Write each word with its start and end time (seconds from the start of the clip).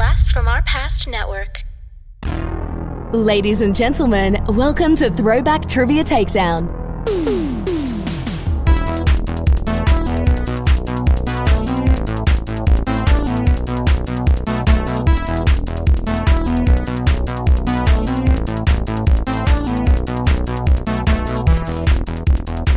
Blast 0.00 0.32
from 0.32 0.48
Our 0.48 0.62
Past 0.62 1.06
Network. 1.06 1.58
Ladies 3.12 3.60
and 3.60 3.76
gentlemen, 3.76 4.42
welcome 4.48 4.96
to 4.96 5.10
Throwback 5.10 5.68
Trivia 5.68 6.02
Takedown. 6.02 6.70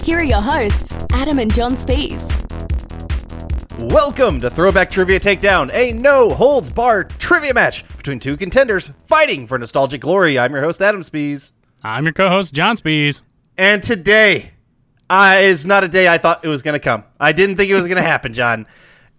Here 0.04 0.18
are 0.18 0.24
your 0.26 0.42
hosts, 0.42 1.00
Adam 1.14 1.40
and 1.40 1.54
John 1.54 1.78
Spees. 1.78 2.43
Welcome 3.90 4.40
to 4.40 4.50
Throwback 4.50 4.90
Trivia 4.90 5.20
Takedown, 5.20 5.70
a 5.74 5.92
no 5.92 6.34
holds 6.34 6.72
barred 6.72 7.10
trivia 7.20 7.54
match 7.54 7.86
between 7.98 8.18
two 8.18 8.38
contenders 8.38 8.92
fighting 9.04 9.46
for 9.46 9.60
nostalgic 9.60 10.00
glory. 10.00 10.40
I'm 10.40 10.54
your 10.54 10.62
host, 10.62 10.82
Adam 10.82 11.02
Spees. 11.02 11.52
I'm 11.84 12.06
your 12.06 12.14
co-host 12.14 12.54
John 12.54 12.78
Spees. 12.78 13.24
And 13.58 13.84
today 13.84 14.52
uh, 15.10 15.36
is 15.38 15.66
not 15.66 15.84
a 15.84 15.90
day 15.90 16.08
I 16.08 16.18
thought 16.18 16.46
it 16.46 16.48
was 16.48 16.64
going 16.64 16.74
to 16.74 16.80
come. 16.80 17.04
I 17.20 17.34
didn't 17.34 17.58
think 17.58 17.70
it 17.70 17.76
was 17.76 17.86
going 17.86 17.98
to 17.98 18.02
happen, 18.02 18.34
John. 18.34 18.66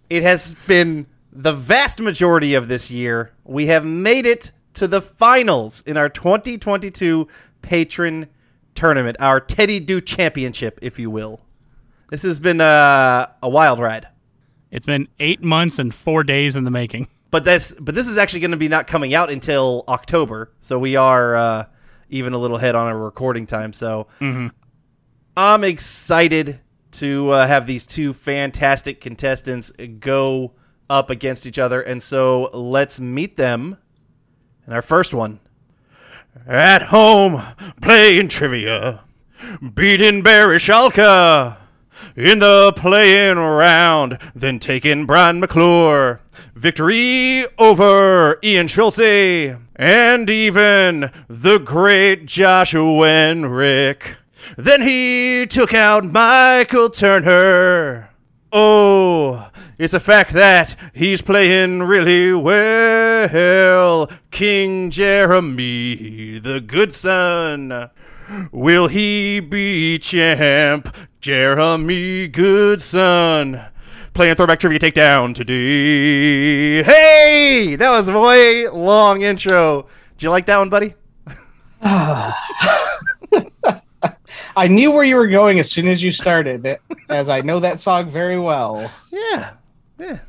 It 0.09 0.23
has 0.23 0.55
been 0.67 1.05
the 1.31 1.53
vast 1.53 2.01
majority 2.01 2.55
of 2.55 2.67
this 2.67 2.89
year. 2.89 3.33
We 3.43 3.67
have 3.67 3.85
made 3.85 4.25
it 4.25 4.51
to 4.73 4.87
the 4.87 4.99
finals 4.99 5.83
in 5.83 5.95
our 5.95 6.09
2022 6.09 7.27
patron 7.61 8.27
tournament, 8.73 9.17
our 9.19 9.39
Teddy 9.39 9.79
Do 9.79 10.01
Championship, 10.01 10.79
if 10.81 10.97
you 10.97 11.11
will. 11.11 11.39
This 12.09 12.23
has 12.23 12.39
been 12.39 12.61
uh, 12.61 13.27
a 13.43 13.47
wild 13.47 13.79
ride. 13.79 14.07
It's 14.71 14.85
been 14.85 15.07
eight 15.19 15.43
months 15.43 15.79
and 15.79 15.93
four 15.93 16.23
days 16.23 16.55
in 16.55 16.63
the 16.63 16.71
making. 16.71 17.07
But 17.31 17.43
this, 17.43 17.73
but 17.79 17.95
this 17.95 18.07
is 18.07 18.17
actually 18.17 18.41
going 18.41 18.51
to 18.51 18.57
be 18.57 18.67
not 18.67 18.87
coming 18.87 19.13
out 19.13 19.29
until 19.29 19.83
October, 19.87 20.51
so 20.59 20.79
we 20.79 20.95
are 20.95 21.35
uh, 21.35 21.65
even 22.09 22.33
a 22.33 22.37
little 22.37 22.57
ahead 22.57 22.75
on 22.75 22.87
our 22.87 22.97
recording 22.97 23.45
time. 23.45 23.73
So 23.73 24.07
I'm 25.37 25.63
excited 25.63 26.59
to 26.91 27.31
uh, 27.31 27.47
have 27.47 27.67
these 27.67 27.85
two 27.85 28.13
fantastic 28.13 29.01
contestants 29.01 29.71
go 29.99 30.53
up 30.89 31.09
against 31.09 31.45
each 31.45 31.59
other, 31.59 31.81
and 31.81 32.01
so 32.01 32.49
let's 32.53 32.99
meet 32.99 33.35
them. 33.35 33.77
And 34.65 34.73
our 34.73 34.81
first 34.81 35.13
one, 35.13 35.39
at 36.47 36.83
home 36.83 37.41
playing 37.81 38.29
trivia, 38.29 39.01
beating 39.73 40.21
Barry 40.21 40.57
Schalke 40.57 41.57
in 42.15 42.39
the 42.39 42.73
playing 42.75 43.37
round, 43.37 44.19
then 44.33 44.59
taking 44.59 45.05
Brian 45.05 45.39
McClure. 45.39 46.21
Victory 46.53 47.45
over 47.57 48.39
Ian 48.43 48.67
Schultze 48.67 49.57
and 49.75 50.29
even 50.29 51.11
the 51.27 51.59
great 51.59 52.25
Joshua 52.25 52.83
Wenrick. 52.83 54.15
Then 54.57 54.81
he 54.81 55.47
took 55.47 55.73
out 55.73 56.05
Michael 56.05 56.89
Turner. 56.89 58.09
Oh, 58.51 59.49
it's 59.77 59.93
a 59.93 59.99
fact 59.99 60.31
that 60.31 60.75
he's 60.93 61.21
playing 61.21 61.83
really 61.83 62.31
well. 62.31 64.09
King 64.31 64.89
Jeremy, 64.89 66.39
the 66.39 66.61
good 66.61 66.93
son. 66.93 67.89
Will 68.51 68.87
he 68.87 69.39
be 69.39 69.97
champ? 69.99 70.95
Jeremy 71.21 72.27
Goodson. 72.27 73.59
Playing 74.13 74.35
throwback 74.35 74.59
trivia 74.59 74.79
takedown 74.79 75.35
today. 75.35 76.81
Hey! 76.83 77.75
That 77.75 77.89
was 77.91 78.07
a 78.07 78.19
way 78.19 78.67
long 78.69 79.21
intro. 79.21 79.87
Did 80.17 80.23
you 80.23 80.29
like 80.29 80.45
that 80.45 80.57
one, 80.57 80.69
buddy? 80.69 80.93
I 84.57 84.67
knew 84.69 84.91
where 84.91 85.03
you 85.03 85.15
were 85.17 85.27
going 85.27 85.59
as 85.59 85.69
soon 85.69 85.87
as 85.87 86.01
you 86.01 86.11
started, 86.11 86.77
as 87.09 87.27
I 87.27 87.41
know 87.41 87.59
that 87.59 87.79
song 87.79 88.09
very 88.09 88.39
well. 88.39 88.89
Yeah. 89.11 89.55
Yeah. 89.99 90.19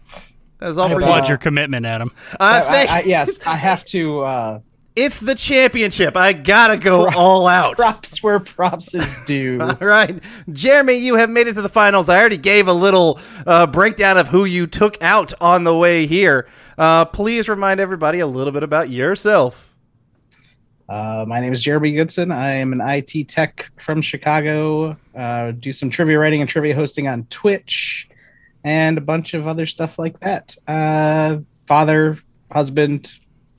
That 0.59 0.69
was 0.69 0.78
all 0.78 0.87
I 0.88 0.94
for 0.94 1.00
you. 1.00 1.06
applaud 1.06 1.28
your 1.28 1.38
commitment, 1.38 1.87
Adam. 1.87 2.10
Uh, 2.32 2.37
I, 2.41 2.60
thank- 2.62 2.91
I, 2.91 3.00
yes, 3.03 3.38
I 3.47 3.54
have 3.56 3.84
to. 3.87 4.21
Uh, 4.22 4.60
It's 4.97 5.21
the 5.21 5.34
championship. 5.34 6.17
I 6.17 6.33
gotta 6.33 6.79
go 6.79 7.11
all 7.15 7.47
out. 7.47 7.77
props 7.77 8.23
where 8.23 8.41
props 8.41 8.95
is 8.95 9.25
due. 9.27 9.61
All 9.81 9.87
right, 9.87 10.23
Jeremy, 10.51 10.95
you 10.95 11.17
have 11.17 11.29
made 11.29 11.47
it 11.47 11.53
to 11.53 11.61
the 11.61 11.69
finals. 11.69 12.09
I 12.09 12.19
already 12.19 12.39
gave 12.39 12.67
a 12.67 12.73
little 12.73 13.21
uh, 13.47 13.67
breakdown 13.67 14.17
of 14.17 14.29
who 14.29 14.47
you 14.47 14.67
took 14.67 15.03
out 15.03 15.34
on 15.39 15.65
the 15.65 15.77
way 15.77 16.07
here. 16.07 16.49
Uh, 16.79 17.05
please 17.05 17.47
remind 17.47 17.79
everybody 17.79 18.21
a 18.21 18.27
little 18.27 18.55
bit 18.55 18.62
about 18.62 18.89
yourself. 18.89 19.69
Uh, 20.89 21.27
my 21.28 21.41
name 21.41 21.53
is 21.53 21.63
Jeremy 21.63 21.93
Goodson. 21.93 22.33
I 22.33 22.53
am 22.53 22.73
an 22.73 22.81
IT 22.81 23.28
tech 23.28 23.71
from 23.78 24.01
Chicago. 24.01 24.97
Uh, 25.15 25.51
do 25.51 25.75
some 25.75 25.91
trivia 25.91 26.19
writing 26.19 26.41
and 26.41 26.49
trivia 26.49 26.75
hosting 26.75 27.07
on 27.07 27.25
Twitch, 27.27 28.09
and 28.65 28.97
a 28.97 29.03
bunch 29.03 29.34
of 29.34 29.47
other 29.47 29.67
stuff 29.67 29.99
like 29.99 30.19
that. 30.21 30.57
Uh, 30.67 31.41
father, 31.67 32.19
husband, 32.51 33.13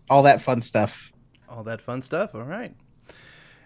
all 0.10 0.24
that 0.24 0.42
fun 0.42 0.62
stuff. 0.62 1.12
All 1.58 1.64
that 1.64 1.82
fun 1.82 2.04
stuff. 2.04 2.36
All 2.36 2.44
right. 2.44 2.76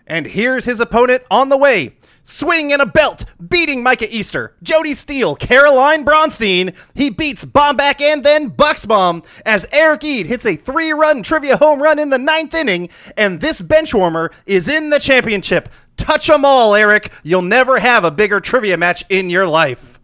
And 0.07 0.25
here's 0.25 0.63
his 0.63 0.79
opponent 0.79 1.23
on 1.29 1.49
the 1.49 1.57
way. 1.57 1.97
Swing 2.23 2.71
in 2.71 2.79
a 2.79 2.85
belt, 2.85 3.25
beating 3.49 3.83
Micah 3.83 4.07
Easter, 4.09 4.55
Jody 4.63 4.93
Steele, 4.93 5.35
Caroline 5.35 6.05
Bronstein. 6.05 6.73
He 6.95 7.09
beats 7.09 7.43
Bomback 7.43 7.99
and 7.99 8.23
then 8.23 8.49
Bucksbomb 8.49 9.27
as 9.45 9.67
Eric 9.73 10.05
Ead 10.05 10.27
hits 10.27 10.45
a 10.45 10.55
three 10.55 10.93
run 10.93 11.21
trivia 11.21 11.57
home 11.57 11.81
run 11.83 11.99
in 11.99 12.11
the 12.11 12.17
ninth 12.17 12.53
inning. 12.53 12.87
And 13.17 13.41
this 13.41 13.61
bench 13.61 13.93
warmer 13.93 14.31
is 14.45 14.69
in 14.69 14.89
the 14.89 14.99
championship. 14.99 15.67
Touch 15.97 16.29
'em 16.29 16.45
all, 16.45 16.73
Eric. 16.75 17.11
You'll 17.23 17.41
never 17.41 17.79
have 17.79 18.05
a 18.05 18.11
bigger 18.11 18.39
trivia 18.39 18.77
match 18.77 19.03
in 19.09 19.29
your 19.29 19.47
life. 19.47 19.99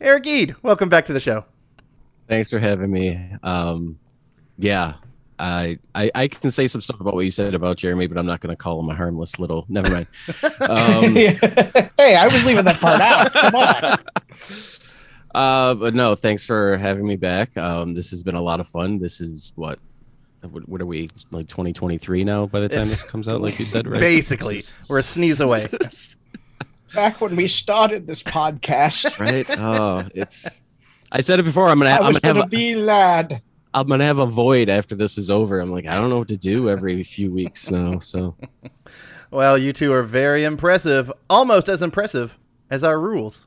Eric 0.00 0.26
Ead, 0.26 0.56
welcome 0.62 0.88
back 0.88 1.04
to 1.04 1.12
the 1.12 1.20
show. 1.20 1.44
Thanks 2.26 2.48
for 2.48 2.58
having 2.58 2.90
me. 2.90 3.20
Um, 3.42 3.98
yeah, 4.56 4.94
I, 5.40 5.78
I 5.94 6.10
I 6.14 6.28
can 6.28 6.50
say 6.50 6.66
some 6.66 6.80
stuff 6.80 7.00
about 7.00 7.14
what 7.14 7.24
you 7.24 7.30
said 7.30 7.54
about 7.54 7.76
Jeremy, 7.78 8.06
but 8.06 8.18
I'm 8.18 8.26
not 8.26 8.40
going 8.40 8.54
to 8.54 8.56
call 8.56 8.78
him 8.80 8.88
a 8.90 8.94
harmless 8.94 9.38
little. 9.38 9.64
Never 9.68 9.90
mind. 9.90 10.06
Um, 10.60 11.14
hey, 11.14 12.14
I 12.14 12.28
was 12.30 12.44
leaving 12.44 12.64
that 12.66 12.78
part 12.80 13.00
out. 13.00 13.32
Come 13.32 13.54
on. 13.54 13.98
uh, 15.34 15.74
but 15.74 15.94
no, 15.94 16.14
thanks 16.14 16.44
for 16.44 16.76
having 16.76 17.06
me 17.06 17.16
back. 17.16 17.56
Um, 17.56 17.94
this 17.94 18.10
has 18.10 18.22
been 18.22 18.34
a 18.34 18.40
lot 18.42 18.60
of 18.60 18.68
fun. 18.68 18.98
This 18.98 19.20
is 19.20 19.52
what. 19.56 19.78
What 20.42 20.66
what 20.68 20.80
are 20.80 20.86
we 20.86 21.10
like 21.30 21.48
2023 21.48 22.24
now? 22.24 22.46
By 22.46 22.60
the 22.60 22.68
time 22.68 22.78
It's- 22.78 22.90
this 22.90 23.02
comes 23.02 23.28
out, 23.28 23.40
like 23.42 23.58
you 23.58 23.66
said, 23.66 23.86
right? 23.86 24.00
Basically, 24.00 24.62
we're 24.88 25.00
a 25.00 25.02
sneeze 25.02 25.40
away. 25.40 25.66
Back 26.94 27.20
when 27.20 27.36
we 27.36 27.46
started 27.46 28.06
this 28.06 28.22
podcast, 28.22 29.18
right. 29.20 29.46
Oh, 29.58 30.02
it's. 30.14 30.46
I 31.12 31.20
said 31.20 31.40
it 31.40 31.42
before. 31.44 31.68
I'm 31.68 31.78
gonna. 31.78 31.90
I 31.90 31.96
I'm 31.96 32.02
gonna 32.12 32.20
have. 32.24 32.36
gonna 32.36 32.46
A, 32.46 32.48
be 32.48 32.74
lad. 32.74 33.42
I'm 33.72 33.86
gonna 33.86 34.04
have 34.04 34.18
a 34.18 34.26
void 34.26 34.68
after 34.68 34.94
this 34.94 35.16
is 35.18 35.30
over. 35.30 35.60
I'm 35.60 35.70
like, 35.70 35.86
I 35.86 35.94
don't 35.94 36.10
know 36.10 36.18
what 36.18 36.28
to 36.28 36.36
do 36.36 36.68
every 36.68 37.02
few 37.02 37.30
weeks 37.32 37.70
now. 37.70 37.98
So 37.98 38.36
Well, 39.30 39.56
you 39.56 39.72
two 39.72 39.92
are 39.92 40.02
very 40.02 40.42
impressive, 40.42 41.12
almost 41.28 41.68
as 41.68 41.82
impressive 41.82 42.36
as 42.68 42.82
our 42.82 42.98
rules. 42.98 43.46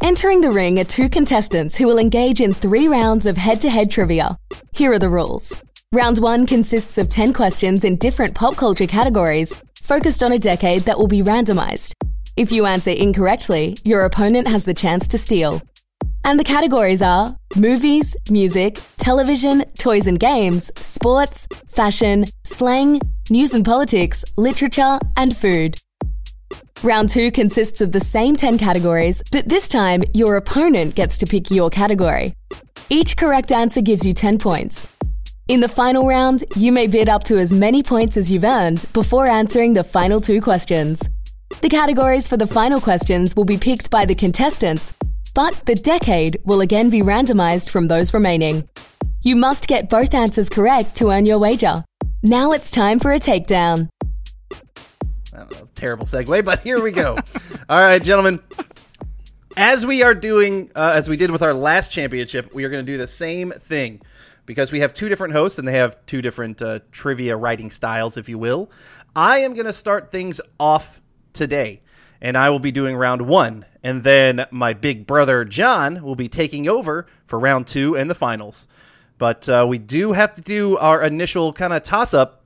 Entering 0.00 0.40
the 0.40 0.52
ring 0.52 0.78
are 0.78 0.84
two 0.84 1.08
contestants 1.08 1.76
who 1.76 1.86
will 1.86 1.98
engage 1.98 2.40
in 2.40 2.54
three 2.54 2.86
rounds 2.86 3.26
of 3.26 3.36
head 3.36 3.60
to 3.62 3.70
head 3.70 3.90
trivia. 3.90 4.38
Here 4.72 4.92
are 4.92 4.98
the 4.98 5.08
rules. 5.08 5.64
Round 5.92 6.18
one 6.18 6.46
consists 6.46 6.96
of 6.96 7.08
10 7.08 7.32
questions 7.32 7.82
in 7.82 7.96
different 7.96 8.36
pop 8.36 8.56
culture 8.56 8.86
categories, 8.86 9.52
focused 9.82 10.22
on 10.22 10.32
a 10.32 10.38
decade 10.38 10.82
that 10.82 10.96
will 10.96 11.08
be 11.08 11.22
randomized. 11.22 11.94
If 12.36 12.52
you 12.52 12.66
answer 12.66 12.90
incorrectly, 12.90 13.76
your 13.82 14.04
opponent 14.04 14.46
has 14.46 14.64
the 14.64 14.74
chance 14.74 15.08
to 15.08 15.18
steal. 15.18 15.60
And 16.28 16.38
the 16.38 16.44
categories 16.44 17.00
are 17.00 17.34
movies, 17.56 18.14
music, 18.28 18.78
television, 18.98 19.64
toys 19.78 20.06
and 20.06 20.20
games, 20.20 20.70
sports, 20.76 21.48
fashion, 21.68 22.26
slang, 22.44 23.00
news 23.30 23.54
and 23.54 23.64
politics, 23.64 24.26
literature, 24.36 24.98
and 25.16 25.34
food. 25.34 25.80
Round 26.82 27.08
two 27.08 27.30
consists 27.30 27.80
of 27.80 27.92
the 27.92 28.00
same 28.00 28.36
10 28.36 28.58
categories, 28.58 29.22
but 29.32 29.48
this 29.48 29.70
time 29.70 30.04
your 30.12 30.36
opponent 30.36 30.94
gets 30.94 31.16
to 31.16 31.24
pick 31.24 31.50
your 31.50 31.70
category. 31.70 32.34
Each 32.90 33.16
correct 33.16 33.50
answer 33.50 33.80
gives 33.80 34.04
you 34.04 34.12
10 34.12 34.36
points. 34.38 34.86
In 35.48 35.60
the 35.60 35.68
final 35.80 36.06
round, 36.06 36.44
you 36.56 36.72
may 36.72 36.88
bid 36.88 37.08
up 37.08 37.24
to 37.24 37.38
as 37.38 37.54
many 37.54 37.82
points 37.82 38.18
as 38.18 38.30
you've 38.30 38.44
earned 38.44 38.84
before 38.92 39.26
answering 39.26 39.72
the 39.72 39.82
final 39.82 40.20
two 40.20 40.42
questions. 40.42 41.08
The 41.62 41.70
categories 41.70 42.28
for 42.28 42.36
the 42.36 42.46
final 42.46 42.82
questions 42.82 43.34
will 43.34 43.46
be 43.46 43.56
picked 43.56 43.90
by 43.90 44.04
the 44.04 44.14
contestants, 44.14 44.92
but 45.38 45.54
the 45.66 45.74
decade 45.76 46.36
will 46.44 46.60
again 46.60 46.90
be 46.90 47.00
randomized 47.00 47.70
from 47.70 47.86
those 47.86 48.12
remaining. 48.12 48.68
You 49.22 49.36
must 49.36 49.68
get 49.68 49.88
both 49.88 50.12
answers 50.12 50.48
correct 50.48 50.96
to 50.96 51.12
earn 51.12 51.26
your 51.26 51.38
wager. 51.38 51.84
Now 52.24 52.50
it's 52.50 52.72
time 52.72 52.98
for 52.98 53.12
a 53.12 53.20
takedown. 53.20 53.88
Know, 55.32 55.46
it's 55.48 55.70
a 55.70 55.74
terrible 55.74 56.06
segue, 56.06 56.44
but 56.44 56.58
here 56.62 56.82
we 56.82 56.90
go. 56.90 57.16
All 57.68 57.80
right, 57.80 58.02
gentlemen. 58.02 58.40
As 59.56 59.86
we 59.86 60.02
are 60.02 60.12
doing, 60.12 60.72
uh, 60.74 60.90
as 60.96 61.08
we 61.08 61.16
did 61.16 61.30
with 61.30 61.42
our 61.42 61.54
last 61.54 61.92
championship, 61.92 62.52
we 62.52 62.64
are 62.64 62.68
going 62.68 62.84
to 62.84 62.92
do 62.92 62.98
the 62.98 63.06
same 63.06 63.52
thing. 63.52 64.02
because 64.44 64.72
we 64.72 64.80
have 64.80 64.92
two 64.92 65.08
different 65.08 65.34
hosts 65.34 65.60
and 65.60 65.68
they 65.68 65.78
have 65.78 66.04
two 66.06 66.20
different 66.20 66.60
uh, 66.60 66.80
trivia 66.90 67.36
writing 67.36 67.70
styles, 67.70 68.16
if 68.16 68.28
you 68.28 68.38
will. 68.38 68.72
I 69.14 69.38
am 69.38 69.54
going 69.54 69.66
to 69.66 69.72
start 69.72 70.10
things 70.10 70.40
off 70.58 71.00
today, 71.32 71.82
and 72.20 72.36
I 72.36 72.50
will 72.50 72.58
be 72.58 72.72
doing 72.72 72.96
round 72.96 73.22
one, 73.22 73.64
and 73.82 74.02
then 74.02 74.46
my 74.50 74.72
big 74.72 75.06
brother 75.06 75.44
John 75.44 76.02
will 76.02 76.16
be 76.16 76.28
taking 76.28 76.68
over 76.68 77.06
for 77.26 77.38
round 77.38 77.66
two 77.66 77.96
and 77.96 78.10
the 78.10 78.14
finals. 78.14 78.66
But 79.18 79.48
uh, 79.48 79.66
we 79.68 79.78
do 79.78 80.12
have 80.12 80.34
to 80.34 80.40
do 80.40 80.76
our 80.76 81.02
initial 81.02 81.52
kind 81.52 81.72
of 81.72 81.82
toss 81.82 82.14
up 82.14 82.38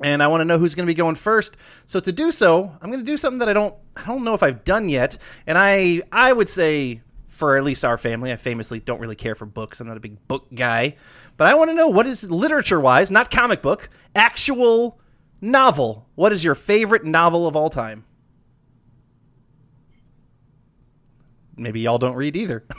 and 0.00 0.22
I 0.22 0.28
want 0.28 0.40
to 0.40 0.44
know 0.44 0.58
who's 0.58 0.74
going 0.74 0.86
to 0.86 0.90
be 0.90 0.94
going 0.94 1.16
first. 1.16 1.56
So 1.86 2.00
to 2.00 2.12
do 2.12 2.30
so, 2.30 2.72
I'm 2.80 2.90
going 2.90 3.04
to 3.04 3.10
do 3.10 3.16
something 3.16 3.38
that 3.40 3.48
I 3.48 3.52
don't 3.52 3.74
I 3.96 4.06
don't 4.06 4.24
know 4.24 4.34
if 4.34 4.42
I've 4.42 4.64
done 4.64 4.88
yet, 4.88 5.18
and 5.46 5.58
I 5.58 6.02
I 6.12 6.32
would 6.32 6.48
say 6.48 7.02
for 7.26 7.56
at 7.56 7.64
least 7.64 7.84
our 7.84 7.98
family, 7.98 8.32
I 8.32 8.36
famously 8.36 8.80
don't 8.80 9.00
really 9.00 9.14
care 9.14 9.34
for 9.34 9.46
books. 9.46 9.80
I'm 9.80 9.86
not 9.86 9.96
a 9.96 10.00
big 10.00 10.26
book 10.26 10.48
guy, 10.54 10.96
but 11.36 11.46
I 11.46 11.54
want 11.54 11.70
to 11.70 11.74
know 11.74 11.88
what 11.88 12.06
is 12.06 12.28
literature 12.28 12.80
wise, 12.80 13.10
not 13.10 13.30
comic 13.30 13.62
book, 13.62 13.90
actual 14.14 15.00
novel. 15.40 16.08
What 16.16 16.32
is 16.32 16.42
your 16.42 16.56
favorite 16.56 17.04
novel 17.04 17.46
of 17.46 17.54
all 17.54 17.70
time? 17.70 18.04
Maybe 21.58 21.80
y'all 21.80 21.98
don't 21.98 22.14
read 22.16 22.36
either. 22.36 22.64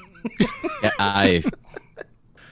Yeah, 0.83 0.91
I 0.99 1.43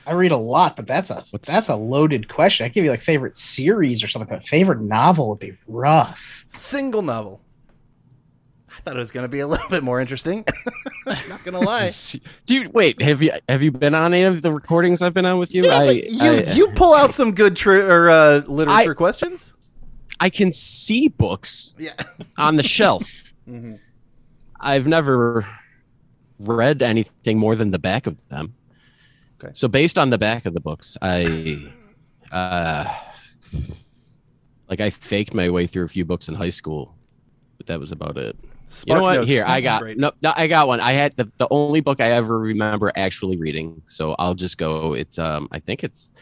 I 0.06 0.12
read 0.14 0.32
a 0.32 0.38
lot, 0.38 0.76
but 0.78 0.86
that's 0.88 1.10
a 1.10 1.24
What's- 1.32 1.48
that's 1.50 1.68
a 1.70 1.76
loaded 1.76 2.28
question. 2.30 2.66
I 2.66 2.70
give 2.70 2.84
you 2.86 2.90
like 2.92 3.02
favorite 3.02 3.36
series 3.38 4.04
or 4.04 4.08
something. 4.08 4.28
But 4.30 4.46
favorite 4.46 4.82
novel 4.82 5.30
would 5.30 5.40
be 5.40 5.58
rough. 5.68 6.44
Single 6.48 7.02
novel. 7.02 7.42
I 8.70 8.80
thought 8.82 8.96
it 8.96 9.00
was 9.00 9.12
going 9.12 9.24
to 9.26 9.30
be 9.30 9.40
a 9.40 9.48
little 9.48 9.68
bit 9.70 9.84
more 9.84 10.00
interesting. 10.00 10.46
not 11.06 11.44
going 11.44 11.54
to 11.54 11.60
lie. 11.60 11.90
do 12.46 12.54
you 12.56 12.70
wait? 12.74 13.02
Have 13.02 13.22
you 13.22 13.32
have 13.50 13.62
you 13.64 13.72
been 13.72 13.94
on 13.96 14.14
any 14.14 14.24
of 14.24 14.42
the 14.42 14.52
recordings 14.52 15.02
I've 15.02 15.14
been 15.14 15.26
on 15.26 15.40
with 15.40 15.54
you? 15.54 15.64
Yeah, 15.66 15.78
I, 15.80 15.86
but 15.88 15.96
you 16.12 16.22
I, 16.32 16.54
you 16.54 16.68
pull 16.72 16.94
out 16.94 17.14
some 17.14 17.34
good 17.34 17.56
tri- 17.56 17.76
or 17.80 18.10
uh, 18.10 18.42
literature 18.48 18.92
I- 18.92 18.94
questions. 18.94 19.54
I 20.20 20.30
can 20.30 20.52
see 20.52 21.08
books 21.10 21.76
Yeah. 21.78 21.94
on 22.38 22.56
the 22.56 22.64
shelf. 22.64 23.34
Mhm. 23.48 23.80
I've 24.60 24.88
never 24.88 25.46
read 26.40 26.82
anything 26.82 27.38
more 27.38 27.56
than 27.56 27.70
the 27.70 27.80
back 27.80 28.08
of 28.08 28.28
them. 28.30 28.54
Okay. 29.44 29.52
So 29.54 29.68
based 29.68 29.98
on 29.98 30.10
the 30.10 30.18
back 30.18 30.46
of 30.46 30.54
the 30.54 30.60
books, 30.60 30.98
I 31.02 31.64
uh 32.32 32.94
like 34.70 34.82
I 34.82 34.90
faked 34.90 35.34
my 35.34 35.50
way 35.50 35.68
through 35.68 35.86
a 35.86 35.88
few 35.88 36.06
books 36.06 36.28
in 36.28 36.36
high 36.36 36.50
school, 36.50 36.96
but 37.58 37.68
that 37.68 37.80
was 37.80 37.92
about 37.92 38.18
it. 38.18 38.36
you 38.86 38.94
know 38.94 39.02
what? 39.02 39.28
Here, 39.28 39.46
I 39.48 39.62
got 39.62 39.84
no, 39.96 40.12
no, 40.22 40.34
I 40.36 40.48
got 40.48 40.68
one. 40.68 40.80
I 40.80 40.92
had 40.92 41.16
the, 41.16 41.32
the 41.38 41.48
only 41.52 41.80
book 41.80 42.02
I 42.02 42.12
ever 42.12 42.38
remember 42.38 42.92
actually 42.96 43.38
reading. 43.38 43.82
So 43.86 44.16
I'll 44.20 44.34
just 44.34 44.58
go. 44.58 44.94
It's 44.94 45.18
um, 45.18 45.48
I 45.52 45.60
think 45.60 45.84
it's, 45.84 46.14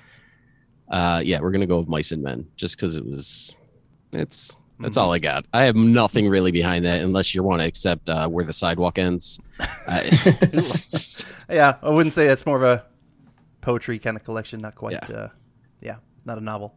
uh, 0.90 1.22
yeah, 1.26 1.40
we're 1.40 1.52
gonna 1.52 1.66
go 1.66 1.78
with 1.78 1.88
Mice 1.88 2.12
and 2.12 2.22
Men, 2.22 2.48
just 2.56 2.76
because 2.76 2.96
it 2.98 3.06
was, 3.06 3.56
it's 4.14 4.56
that's 4.80 4.98
all 4.98 5.14
I 5.14 5.20
got. 5.20 5.46
I 5.54 5.64
have 5.64 5.76
nothing 5.76 6.28
really 6.28 6.52
behind 6.52 6.86
that, 6.86 7.02
unless 7.02 7.34
you 7.34 7.44
want 7.44 7.62
to 7.62 7.66
accept 7.66 8.10
uh, 8.10 8.28
where 8.28 8.44
the 8.46 8.54
sidewalk 8.54 8.98
ends. 8.98 9.40
I, 9.60 10.10
Yeah, 11.50 11.78
I 11.82 11.90
wouldn't 11.90 12.14
say 12.14 12.28
that's 12.28 12.46
more 12.46 12.58
of 12.58 12.64
a 12.64 12.86
poetry 13.62 14.00
kind 14.00 14.18
of 14.18 14.24
collection. 14.24 14.62
Not 14.62 14.76
quite. 14.76 14.94
Yeah. 14.94 15.16
Uh, 15.16 15.30
yeah, 15.82 15.96
not 16.26 16.38
a 16.38 16.42
novel. 16.42 16.76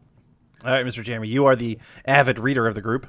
All 0.63 0.71
right, 0.71 0.85
Mr. 0.85 1.03
Jeremy, 1.03 1.27
you 1.27 1.45
are 1.45 1.55
the 1.55 1.79
avid 2.05 2.37
reader 2.37 2.67
of 2.67 2.75
the 2.75 2.81
group. 2.81 3.07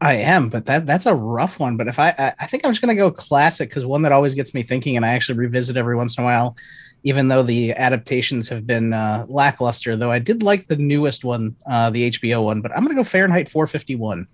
I 0.00 0.14
am, 0.14 0.48
but 0.48 0.66
that 0.66 0.86
that's 0.86 1.06
a 1.06 1.14
rough 1.14 1.58
one. 1.60 1.76
But 1.76 1.88
if 1.88 1.98
I 1.98 2.08
I, 2.18 2.34
I 2.40 2.46
think 2.46 2.64
I'm 2.64 2.70
just 2.72 2.80
gonna 2.80 2.94
go 2.94 3.10
classic 3.10 3.68
because 3.68 3.84
one 3.84 4.02
that 4.02 4.12
always 4.12 4.34
gets 4.34 4.54
me 4.54 4.62
thinking, 4.62 4.96
and 4.96 5.04
I 5.04 5.10
actually 5.10 5.38
revisit 5.38 5.76
every 5.76 5.94
once 5.94 6.16
in 6.16 6.24
a 6.24 6.26
while, 6.26 6.56
even 7.04 7.28
though 7.28 7.42
the 7.42 7.72
adaptations 7.72 8.48
have 8.48 8.66
been 8.66 8.92
uh, 8.92 9.26
lackluster. 9.28 9.96
Though 9.96 10.12
I 10.12 10.18
did 10.18 10.42
like 10.42 10.66
the 10.66 10.76
newest 10.76 11.24
one, 11.24 11.56
uh, 11.66 11.90
the 11.90 12.10
HBO 12.10 12.44
one. 12.44 12.60
But 12.60 12.72
I'm 12.76 12.82
gonna 12.82 12.94
go 12.94 13.04
Fahrenheit 13.04 13.48
451, 13.48 14.26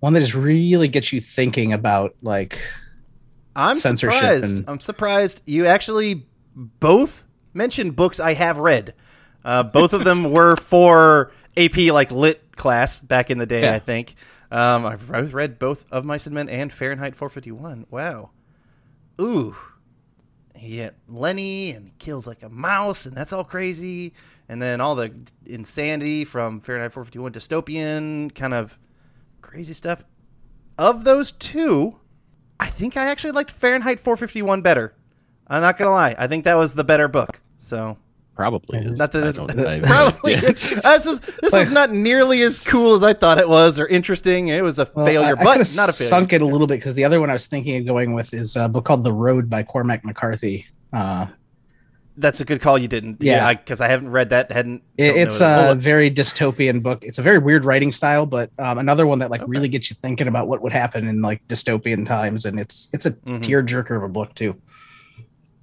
one 0.00 0.12
that 0.12 0.20
just 0.20 0.34
really 0.34 0.88
gets 0.88 1.12
you 1.12 1.20
thinking 1.20 1.72
about 1.72 2.14
like 2.22 2.58
I'm 3.56 3.76
Censorship 3.76 4.14
surprised. 4.20 4.58
and- 4.60 4.68
I'm 4.68 4.80
surprised 4.80 5.42
you 5.46 5.66
actually 5.66 6.26
both 6.54 7.24
mentioned 7.54 7.96
books 7.96 8.20
I 8.20 8.34
have 8.34 8.58
read. 8.58 8.94
Uh, 9.44 9.62
both 9.62 9.92
of 9.92 10.04
them 10.04 10.30
were 10.32 10.56
for 10.56 11.32
AP 11.56 11.76
like 11.92 12.10
lit 12.12 12.56
class 12.56 13.00
back 13.00 13.30
in 13.30 13.38
the 13.38 13.46
day, 13.46 13.62
Yeah. 13.62 13.74
I 13.74 13.78
think. 13.78 14.14
Um, 14.50 14.86
I've 14.86 15.34
read 15.34 15.58
both 15.58 15.84
of 15.92 16.04
Mice 16.04 16.26
and 16.26 16.34
Men 16.34 16.48
and 16.48 16.72
Fahrenheit 16.72 17.14
451. 17.14 17.86
Wow. 17.90 18.30
Ooh. 19.20 19.56
Yeah, 20.60 20.90
Lenny 21.08 21.72
and 21.72 21.86
he 21.86 21.92
kills 21.98 22.26
like 22.26 22.42
a 22.42 22.48
mouse, 22.48 23.06
and 23.06 23.16
that's 23.16 23.32
all 23.32 23.44
crazy. 23.44 24.12
And 24.48 24.62
then 24.62 24.80
all 24.80 24.94
the 24.94 25.12
insanity 25.44 26.24
from 26.24 26.60
Fahrenheit 26.60 26.92
451 26.92 27.32
dystopian 27.32 28.34
kind 28.34 28.54
of 28.54 28.78
crazy 29.42 29.74
stuff. 29.74 30.04
Of 30.78 31.04
those 31.04 31.32
two, 31.32 31.98
I 32.58 32.66
think 32.66 32.96
I 32.96 33.06
actually 33.06 33.32
liked 33.32 33.50
Fahrenheit 33.50 34.00
451 34.00 34.62
better. 34.62 34.94
I'm 35.46 35.62
not 35.62 35.76
gonna 35.76 35.90
lie. 35.90 36.14
I 36.18 36.26
think 36.26 36.44
that 36.44 36.56
was 36.56 36.74
the 36.74 36.84
better 36.84 37.08
book. 37.08 37.40
So 37.58 37.98
probably 38.38 38.78
is. 38.78 38.98
not 38.98 39.10
that 39.12 39.24
I 39.24 39.32
don't- 39.32 39.58
I- 39.66 39.80
probably 39.80 40.32
yeah. 40.32 40.40
it's, 40.44 40.70
this 40.80 41.06
is 41.06 41.20
this 41.42 41.54
was 41.54 41.70
not 41.70 41.90
nearly 41.90 42.40
as 42.42 42.60
cool 42.60 42.94
as 42.94 43.02
I 43.02 43.12
thought 43.12 43.38
it 43.38 43.48
was 43.48 43.78
or 43.80 43.86
interesting. 43.88 44.48
It 44.48 44.62
was 44.62 44.78
a 44.78 44.88
Well, 44.94 45.04
failure, 45.04 45.36
I, 45.36 45.40
I 45.40 45.44
but 45.44 45.56
could've 45.58 45.76
not 45.76 45.88
a 45.88 45.92
failure. 45.92 46.08
Sunk 46.08 46.32
it 46.32 46.40
a 46.40 46.46
little 46.46 46.66
bit 46.68 46.76
because 46.78 46.94
the 46.94 47.04
other 47.04 47.18
one 47.20 47.28
I 47.30 47.34
was 47.34 47.48
thinking 47.48 47.76
of 47.76 47.84
going 47.86 48.14
with 48.14 48.32
is 48.32 48.56
a 48.56 48.68
book 48.68 48.84
called 48.84 49.02
The 49.04 49.12
Road 49.12 49.50
by 49.50 49.64
Cormac 49.64 50.04
McCarthy. 50.04 50.66
Uh, 50.92 51.26
That's 52.16 52.40
a 52.40 52.44
good 52.44 52.60
call. 52.60 52.78
You 52.78 52.88
didn't, 52.88 53.18
Yeah. 53.20 53.48
yeah, 53.48 53.54
because 53.54 53.80
I, 53.80 53.88
haven't 53.88 54.10
read 54.10 54.30
that. 54.30 54.50
Hadn't. 54.50 54.82
it- 54.96 55.08
don't 55.12 55.18
it's 55.18 55.40
it. 55.40 55.44
a 55.44 55.74
very 55.74 56.10
dystopian 56.10 56.82
book. 56.82 57.04
It's 57.04 57.18
a 57.18 57.22
very 57.22 57.38
weird 57.38 57.64
writing 57.64 57.92
style, 57.92 58.24
but 58.26 58.50
um, 58.58 58.78
another 58.78 59.06
one 59.06 59.18
that 59.20 59.30
like 59.30 59.42
Okay. 59.42 59.50
really 59.50 59.68
gets 59.68 59.90
you 59.90 59.96
thinking 60.00 60.26
about 60.28 60.48
what 60.48 60.62
would 60.62 60.72
happen 60.72 61.06
in 61.08 61.22
like 61.22 61.46
dystopian 61.48 62.06
times, 62.06 62.44
and 62.44 62.58
it's 62.58 62.88
it's 62.92 63.04
a 63.06 63.10
Mhm. 63.12 63.42
tear 63.42 63.62
jerker 63.62 63.96
of 63.96 64.02
a 64.04 64.08
book 64.08 64.34
too. 64.34 64.54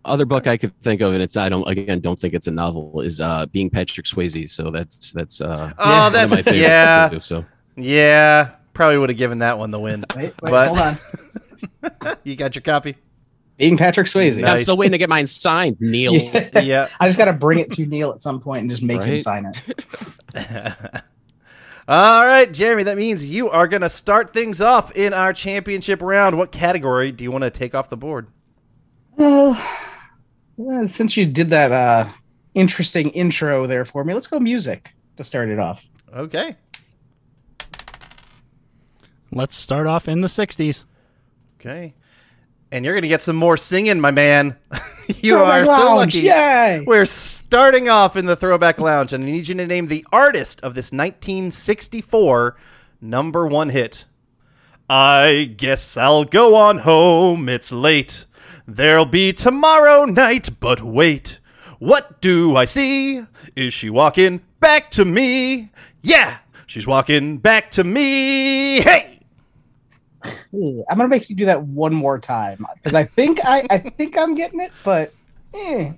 Other 0.06 0.26
book 0.26 0.48
I 0.48 0.58
could 0.58 0.80
think 0.82 1.02
of, 1.02 1.14
and 1.14 1.22
it's 1.22 1.36
I 1.36 1.50
don't 1.50 1.68
again 1.68 2.00
don't 2.00 2.18
think 2.20 2.34
it's 2.34 2.48
a 2.48 2.52
novel, 2.52 3.02
is 3.02 3.20
uh 3.20 3.46
being 3.48 3.70
Patrick 3.70 4.06
Swayze. 4.06 4.50
So 4.52 4.72
that's 4.72 5.12
that's 5.12 5.42
uh 5.42 5.74
Oh, 5.78 5.90
one 5.98 6.08
of 6.08 6.14
that's 6.14 6.32
my 6.32 6.38
favorites 6.44 6.62
yeah, 6.62 7.10
too, 7.10 7.20
so 7.20 7.46
yeah. 7.76 8.52
Probably 8.74 8.98
would 8.98 9.10
have 9.10 9.18
given 9.18 9.40
that 9.40 9.58
one 9.58 9.72
the 9.72 9.80
win. 9.80 10.06
Wait, 10.16 10.34
wait 10.42 10.52
But- 10.52 10.68
hold 10.68 10.80
on. 10.80 10.96
You 12.24 12.36
got 12.36 12.56
your 12.56 12.62
copy. 12.62 12.98
Being 13.58 13.78
Patrick 13.78 14.08
Swayze. 14.08 14.38
Nice. 14.38 14.50
I'm 14.52 14.60
still 14.62 14.78
waiting 14.78 14.92
to 14.92 14.98
get 14.98 15.08
mine 15.10 15.28
signed, 15.28 15.78
Neil. 15.80 16.14
Yeah. 16.16 16.60
Yeah. 16.60 16.88
I 17.00 17.08
just 17.08 17.18
got 17.18 17.26
to 17.26 17.34
bring 17.34 17.60
it 17.60 17.72
to 17.74 17.86
Neil 17.86 18.12
at 18.12 18.22
some 18.22 18.42
point 18.42 18.62
and 18.62 18.70
just 18.70 18.84
make 18.84 19.02
him 19.04 19.18
sign 19.20 19.46
it. 19.46 19.62
All 21.88 22.26
right, 22.26 22.52
Jeremy. 22.52 22.84
That 22.84 22.98
means 22.98 23.28
you 23.28 23.50
are 23.50 23.68
going 23.68 23.82
to 23.82 23.90
start 23.90 24.34
things 24.34 24.60
off 24.60 24.92
in 24.96 25.14
our 25.14 25.32
championship 25.34 26.02
round. 26.02 26.38
What 26.38 26.52
category 26.52 27.12
do 27.12 27.24
you 27.24 27.32
want 27.32 27.44
to 27.44 27.50
take 27.52 27.76
off 27.76 27.90
the 27.90 27.98
board? 27.98 28.28
Well, 29.16 29.54
well, 30.58 30.88
since 30.88 31.18
you 31.18 31.26
did 31.26 31.50
that 31.50 31.72
uh, 31.72 32.10
interesting 32.54 33.10
intro 33.12 33.68
there 33.68 33.86
for 33.86 34.04
me, 34.04 34.14
let's 34.14 34.28
go 34.28 34.40
music 34.40 34.94
to 35.18 35.24
start 35.24 35.50
it 35.50 35.60
off. 35.60 35.86
Okay. 36.14 36.56
Let's 39.32 39.56
start 39.56 39.86
off 39.88 40.08
in 40.08 40.22
the 40.22 40.28
60s. 40.28 40.86
Okay. 41.60 41.94
And 42.72 42.84
you're 42.84 42.94
going 42.94 43.04
to 43.04 43.10
get 43.10 43.22
some 43.22 43.36
more 43.36 43.58
singing, 43.58 44.00
my 44.00 44.12
man. 44.12 44.56
you 45.08 45.36
Throwback 45.36 45.62
are 45.62 45.66
so 45.66 45.72
Lounge, 45.72 46.16
lucky. 46.16 46.28
Yay! 46.28 46.84
We're 46.86 47.06
starting 47.06 47.90
off 47.90 48.16
in 48.16 48.26
the 48.26 48.36
Throwback 48.36 48.80
Lounge, 48.80 49.14
and 49.14 49.24
I 49.24 49.28
need 49.28 49.48
you 49.48 49.56
to 49.56 49.68
name 49.68 49.88
the 49.88 50.06
artist 50.12 50.62
of 50.62 50.74
this 50.74 50.92
1964 50.92 52.56
number 53.02 53.46
one 53.48 53.70
hit. 53.70 54.06
I 54.90 55.54
guess 55.58 55.98
I'll 55.98 56.26
go 56.26 56.56
on 56.56 56.80
home. 56.80 57.50
It's 57.50 57.72
late. 57.72 58.26
There'll 58.68 59.06
be 59.06 59.32
tomorrow 59.32 60.06
night, 60.06 60.50
but 60.60 60.82
wait. 60.82 61.40
What 61.78 62.20
do 62.20 62.56
I 62.56 62.66
see? 62.66 63.24
Is 63.56 63.74
she 63.74 63.92
walking 63.92 64.42
back 64.60 64.90
to 64.92 65.06
me? 65.06 65.70
Yeah, 66.02 66.38
she's 66.66 66.88
walking 66.88 67.38
back 67.38 67.70
to 67.72 67.84
me. 67.84 68.82
Hey! 68.82 69.20
Ooh, 70.56 70.84
I'm 70.90 70.98
gonna 70.98 71.10
make 71.10 71.30
you 71.30 71.36
do 71.36 71.46
that 71.46 71.62
one 71.62 71.94
more 71.94 72.18
time 72.18 72.66
because 72.76 72.96
I 72.96 73.04
think 73.04 73.40
I, 73.46 73.68
I 73.70 73.78
think 73.78 74.18
I'm 74.18 74.34
getting 74.34 74.62
it, 74.62 74.72
but 74.84 75.14
eh. 75.54 75.94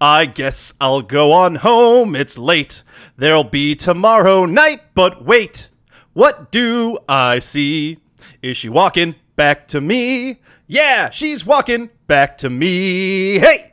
I 0.00 0.26
guess 0.26 0.72
I'll 0.80 1.02
go 1.02 1.32
on 1.32 1.56
home. 1.56 2.14
It's 2.14 2.38
late. 2.38 2.84
There'll 3.16 3.42
be 3.42 3.74
tomorrow 3.74 4.44
night, 4.44 4.82
but 4.94 5.24
wait. 5.24 5.68
What 6.12 6.52
do 6.52 6.98
I 7.08 7.40
see? 7.40 7.98
Is 8.40 8.56
she 8.56 8.68
walking 8.68 9.16
back 9.36 9.68
to 9.68 9.80
me? 9.80 10.40
Yeah, 10.66 11.10
she's 11.10 11.44
walking 11.46 11.90
back 12.06 12.38
to 12.38 12.50
me. 12.50 13.38
Hey! 13.38 13.72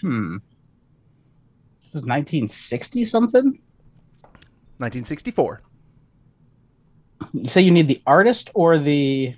hmm. 0.00 0.36
This 1.82 1.94
is 1.94 2.02
1960 2.02 3.04
something. 3.04 3.60
1964. 4.78 5.62
You 7.32 7.48
say 7.48 7.60
you 7.60 7.70
need 7.70 7.88
the 7.88 8.00
artist 8.06 8.50
or 8.54 8.78
the 8.78 9.34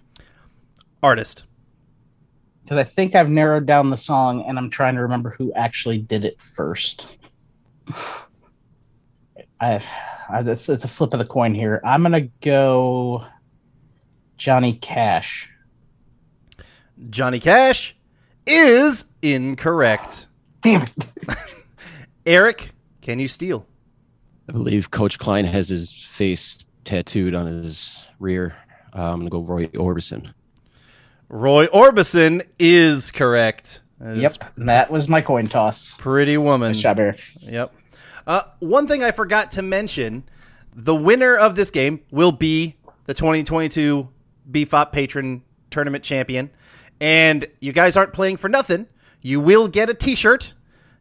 Artist. 1.02 1.44
because 2.62 2.78
I 2.78 2.84
think 2.84 3.16
I've 3.16 3.28
narrowed 3.28 3.66
down 3.66 3.90
the 3.90 3.96
song 3.96 4.44
and 4.46 4.56
I'm 4.56 4.70
trying 4.70 4.94
to 4.94 5.02
remember 5.02 5.30
who 5.30 5.52
actually 5.54 5.98
did 5.98 6.24
it 6.24 6.40
first. 6.40 7.16
I, 9.60 9.80
I 10.30 10.40
it's, 10.46 10.68
it's 10.68 10.84
a 10.84 10.88
flip 10.88 11.12
of 11.12 11.18
the 11.18 11.24
coin 11.24 11.54
here. 11.54 11.80
I'm 11.84 12.02
gonna 12.02 12.28
go 12.40 13.26
Johnny 14.42 14.72
Cash. 14.72 15.48
Johnny 17.10 17.38
Cash 17.38 17.94
is 18.44 19.04
incorrect. 19.22 20.26
Damn 20.62 20.82
it. 20.82 21.06
Eric, 22.26 22.72
can 23.02 23.20
you 23.20 23.28
steal? 23.28 23.68
I 24.48 24.52
believe 24.52 24.90
Coach 24.90 25.20
Klein 25.20 25.44
has 25.44 25.68
his 25.68 25.92
face 25.92 26.64
tattooed 26.84 27.36
on 27.36 27.46
his 27.46 28.08
rear. 28.18 28.56
Uh, 28.92 29.12
I'm 29.12 29.20
going 29.20 29.26
to 29.26 29.30
go 29.30 29.42
Roy 29.42 29.66
Orbison. 29.68 30.34
Roy 31.28 31.68
Orbison 31.68 32.44
is 32.58 33.12
correct. 33.12 33.80
That 34.00 34.16
yep, 34.16 34.32
is 34.32 34.38
that 34.56 34.90
was 34.90 35.08
my 35.08 35.20
coin 35.20 35.46
toss. 35.46 35.94
Pretty 35.94 36.36
woman. 36.36 36.70
Nice 36.72 36.80
job, 36.80 36.98
Eric. 36.98 37.20
Yep. 37.42 37.72
Uh, 38.26 38.42
one 38.58 38.88
thing 38.88 39.04
I 39.04 39.12
forgot 39.12 39.52
to 39.52 39.62
mention: 39.62 40.24
the 40.74 40.96
winner 40.96 41.36
of 41.36 41.54
this 41.54 41.70
game 41.70 42.00
will 42.10 42.32
be 42.32 42.74
the 43.06 43.14
2022 43.14 44.08
BFOP 44.50 44.92
Patron 44.92 45.42
Tournament 45.70 46.04
champion, 46.04 46.50
and 47.00 47.46
you 47.60 47.72
guys 47.72 47.96
aren't 47.96 48.12
playing 48.12 48.36
for 48.36 48.48
nothing. 48.48 48.86
You 49.20 49.40
will 49.40 49.68
get 49.68 49.88
a 49.88 49.94
T-shirt. 49.94 50.54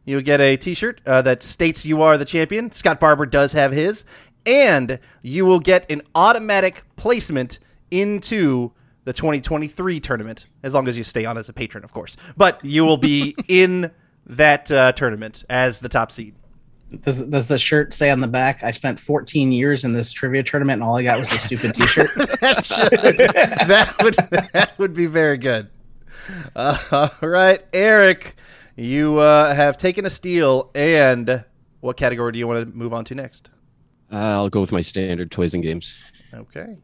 You'll 0.04 0.22
get 0.22 0.40
a 0.40 0.56
T-shirt 0.56 1.00
uh, 1.06 1.22
that 1.22 1.42
states 1.42 1.86
you 1.86 2.02
are 2.02 2.16
the 2.18 2.24
champion. 2.24 2.70
Scott 2.70 2.98
Barber 2.98 3.26
does 3.26 3.52
have 3.52 3.72
his, 3.72 4.04
and 4.46 4.98
you 5.22 5.46
will 5.46 5.60
get 5.60 5.90
an 5.90 6.02
automatic 6.14 6.82
placement 6.96 7.58
into 7.90 8.72
the 9.04 9.12
2023 9.12 10.00
tournament, 10.00 10.46
as 10.62 10.74
long 10.74 10.88
as 10.88 10.96
you 10.96 11.04
stay 11.04 11.24
on 11.24 11.36
as 11.36 11.48
a 11.48 11.52
patron, 11.52 11.84
of 11.84 11.92
course. 11.92 12.16
But 12.36 12.64
you 12.64 12.84
will 12.84 12.96
be 12.96 13.34
in 13.48 13.90
that 14.26 14.70
uh, 14.70 14.92
tournament 14.92 15.44
as 15.50 15.80
the 15.80 15.88
top 15.88 16.12
seed. 16.12 16.34
Does, 17.00 17.18
does 17.26 17.46
the 17.46 17.58
shirt 17.58 17.94
say 17.94 18.10
on 18.10 18.20
the 18.20 18.28
back, 18.28 18.62
I 18.62 18.70
spent 18.70 19.00
14 19.00 19.50
years 19.50 19.84
in 19.84 19.92
this 19.92 20.12
trivia 20.12 20.42
tournament 20.42 20.74
and 20.74 20.82
all 20.82 20.96
I 20.96 21.02
got 21.02 21.18
was 21.18 21.32
a 21.32 21.38
stupid 21.38 21.74
t 21.74 21.86
shirt? 21.86 22.10
that, 22.14 23.64
that, 23.66 23.94
would, 24.02 24.14
that 24.52 24.78
would 24.78 24.92
be 24.92 25.06
very 25.06 25.38
good. 25.38 25.70
Uh, 26.54 27.08
all 27.22 27.28
right, 27.28 27.64
Eric, 27.72 28.36
you 28.76 29.18
uh, 29.18 29.54
have 29.54 29.76
taken 29.76 30.04
a 30.04 30.10
steal. 30.10 30.70
And 30.74 31.44
what 31.80 31.96
category 31.96 32.32
do 32.32 32.38
you 32.38 32.46
want 32.46 32.68
to 32.68 32.76
move 32.76 32.92
on 32.92 33.04
to 33.06 33.14
next? 33.14 33.50
Uh, 34.12 34.16
I'll 34.16 34.50
go 34.50 34.60
with 34.60 34.72
my 34.72 34.82
standard 34.82 35.30
toys 35.30 35.54
and 35.54 35.62
games. 35.62 35.98
Okay. 36.34 36.76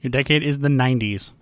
Your 0.00 0.10
decade 0.10 0.42
is 0.42 0.58
the 0.58 0.68
90s. 0.68 1.32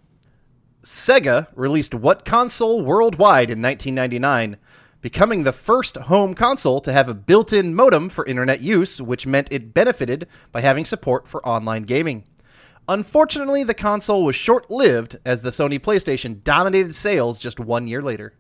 Sega 0.83 1.49
released 1.55 1.95
what 1.95 2.25
console 2.25 2.81
worldwide 2.83 3.51
in 3.51 3.61
1999, 3.61 4.57
becoming 5.01 5.43
the 5.43 5.53
first 5.53 5.97
home 5.97 6.35
console 6.35 6.81
to 6.81 6.93
have 6.93 7.09
a 7.09 7.15
built 7.15 7.53
in 7.53 7.75
modem 7.75 8.09
for 8.09 8.27
internet 8.27 8.61
use, 8.61 9.01
which 9.01 9.27
meant 9.27 9.49
it 9.51 9.73
benefited 9.73 10.27
by 10.53 10.61
having 10.61 10.85
support 10.85 11.27
for 11.27 11.47
online 11.47 11.83
gaming. 11.85 12.25
Unfortunately, 12.89 13.63
the 13.63 13.75
console 13.75 14.25
was 14.25 14.35
short 14.37 14.71
lived 14.71 15.19
as 15.25 15.43
the 15.43 15.51
Sony 15.51 15.79
PlayStation 15.79 16.43
dominated 16.43 16.95
sales 16.95 17.39
just 17.39 17.61
one 17.61 17.87
year 17.87 18.03
later. 18.03 18.35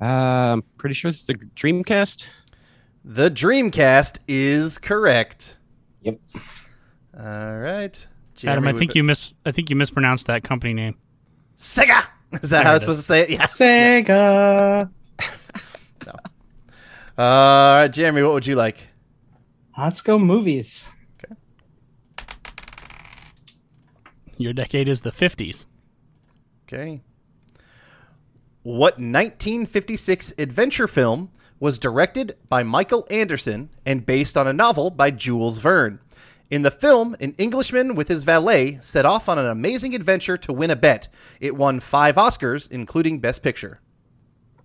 Uh, 0.00 0.04
I'm 0.04 0.62
pretty 0.78 0.94
sure 0.94 1.10
it's 1.10 1.26
the 1.26 1.34
Dreamcast. 1.34 2.28
The 3.04 3.30
Dreamcast 3.30 4.18
is 4.26 4.78
correct. 4.78 5.58
Yep. 6.02 6.18
All 7.18 7.58
right. 7.58 8.06
Jeremy, 8.34 8.68
Adam, 8.68 8.74
I 8.74 8.78
think 8.78 8.94
you 8.94 9.04
mis 9.04 9.34
I 9.46 9.52
think 9.52 9.70
you 9.70 9.76
mispronounced 9.76 10.26
that 10.26 10.42
company 10.42 10.74
name. 10.74 10.96
Sega. 11.56 12.06
Is 12.32 12.50
that 12.50 12.50
there 12.50 12.62
how 12.64 12.70
I 12.70 12.74
was 12.74 12.82
supposed 12.82 12.98
to 12.98 13.04
say 13.04 13.20
it? 13.22 13.30
Yeah. 13.30 13.42
Sega. 13.42 14.90
No. 17.18 17.24
All 17.24 17.80
right, 17.80 17.88
Jeremy, 17.88 18.22
what 18.22 18.32
would 18.32 18.46
you 18.46 18.56
like? 18.56 18.88
Let's 19.76 20.00
go 20.00 20.18
movies. 20.18 20.86
Okay. 21.24 21.34
Your 24.36 24.52
decade 24.52 24.88
is 24.88 25.02
the 25.02 25.10
50s. 25.10 25.66
Okay. 26.66 27.00
What 28.62 28.94
1956 28.94 30.34
adventure 30.38 30.86
film 30.86 31.30
was 31.60 31.78
directed 31.78 32.36
by 32.48 32.62
Michael 32.62 33.06
Anderson 33.10 33.68
and 33.84 34.06
based 34.06 34.36
on 34.36 34.46
a 34.46 34.52
novel 34.52 34.90
by 34.90 35.10
Jules 35.10 35.58
Verne? 35.58 36.00
In 36.50 36.62
the 36.62 36.70
film, 36.70 37.16
an 37.20 37.32
Englishman 37.32 37.94
with 37.94 38.08
his 38.08 38.24
valet 38.24 38.78
set 38.80 39.04
off 39.04 39.28
on 39.28 39.38
an 39.38 39.46
amazing 39.46 39.94
adventure 39.94 40.36
to 40.36 40.52
win 40.52 40.70
a 40.70 40.76
bet. 40.76 41.08
It 41.40 41.56
won 41.56 41.80
five 41.80 42.16
Oscars, 42.16 42.70
including 42.70 43.18
Best 43.18 43.42
Picture. 43.42 43.80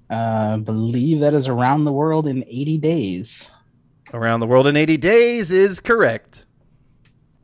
Uh, 0.10 0.56
I 0.56 0.58
believe 0.58 1.20
that 1.20 1.34
is 1.34 1.48
Around 1.48 1.86
the 1.86 1.94
World 1.94 2.28
in 2.28 2.44
80 2.48 2.78
Days. 2.80 3.52
Around 4.14 4.40
the 4.40 4.48
World 4.48 4.66
in 4.68 4.76
80 4.76 4.98
Days 4.98 5.52
is 5.52 5.80
correct. 5.80 6.46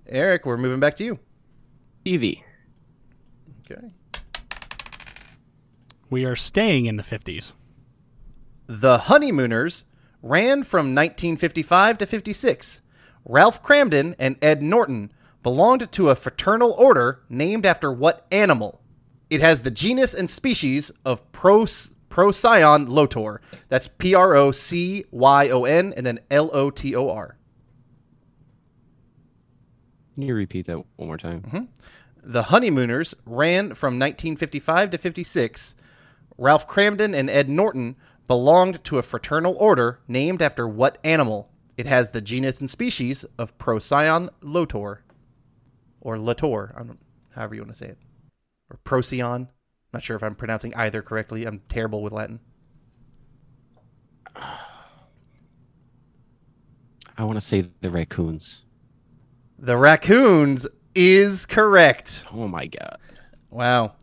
Eric, 0.08 0.46
we're 0.46 0.58
moving 0.58 0.80
back 0.80 0.96
to 0.96 1.04
you. 1.04 1.20
Evie. 2.04 2.44
Okay. 3.72 3.88
We 6.10 6.26
are 6.26 6.36
staying 6.36 6.86
in 6.86 6.98
the 6.98 7.04
50s. 7.04 7.54
The 8.68 8.98
Honeymooners 9.00 9.86
ran 10.22 10.64
from 10.64 10.96
1955 10.96 12.00
to 12.00 12.06
56. 12.06 12.82
Ralph 13.26 13.62
Kramden 13.64 14.16
and 14.18 14.38
Ed 14.42 14.62
Norton 14.62 15.12
belonged 15.44 15.92
to 15.92 16.10
a 16.10 16.16
fraternal 16.16 16.72
order 16.72 17.22
named 17.30 17.66
after 17.66 17.92
what 17.92 18.26
animal? 18.32 18.82
It 19.30 19.42
has 19.42 19.62
the 19.62 19.72
genus 19.72 20.14
and 20.14 20.30
species 20.30 20.92
of 21.04 21.32
Pros, 21.32 21.92
Procyon 22.16 22.86
lotor. 22.86 23.42
That's 23.68 23.90
P 23.90 24.16
R 24.16 24.36
O 24.36 24.54
C 24.54 25.04
Y 25.12 25.50
O 25.50 25.66
N 25.66 25.94
and 25.98 26.06
then 26.06 26.22
L 26.32 26.50
O 26.54 26.70
T 26.70 26.96
O 26.96 27.10
R. 27.10 27.38
Can 30.14 30.24
you 30.24 30.34
repeat 30.34 30.68
that 30.68 30.78
one 30.96 31.08
more 31.10 31.18
time? 31.18 31.42
Mm-hmm. 31.42 31.64
The 32.24 32.44
Honeymooners 32.44 33.16
ran 33.26 33.74
from 33.74 34.00
1955 34.00 34.92
to 34.92 34.98
56. 34.98 35.76
Ralph 36.38 36.66
Kramden 36.70 37.14
and 37.14 37.30
Ed 37.30 37.50
Norton 37.50 37.98
belonged 38.30 38.82
to 38.86 38.98
a 38.98 39.04
fraternal 39.04 39.54
order 39.60 40.00
named 40.08 40.42
after 40.42 40.66
what 40.66 41.00
animal? 41.04 41.52
It 41.76 41.86
has 41.86 42.12
the 42.12 42.22
genus 42.22 42.62
and 42.62 42.72
species 42.72 43.26
of 43.38 43.58
Procyon 43.58 44.30
lotor, 44.42 45.04
or 46.00 46.16
lator, 46.16 46.96
however 47.32 47.56
you 47.56 47.62
want 47.62 47.74
to 47.74 47.78
say 47.78 47.88
it, 47.88 47.98
or 48.70 48.78
Procyon. 48.86 49.50
Not 49.96 50.04
sure 50.04 50.18
if 50.18 50.24
I'm 50.24 50.36
pronouncing 50.36 50.76
either 50.76 51.02
correctly. 51.02 51.46
I'm 51.46 51.62
terrible 51.70 52.04
with 52.04 52.12
Latin. 52.12 52.42
I 54.36 54.60
want 57.24 57.38
to 57.38 57.42
say 57.42 57.70
the 57.80 57.90
raccoons. 57.90 58.64
The 59.58 59.78
raccoons 59.78 60.68
is 60.94 61.46
correct. 61.46 62.26
Oh 62.34 62.50
my 62.50 62.68
god! 62.68 62.98
Wow, 63.50 63.94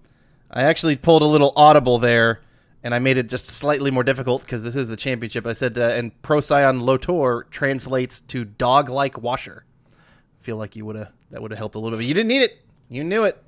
I 0.51 0.63
actually 0.63 0.97
pulled 0.97 1.21
a 1.21 1.27
little 1.27 1.53
audible 1.57 1.99
there 1.99 2.41
and 2.83 2.95
I 2.95 2.99
made 2.99 3.19
it 3.19 3.29
just 3.29 3.45
slightly 3.45 3.91
more 3.91 4.03
difficult 4.03 4.41
because 4.41 4.65
this 4.65 4.75
is 4.75 4.89
the 4.89 4.97
championship. 4.97 5.47
I 5.47 5.53
said, 5.53 5.77
uh, 5.77 5.89
and 5.89 6.23
Procyon 6.23 6.81
Lotor 6.81 7.49
translates 7.51 8.23
to 8.23 8.47
dog-like 8.47 9.21
washer. 9.21 9.67
I 9.93 10.43
feel 10.43 10.57
like 10.57 10.75
you 10.75 10.87
would 10.87 10.97
have 10.97 11.13
that 11.33 11.43
would 11.43 11.51
have 11.51 11.59
helped 11.59 11.75
a 11.75 11.79
little 11.79 11.99
bit. 11.99 12.07
You 12.07 12.15
didn't 12.15 12.29
need 12.29 12.41
it. 12.41 12.65
You 12.89 13.05
knew 13.05 13.25
it. 13.25 13.45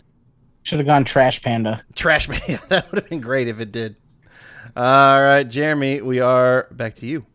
Should 0.64 0.78
have 0.78 0.86
gone 0.86 1.04
Trash 1.04 1.42
Panda. 1.42 1.84
Trash 1.94 2.26
Panda. 2.26 2.60
that 2.68 2.90
would 2.90 3.02
have 3.02 3.10
been 3.10 3.20
great 3.20 3.48
if 3.48 3.60
it 3.60 3.70
did. 3.70 3.96
All 4.74 5.22
right, 5.22 5.44
Jeremy, 5.44 6.00
we 6.00 6.20
are 6.20 6.66
back 6.70 6.94
to 6.96 7.06
you. 7.06 7.26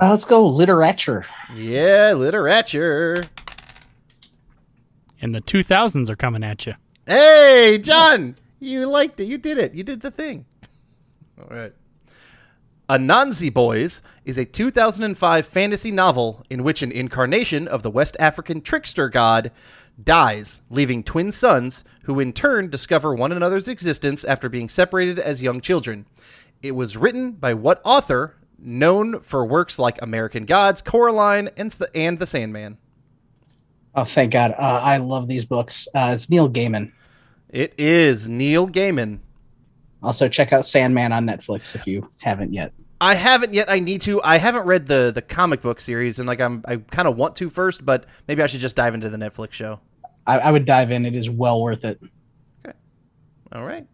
Uh, 0.00 0.10
let's 0.10 0.24
go 0.24 0.46
literature. 0.46 1.26
Yeah, 1.54 2.14
literature. 2.14 3.24
And 5.20 5.34
the 5.34 5.42
2000s 5.42 6.08
are 6.08 6.16
coming 6.16 6.42
at 6.42 6.66
you. 6.66 6.74
Hey, 7.06 7.78
John, 7.82 8.36
you 8.58 8.86
liked 8.86 9.20
it. 9.20 9.26
You 9.26 9.36
did 9.36 9.58
it. 9.58 9.74
You 9.74 9.84
did 9.84 10.00
the 10.00 10.10
thing. 10.10 10.46
All 11.38 11.54
right. 11.54 11.74
Anansi 12.88 13.52
Boys 13.52 14.00
is 14.24 14.38
a 14.38 14.46
2005 14.46 15.46
fantasy 15.46 15.90
novel 15.90 16.44
in 16.48 16.62
which 16.62 16.82
an 16.82 16.90
incarnation 16.90 17.68
of 17.68 17.82
the 17.82 17.90
West 17.90 18.16
African 18.18 18.62
trickster 18.62 19.10
god 19.10 19.50
dies, 20.02 20.60
leaving 20.70 21.02
twin 21.02 21.32
sons 21.32 21.84
who 22.02 22.20
in 22.20 22.32
turn 22.32 22.70
discover 22.70 23.14
one 23.14 23.32
another's 23.32 23.68
existence 23.68 24.24
after 24.24 24.48
being 24.48 24.68
separated 24.68 25.18
as 25.18 25.42
young 25.42 25.60
children. 25.60 26.06
It 26.62 26.72
was 26.72 26.96
written 26.96 27.32
by 27.32 27.54
what 27.54 27.80
author 27.84 28.36
known 28.58 29.20
for 29.20 29.44
works 29.44 29.78
like 29.78 30.00
American 30.02 30.44
Gods, 30.44 30.82
Coraline, 30.82 31.50
and 31.56 31.70
the, 31.72 31.94
and 31.96 32.18
the 32.18 32.26
Sandman? 32.26 32.78
Oh, 33.94 34.04
thank 34.04 34.32
God. 34.32 34.52
Uh, 34.52 34.80
I 34.82 34.98
love 34.98 35.28
these 35.28 35.44
books. 35.44 35.88
Uh, 35.94 36.12
it's 36.14 36.28
Neil 36.28 36.50
Gaiman. 36.50 36.92
It 37.48 37.74
is 37.78 38.28
Neil 38.28 38.68
Gaiman. 38.68 39.20
Also, 40.02 40.28
check 40.28 40.52
out 40.52 40.66
Sandman 40.66 41.12
on 41.12 41.26
Netflix 41.26 41.74
if 41.74 41.86
you 41.86 42.08
haven't 42.20 42.52
yet. 42.52 42.72
I 43.06 43.14
haven't 43.14 43.54
yet. 43.54 43.70
I 43.70 43.78
need 43.78 44.00
to. 44.00 44.20
I 44.24 44.38
haven't 44.38 44.66
read 44.66 44.86
the 44.88 45.12
the 45.14 45.22
comic 45.22 45.62
book 45.62 45.78
series, 45.78 46.18
and 46.18 46.26
like 46.26 46.40
I'm, 46.40 46.64
I 46.64 46.78
kind 46.78 47.06
of 47.06 47.16
want 47.16 47.36
to 47.36 47.50
first, 47.50 47.86
but 47.86 48.04
maybe 48.26 48.42
I 48.42 48.48
should 48.48 48.58
just 48.58 48.74
dive 48.74 48.94
into 48.94 49.08
the 49.08 49.16
Netflix 49.16 49.52
show. 49.52 49.78
I, 50.26 50.38
I 50.38 50.50
would 50.50 50.64
dive 50.64 50.90
in. 50.90 51.06
It 51.06 51.14
is 51.14 51.30
well 51.30 51.62
worth 51.62 51.84
it. 51.84 52.00
Okay. 52.66 52.76
All 53.52 53.64
right. 53.64 53.86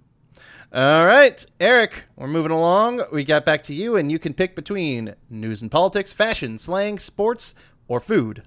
All 0.72 1.04
right, 1.04 1.44
Eric, 1.60 2.04
we're 2.16 2.26
moving 2.26 2.52
along. 2.52 3.02
We 3.12 3.24
got 3.24 3.44
back 3.44 3.62
to 3.64 3.74
you, 3.74 3.96
and 3.96 4.10
you 4.10 4.18
can 4.18 4.32
pick 4.32 4.56
between 4.56 5.14
news 5.28 5.60
and 5.60 5.70
politics, 5.70 6.14
fashion, 6.14 6.56
slang, 6.56 6.98
sports, 6.98 7.54
or 7.88 8.00
food. 8.00 8.44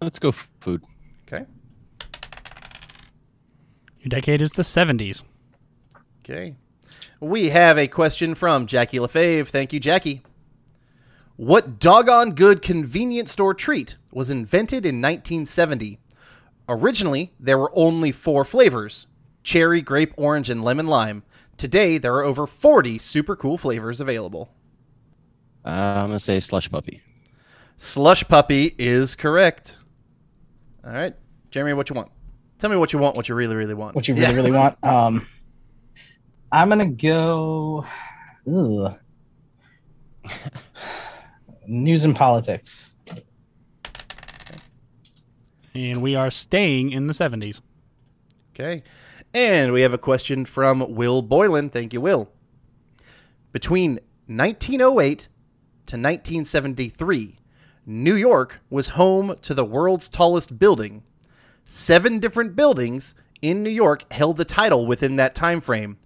Let's 0.00 0.18
go 0.18 0.32
food. 0.32 0.82
Okay. 1.28 1.44
Your 4.00 4.08
decade 4.08 4.40
is 4.40 4.52
the 4.52 4.62
70s. 4.62 5.24
Okay. 6.24 6.56
We 7.20 7.50
have 7.50 7.76
a 7.76 7.86
question 7.86 8.34
from 8.34 8.64
Jackie 8.64 8.98
LaFave. 8.98 9.48
Thank 9.48 9.74
you, 9.74 9.78
Jackie. 9.78 10.22
What 11.36 11.78
doggone 11.78 12.32
good 12.32 12.62
convenience 12.62 13.30
store 13.30 13.52
treat 13.52 13.96
was 14.10 14.30
invented 14.30 14.86
in 14.86 15.02
1970? 15.02 15.98
Originally, 16.66 17.34
there 17.38 17.58
were 17.58 17.70
only 17.74 18.10
four 18.10 18.44
flavors 18.46 19.06
cherry, 19.42 19.82
grape, 19.82 20.14
orange, 20.16 20.48
and 20.48 20.64
lemon 20.64 20.86
lime. 20.86 21.22
Today, 21.58 21.98
there 21.98 22.14
are 22.14 22.22
over 22.22 22.46
40 22.46 22.98
super 22.98 23.36
cool 23.36 23.58
flavors 23.58 24.00
available. 24.00 24.50
Uh, 25.62 25.68
I'm 25.68 26.06
going 26.06 26.18
to 26.18 26.24
say 26.24 26.40
Slush 26.40 26.70
Puppie. 26.70 27.00
Slush 27.76 28.24
Puppie 28.24 28.74
is 28.78 29.14
correct. 29.14 29.76
All 30.86 30.92
right. 30.92 31.14
Jeremy, 31.50 31.74
what 31.74 31.90
you 31.90 31.94
want? 31.94 32.10
Tell 32.58 32.70
me 32.70 32.76
what 32.76 32.94
you 32.94 32.98
want, 32.98 33.16
what 33.16 33.28
you 33.28 33.34
really, 33.34 33.56
really 33.56 33.74
want. 33.74 33.94
What 33.94 34.08
you 34.08 34.14
really, 34.14 34.26
yeah. 34.26 34.36
really 34.36 34.52
want. 34.52 34.78
Um, 34.82 35.26
I'm 36.52 36.68
going 36.68 36.78
to 36.78 37.06
go. 37.06 37.86
Ugh. 38.52 38.94
news 41.66 42.04
and 42.04 42.16
politics. 42.16 42.90
And 45.72 46.02
we 46.02 46.16
are 46.16 46.30
staying 46.30 46.90
in 46.90 47.06
the 47.06 47.12
70s. 47.12 47.60
Okay. 48.52 48.82
And 49.32 49.72
we 49.72 49.82
have 49.82 49.94
a 49.94 49.98
question 49.98 50.44
from 50.44 50.94
Will 50.94 51.22
Boylan. 51.22 51.70
Thank 51.70 51.92
you, 51.92 52.00
Will. 52.00 52.28
Between 53.52 54.00
1908 54.26 55.28
to 55.86 55.96
1973, 55.96 57.38
New 57.86 58.16
York 58.16 58.60
was 58.68 58.88
home 58.90 59.36
to 59.42 59.54
the 59.54 59.64
world's 59.64 60.08
tallest 60.08 60.58
building. 60.58 61.04
Seven 61.64 62.18
different 62.18 62.56
buildings 62.56 63.14
in 63.40 63.62
New 63.62 63.70
York 63.70 64.12
held 64.12 64.36
the 64.36 64.44
title 64.44 64.86
within 64.86 65.16
that 65.16 65.36
time 65.36 65.60
frame. 65.60 65.98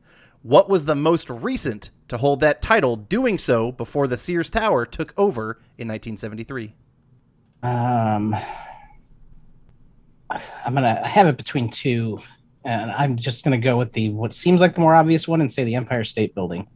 What 0.45 0.69
was 0.69 0.85
the 0.85 0.95
most 0.95 1.31
recent 1.31 1.89
to 2.09 2.19
hold 2.19 2.41
that 2.41 2.61
title, 2.61 2.97
doing 2.97 3.39
so 3.39 3.73
before 3.73 4.07
the 4.07 4.19
Sears 4.19 4.51
Tower 4.51 4.85
took 4.85 5.15
over 5.17 5.63
in 5.79 5.89
1973? 5.89 6.75
Um, 7.63 8.37
I'm 10.29 10.75
gonna 10.75 11.09
have 11.09 11.29
it 11.29 11.39
between 11.39 11.71
two, 11.71 12.19
and 12.63 12.91
I'm 12.91 13.17
just 13.17 13.43
gonna 13.43 13.57
go 13.57 13.79
with 13.79 13.95
the 13.95 14.11
what 14.11 14.35
seems 14.35 14.61
like 14.61 14.75
the 14.75 14.83
more 14.83 14.95
obvious 14.95 15.27
one 15.27 15.41
and 15.41 15.51
say 15.51 15.65
the 15.65 15.77
Empire 15.77 16.05
State 16.05 16.35
Building. 16.35 16.69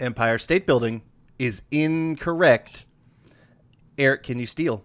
Empire 0.00 0.38
State 0.38 0.66
Building 0.66 1.02
is 1.38 1.62
incorrect. 1.70 2.86
Eric, 3.96 4.24
can 4.24 4.40
you 4.40 4.46
steal? 4.46 4.84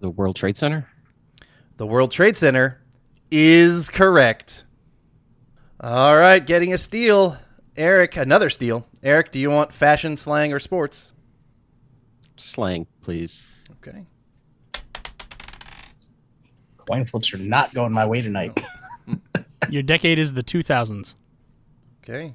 The 0.00 0.10
World 0.10 0.34
Trade 0.34 0.56
Center? 0.56 0.88
The 1.76 1.86
World 1.86 2.10
Trade 2.10 2.36
Center 2.36 2.82
is 3.30 3.88
correct. 3.88 4.64
All 5.80 6.16
right, 6.16 6.44
getting 6.44 6.72
a 6.72 6.78
steal. 6.78 7.36
Eric, 7.76 8.16
another 8.16 8.48
steal. 8.48 8.86
Eric, 9.02 9.30
do 9.30 9.38
you 9.38 9.50
want 9.50 9.74
fashion, 9.74 10.16
slang, 10.16 10.52
or 10.52 10.58
sports? 10.58 11.12
Slang, 12.38 12.86
please. 13.02 13.62
Okay. 13.72 14.06
Coin 16.78 17.04
flips 17.04 17.34
are 17.34 17.38
not 17.38 17.74
going 17.74 17.92
my 17.92 18.06
way 18.06 18.22
tonight. 18.22 18.58
Your 19.68 19.82
decade 19.82 20.18
is 20.18 20.32
the 20.32 20.42
2000s. 20.42 21.14
Okay. 22.02 22.34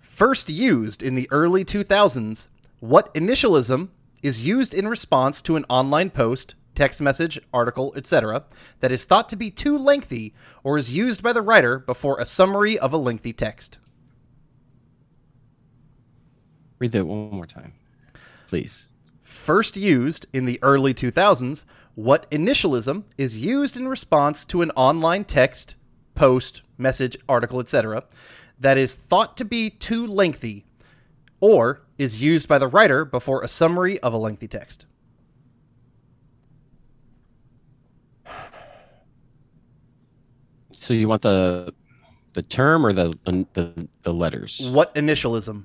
First 0.00 0.48
used 0.48 1.02
in 1.02 1.16
the 1.16 1.28
early 1.30 1.66
2000s, 1.66 2.48
what 2.80 3.12
initialism 3.12 3.88
is 4.22 4.46
used 4.46 4.72
in 4.72 4.88
response 4.88 5.42
to 5.42 5.56
an 5.56 5.66
online 5.68 6.08
post 6.08 6.54
text 6.74 7.00
message, 7.00 7.38
article, 7.52 7.92
etc., 7.96 8.44
that 8.80 8.92
is 8.92 9.04
thought 9.04 9.28
to 9.28 9.36
be 9.36 9.50
too 9.50 9.78
lengthy 9.78 10.34
or 10.62 10.76
is 10.76 10.94
used 10.94 11.22
by 11.22 11.32
the 11.32 11.42
writer 11.42 11.78
before 11.78 12.18
a 12.18 12.26
summary 12.26 12.78
of 12.78 12.92
a 12.92 12.96
lengthy 12.96 13.32
text. 13.32 13.78
Read 16.78 16.92
that 16.92 17.06
one 17.06 17.30
more 17.30 17.46
time, 17.46 17.74
please. 18.48 18.88
First 19.22 19.76
used 19.76 20.26
in 20.32 20.44
the 20.44 20.58
early 20.62 20.92
2000s, 20.92 21.64
what 21.94 22.30
initialism 22.30 23.04
is 23.16 23.38
used 23.38 23.76
in 23.76 23.88
response 23.88 24.44
to 24.46 24.62
an 24.62 24.70
online 24.72 25.24
text, 25.24 25.76
post, 26.14 26.62
message, 26.76 27.16
article, 27.28 27.60
etc., 27.60 28.04
that 28.58 28.78
is 28.78 28.94
thought 28.96 29.36
to 29.36 29.44
be 29.44 29.70
too 29.70 30.06
lengthy 30.06 30.64
or 31.40 31.82
is 31.98 32.22
used 32.22 32.48
by 32.48 32.58
the 32.58 32.68
writer 32.68 33.04
before 33.04 33.42
a 33.42 33.48
summary 33.48 33.98
of 34.00 34.12
a 34.12 34.18
lengthy 34.18 34.48
text. 34.48 34.86
So 40.84 40.92
you 40.92 41.08
want 41.08 41.22
the 41.22 41.72
the 42.34 42.42
term 42.42 42.84
or 42.84 42.92
the 42.92 43.16
the 43.54 43.88
the 44.02 44.12
letters? 44.12 44.68
What 44.70 44.94
initialism? 44.94 45.64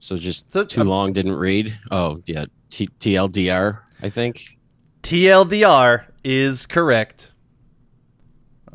So 0.00 0.16
just 0.16 0.50
so, 0.50 0.64
too 0.64 0.80
um, 0.80 0.86
long 0.86 1.12
didn't 1.12 1.34
read. 1.34 1.78
Oh 1.90 2.18
yeah, 2.24 2.46
T- 2.70 2.88
TLDR. 2.98 3.80
I 4.00 4.08
think. 4.08 4.56
TLDR 5.02 6.06
is 6.24 6.64
correct. 6.64 7.30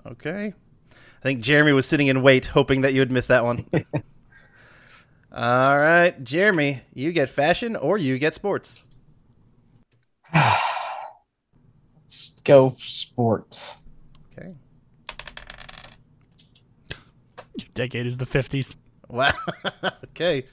Okay. 0.06 0.54
I 0.94 1.24
think 1.24 1.42
Jeremy 1.42 1.72
was 1.72 1.88
sitting 1.88 2.06
in 2.06 2.22
wait, 2.22 2.46
hoping 2.46 2.82
that 2.82 2.94
you 2.94 3.02
would 3.02 3.12
miss 3.12 3.26
that 3.26 3.44
one. 3.44 3.66
All 5.32 5.80
right, 5.80 6.24
Jeremy, 6.24 6.82
you 6.94 7.12
get 7.12 7.30
fashion 7.30 7.76
or 7.76 7.98
you 7.98 8.20
get 8.20 8.36
sports. 8.36 8.86
Let's 10.36 12.36
go 12.44 12.76
sports. 12.78 13.78
Decade 17.74 18.06
is 18.06 18.18
the 18.18 18.26
50s. 18.26 18.76
Wow. 19.10 19.34
okay. 20.06 20.46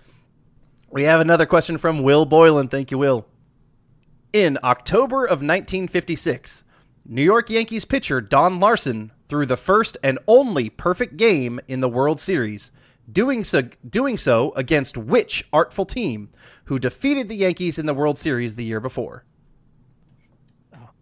We 0.91 1.05
have 1.05 1.21
another 1.21 1.47
question 1.47 1.79
from 1.79 2.03
Will 2.03 2.25
Boylan. 2.25 2.69
Thank 2.69 2.91
you, 2.91 2.99
Will. 2.99 3.27
In 4.33 4.59
October 4.63 5.25
of 5.25 5.43
1956, 5.43 6.65
New 7.07 7.23
York 7.23 7.51
Yankees 7.51 7.85
pitcher 7.85 8.21
Don 8.21 8.61
Larsen 8.61 9.13
threw 9.29 9.47
the 9.47 9.57
first 9.57 9.97
and 10.03 10.19
only 10.27 10.71
perfect 10.71 11.17
game 11.17 11.61
in 11.69 11.81
the 11.81 11.89
World 11.89 12.21
Series, 12.21 12.71
doing 13.11 13.45
so, 13.45 13.63
doing 13.89 14.17
so 14.19 14.53
against 14.57 14.97
which 14.97 15.47
artful 15.53 15.85
team 15.85 16.31
who 16.65 16.79
defeated 16.79 17.29
the 17.29 17.37
Yankees 17.37 17.79
in 17.79 17.87
the 17.87 17.95
World 17.95 18.17
Series 18.17 18.55
the 18.55 18.65
year 18.65 18.81
before? 18.81 19.25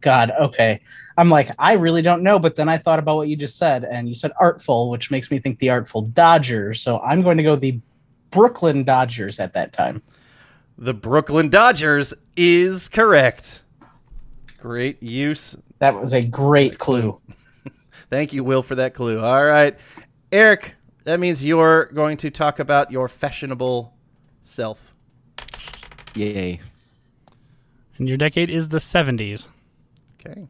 God, 0.03 0.33
okay. 0.41 0.81
I'm 1.17 1.31
like, 1.31 1.51
I 1.59 1.75
really 1.75 2.03
don't 2.03 2.23
know, 2.23 2.39
but 2.39 2.57
then 2.57 2.69
I 2.69 2.79
thought 2.79 2.99
about 2.99 3.17
what 3.17 3.29
you 3.29 3.37
just 3.37 3.57
said, 3.57 3.85
and 3.85 4.09
you 4.09 4.15
said 4.15 4.33
artful, 4.39 4.91
which 4.91 5.11
makes 5.11 5.31
me 5.31 5.39
think 5.39 5.59
the 5.59 5.71
Artful 5.71 6.03
Dodgers. 6.03 6.81
So 6.81 7.01
I'm 7.01 7.23
going 7.23 7.37
to 7.37 7.43
go 7.43 7.57
the 7.57 7.81
Brooklyn 8.31 8.85
Dodgers 8.85 9.39
at 9.41 9.55
that 9.55 9.73
time. 9.73 10.03
The 10.79 10.95
Brooklyn 10.95 11.49
Dodgers 11.49 12.15
is 12.37 12.89
correct. 12.89 13.63
Great 14.59 15.03
use. 15.03 15.57
That 15.79 16.01
was 16.01 16.15
a 16.15 16.23
great 16.23 16.79
clue. 16.79 17.21
Thank 18.11 18.33
you, 18.33 18.43
Will, 18.43 18.63
for 18.63 18.75
that 18.77 18.95
clue. 18.95 19.21
All 19.21 19.45
right. 19.45 19.77
Eric, 20.31 20.77
that 21.05 21.21
means 21.21 21.45
you're 21.45 21.87
going 21.87 22.17
to 22.19 22.31
talk 22.31 22.59
about 22.59 22.91
your 22.91 23.09
fashionable 23.09 23.93
self. 24.43 24.95
Yay. 26.15 26.61
And 27.99 28.09
your 28.09 28.17
decade 28.17 28.51
is 28.51 28.69
the 28.69 28.79
70s. 28.79 29.49
Okay. 30.25 30.47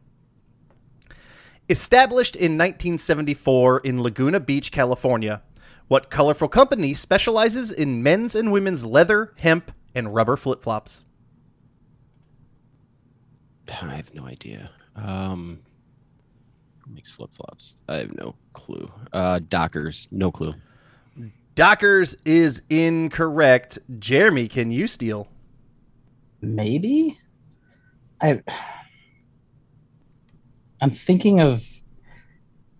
Established 1.69 2.35
in 2.35 2.57
1974 2.57 3.79
in 3.79 4.01
Laguna 4.01 4.39
Beach, 4.39 4.71
California, 4.71 5.41
what 5.87 6.09
colorful 6.09 6.47
company 6.47 6.93
specializes 6.93 7.71
in 7.71 8.03
men's 8.03 8.35
and 8.35 8.51
women's 8.51 8.85
leather, 8.85 9.33
hemp, 9.37 9.71
and 9.95 10.13
rubber 10.13 10.35
flip 10.35 10.61
flops? 10.61 11.03
I 13.81 13.95
have 13.95 14.13
no 14.13 14.25
idea. 14.25 14.69
Um, 14.95 15.59
who 16.81 16.93
makes 16.93 17.09
flip 17.09 17.31
flops? 17.33 17.77
I 17.87 17.95
have 17.97 18.15
no 18.15 18.35
clue. 18.53 18.91
Uh, 19.11 19.39
Dockers, 19.47 20.07
no 20.11 20.31
clue. 20.31 20.53
Dockers 21.55 22.15
is 22.25 22.61
incorrect. 22.69 23.79
Jeremy, 23.99 24.47
can 24.47 24.71
you 24.71 24.87
steal? 24.87 25.27
Maybe. 26.41 27.17
I 28.21 28.41
I'm 30.83 30.89
thinking 30.89 31.39
of 31.39 31.65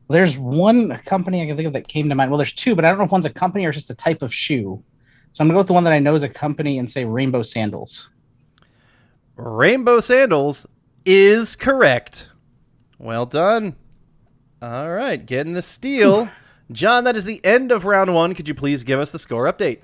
there's 0.09 0.37
one 0.37 0.89
company 1.05 1.41
I 1.41 1.45
can 1.45 1.55
think 1.55 1.67
of 1.67 1.73
that 1.73 1.87
came 1.87 2.09
to 2.09 2.15
mind. 2.15 2.31
Well, 2.31 2.37
there's 2.37 2.51
two, 2.51 2.75
but 2.75 2.83
I 2.83 2.89
don't 2.89 2.97
know 2.97 3.05
if 3.05 3.13
one's 3.13 3.25
a 3.25 3.29
company 3.29 3.65
or 3.65 3.71
just 3.71 3.89
a 3.89 3.95
type 3.95 4.21
of 4.21 4.33
shoe. 4.33 4.83
So 5.31 5.41
I'm 5.41 5.47
gonna 5.47 5.55
go 5.55 5.59
with 5.59 5.67
the 5.67 5.73
one 5.73 5.85
that 5.85 5.93
I 5.93 5.99
know 5.99 6.13
is 6.13 6.21
a 6.21 6.27
company 6.27 6.77
and 6.77 6.91
say 6.91 7.05
Rainbow 7.05 7.43
Sandals. 7.43 8.09
Rainbow 9.37 10.01
Sandals 10.01 10.67
is 11.05 11.55
correct. 11.55 12.27
Well 12.99 13.25
done. 13.25 13.77
All 14.61 14.89
right, 14.89 15.25
getting 15.25 15.53
the 15.53 15.61
steal. 15.61 16.29
John, 16.73 17.05
that 17.05 17.15
is 17.15 17.23
the 17.23 17.39
end 17.45 17.71
of 17.71 17.85
round 17.85 18.13
one. 18.13 18.33
Could 18.33 18.49
you 18.49 18.53
please 18.53 18.83
give 18.83 18.99
us 18.99 19.11
the 19.11 19.19
score 19.19 19.45
update? 19.45 19.79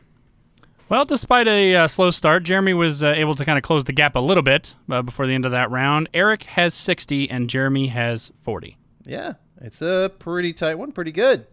Well, 0.89 1.05
despite 1.05 1.47
a 1.47 1.75
uh, 1.75 1.87
slow 1.87 2.09
start, 2.09 2.43
Jeremy 2.43 2.73
was 2.73 3.03
uh, 3.03 3.13
able 3.15 3.35
to 3.35 3.45
kind 3.45 3.59
of 3.59 3.63
close 3.63 3.83
the 3.83 3.93
gap 3.93 4.15
a 4.15 4.19
little 4.19 4.41
bit 4.41 4.73
uh, 4.89 5.03
before 5.03 5.27
the 5.27 5.35
end 5.35 5.45
of 5.45 5.51
that 5.51 5.69
round. 5.69 6.09
Eric 6.15 6.43
has 6.43 6.73
60 6.73 7.29
and 7.29 7.47
Jeremy 7.47 7.87
has 7.87 8.31
40. 8.41 8.75
Yeah, 9.05 9.33
it's 9.61 9.83
a 9.83 10.11
pretty 10.17 10.51
tight 10.51 10.79
one. 10.79 10.91
Pretty 10.91 11.11
good. 11.11 11.45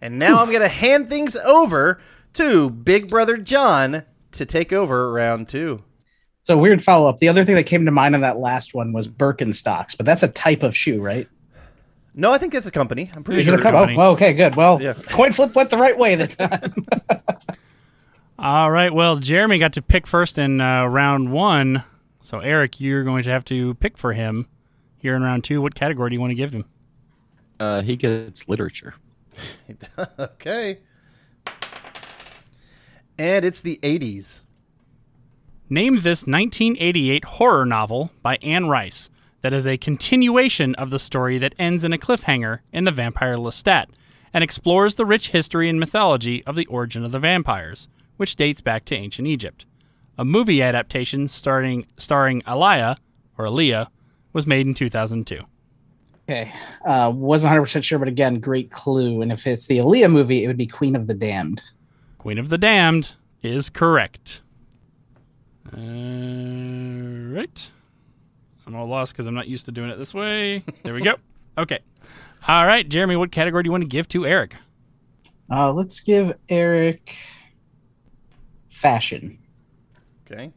And 0.00 0.18
now 0.18 0.40
I'm 0.40 0.48
going 0.48 0.62
to 0.62 0.68
hand 0.68 1.10
things 1.10 1.36
over 1.36 2.00
to 2.34 2.70
Big 2.70 3.08
Brother 3.08 3.36
John 3.36 4.04
to 4.32 4.46
take 4.46 4.72
over 4.72 5.12
round 5.12 5.46
two. 5.50 5.84
So 6.42 6.56
weird 6.56 6.82
follow 6.82 7.10
up. 7.10 7.18
The 7.18 7.28
other 7.28 7.44
thing 7.44 7.56
that 7.56 7.64
came 7.64 7.84
to 7.84 7.90
mind 7.90 8.14
on 8.14 8.22
that 8.22 8.38
last 8.38 8.72
one 8.72 8.94
was 8.94 9.06
Birkenstocks, 9.06 9.94
but 9.94 10.06
that's 10.06 10.22
a 10.22 10.28
type 10.28 10.62
of 10.62 10.74
shoe, 10.74 11.02
right? 11.02 11.28
No, 12.14 12.32
I 12.32 12.38
think 12.38 12.54
it's 12.54 12.66
a 12.66 12.70
company. 12.70 13.10
I'm 13.14 13.22
pretty 13.22 13.40
Is 13.40 13.44
sure. 13.44 13.54
it 13.54 13.60
a 13.60 13.62
company? 13.62 13.96
Oh, 13.98 14.12
okay, 14.12 14.32
good. 14.32 14.56
Well, 14.56 14.80
Yeah. 14.80 14.94
coin 15.10 15.32
flip 15.34 15.54
went 15.54 15.68
the 15.68 15.76
right 15.76 15.96
way 15.96 16.14
that 16.14 16.30
time. 16.30 16.86
All 18.42 18.70
right. 18.70 18.90
Well, 18.90 19.16
Jeremy 19.16 19.58
got 19.58 19.74
to 19.74 19.82
pick 19.82 20.06
first 20.06 20.38
in 20.38 20.62
uh, 20.62 20.86
round 20.86 21.30
one. 21.30 21.84
So, 22.22 22.38
Eric, 22.38 22.80
you're 22.80 23.04
going 23.04 23.22
to 23.24 23.30
have 23.30 23.44
to 23.46 23.74
pick 23.74 23.98
for 23.98 24.14
him 24.14 24.48
here 24.96 25.14
in 25.14 25.22
round 25.22 25.44
two. 25.44 25.60
What 25.60 25.74
category 25.74 26.08
do 26.08 26.14
you 26.14 26.20
want 26.20 26.30
to 26.30 26.36
give 26.36 26.54
him? 26.54 26.64
Uh, 27.58 27.82
he 27.82 27.96
gets 27.96 28.48
literature. 28.48 28.94
okay. 30.18 30.78
And 33.18 33.44
it's 33.44 33.60
the 33.60 33.78
80s. 33.82 34.40
Name 35.68 35.96
this 35.96 36.26
1988 36.26 37.24
horror 37.26 37.66
novel 37.66 38.10
by 38.22 38.38
Anne 38.40 38.68
Rice 38.68 39.10
that 39.42 39.52
is 39.52 39.66
a 39.66 39.76
continuation 39.76 40.74
of 40.76 40.88
the 40.88 40.98
story 40.98 41.36
that 41.36 41.54
ends 41.58 41.84
in 41.84 41.92
a 41.92 41.98
cliffhanger 41.98 42.60
in 42.72 42.84
The 42.84 42.90
Vampire 42.90 43.36
Lestat 43.36 43.88
and 44.32 44.42
explores 44.42 44.94
the 44.94 45.04
rich 45.04 45.28
history 45.28 45.68
and 45.68 45.78
mythology 45.78 46.42
of 46.44 46.56
the 46.56 46.66
origin 46.66 47.04
of 47.04 47.12
the 47.12 47.18
vampires, 47.18 47.86
which 48.20 48.36
dates 48.36 48.60
back 48.60 48.84
to 48.84 48.94
ancient 48.94 49.26
Egypt. 49.26 49.64
A 50.18 50.24
movie 50.26 50.60
adaptation 50.60 51.26
starring 51.26 51.86
starring 51.96 52.42
Aliyah 52.42 52.98
or 53.38 53.46
Aaliyah 53.46 53.86
was 54.34 54.46
made 54.46 54.66
in 54.66 54.74
2002. 54.74 55.40
okay. 56.28 56.52
Uh, 56.84 57.10
wasn't 57.14 57.50
100% 57.52 57.82
sure, 57.82 57.98
but 57.98 58.08
again, 58.08 58.38
great 58.38 58.70
clue. 58.70 59.22
And 59.22 59.32
if 59.32 59.46
it's 59.46 59.66
the 59.66 59.78
Aaliyah 59.78 60.12
movie, 60.12 60.44
it 60.44 60.48
would 60.48 60.58
be 60.58 60.66
Queen 60.66 60.94
of 60.94 61.06
the 61.06 61.14
Damned. 61.14 61.62
Queen 62.18 62.36
of 62.38 62.50
the 62.50 62.58
Damned 62.58 63.12
is 63.42 63.70
correct. 63.70 64.42
Uh, 65.74 65.78
right. 67.34 67.70
I'm 68.66 68.76
all 68.76 68.86
lost 68.86 69.14
because 69.14 69.26
I'm 69.26 69.34
not 69.34 69.48
used 69.48 69.64
to 69.64 69.72
doing 69.72 69.88
it 69.88 69.96
this 69.96 70.12
way. 70.12 70.62
There 70.82 70.92
we 70.94 71.00
go. 71.02 71.14
Okay. 71.58 71.80
All 72.48 72.64
right, 72.64 72.88
Jeremy, 72.88 73.16
what 73.16 73.32
category 73.32 73.62
do 73.64 73.68
you 73.68 73.72
want 73.72 73.82
to 73.82 73.88
give 73.88 74.08
to 74.08 74.24
Eric? 74.24 74.56
Uh, 75.50 75.72
let's 75.72 76.00
give 76.00 76.32
Eric 76.48 77.16
fashion. 78.80 79.38
Okay. 80.24 80.50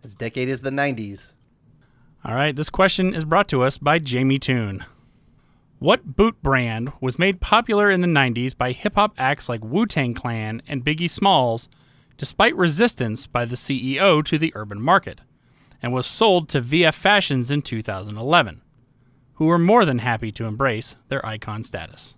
This 0.00 0.14
decade 0.14 0.48
is 0.48 0.62
the 0.62 0.70
90s. 0.70 1.34
All 2.24 2.34
right, 2.34 2.56
this 2.56 2.70
question 2.70 3.14
is 3.14 3.26
brought 3.26 3.48
to 3.48 3.62
us 3.62 3.76
by 3.76 3.98
Jamie 3.98 4.38
Toon. 4.38 4.82
What 5.78 6.16
boot 6.16 6.42
brand 6.42 6.92
was 7.02 7.18
made 7.18 7.42
popular 7.42 7.90
in 7.90 8.00
the 8.00 8.08
90s 8.08 8.56
by 8.56 8.72
hip 8.72 8.94
hop 8.94 9.12
acts 9.18 9.50
like 9.50 9.62
Wu 9.62 9.84
Tang 9.84 10.14
Clan 10.14 10.62
and 10.66 10.82
Biggie 10.82 11.10
Smalls, 11.10 11.68
despite 12.16 12.56
resistance 12.56 13.26
by 13.26 13.44
the 13.44 13.54
CEO 13.54 14.24
to 14.24 14.38
the 14.38 14.52
urban 14.56 14.80
market, 14.80 15.20
and 15.82 15.92
was 15.92 16.06
sold 16.06 16.48
to 16.48 16.62
VF 16.62 16.94
Fashions 16.94 17.50
in 17.50 17.60
2011, 17.60 18.62
who 19.34 19.44
were 19.44 19.58
more 19.58 19.84
than 19.84 19.98
happy 19.98 20.32
to 20.32 20.46
embrace 20.46 20.96
their 21.08 21.24
icon 21.26 21.62
status? 21.62 22.16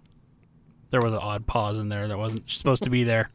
There 0.91 1.01
was 1.01 1.13
an 1.13 1.19
odd 1.19 1.47
pause 1.47 1.79
in 1.79 1.89
there 1.89 2.09
that 2.09 2.19
wasn't 2.19 2.51
supposed 2.51 2.83
to 2.85 2.91
be 2.91 3.05
there. 3.05 3.31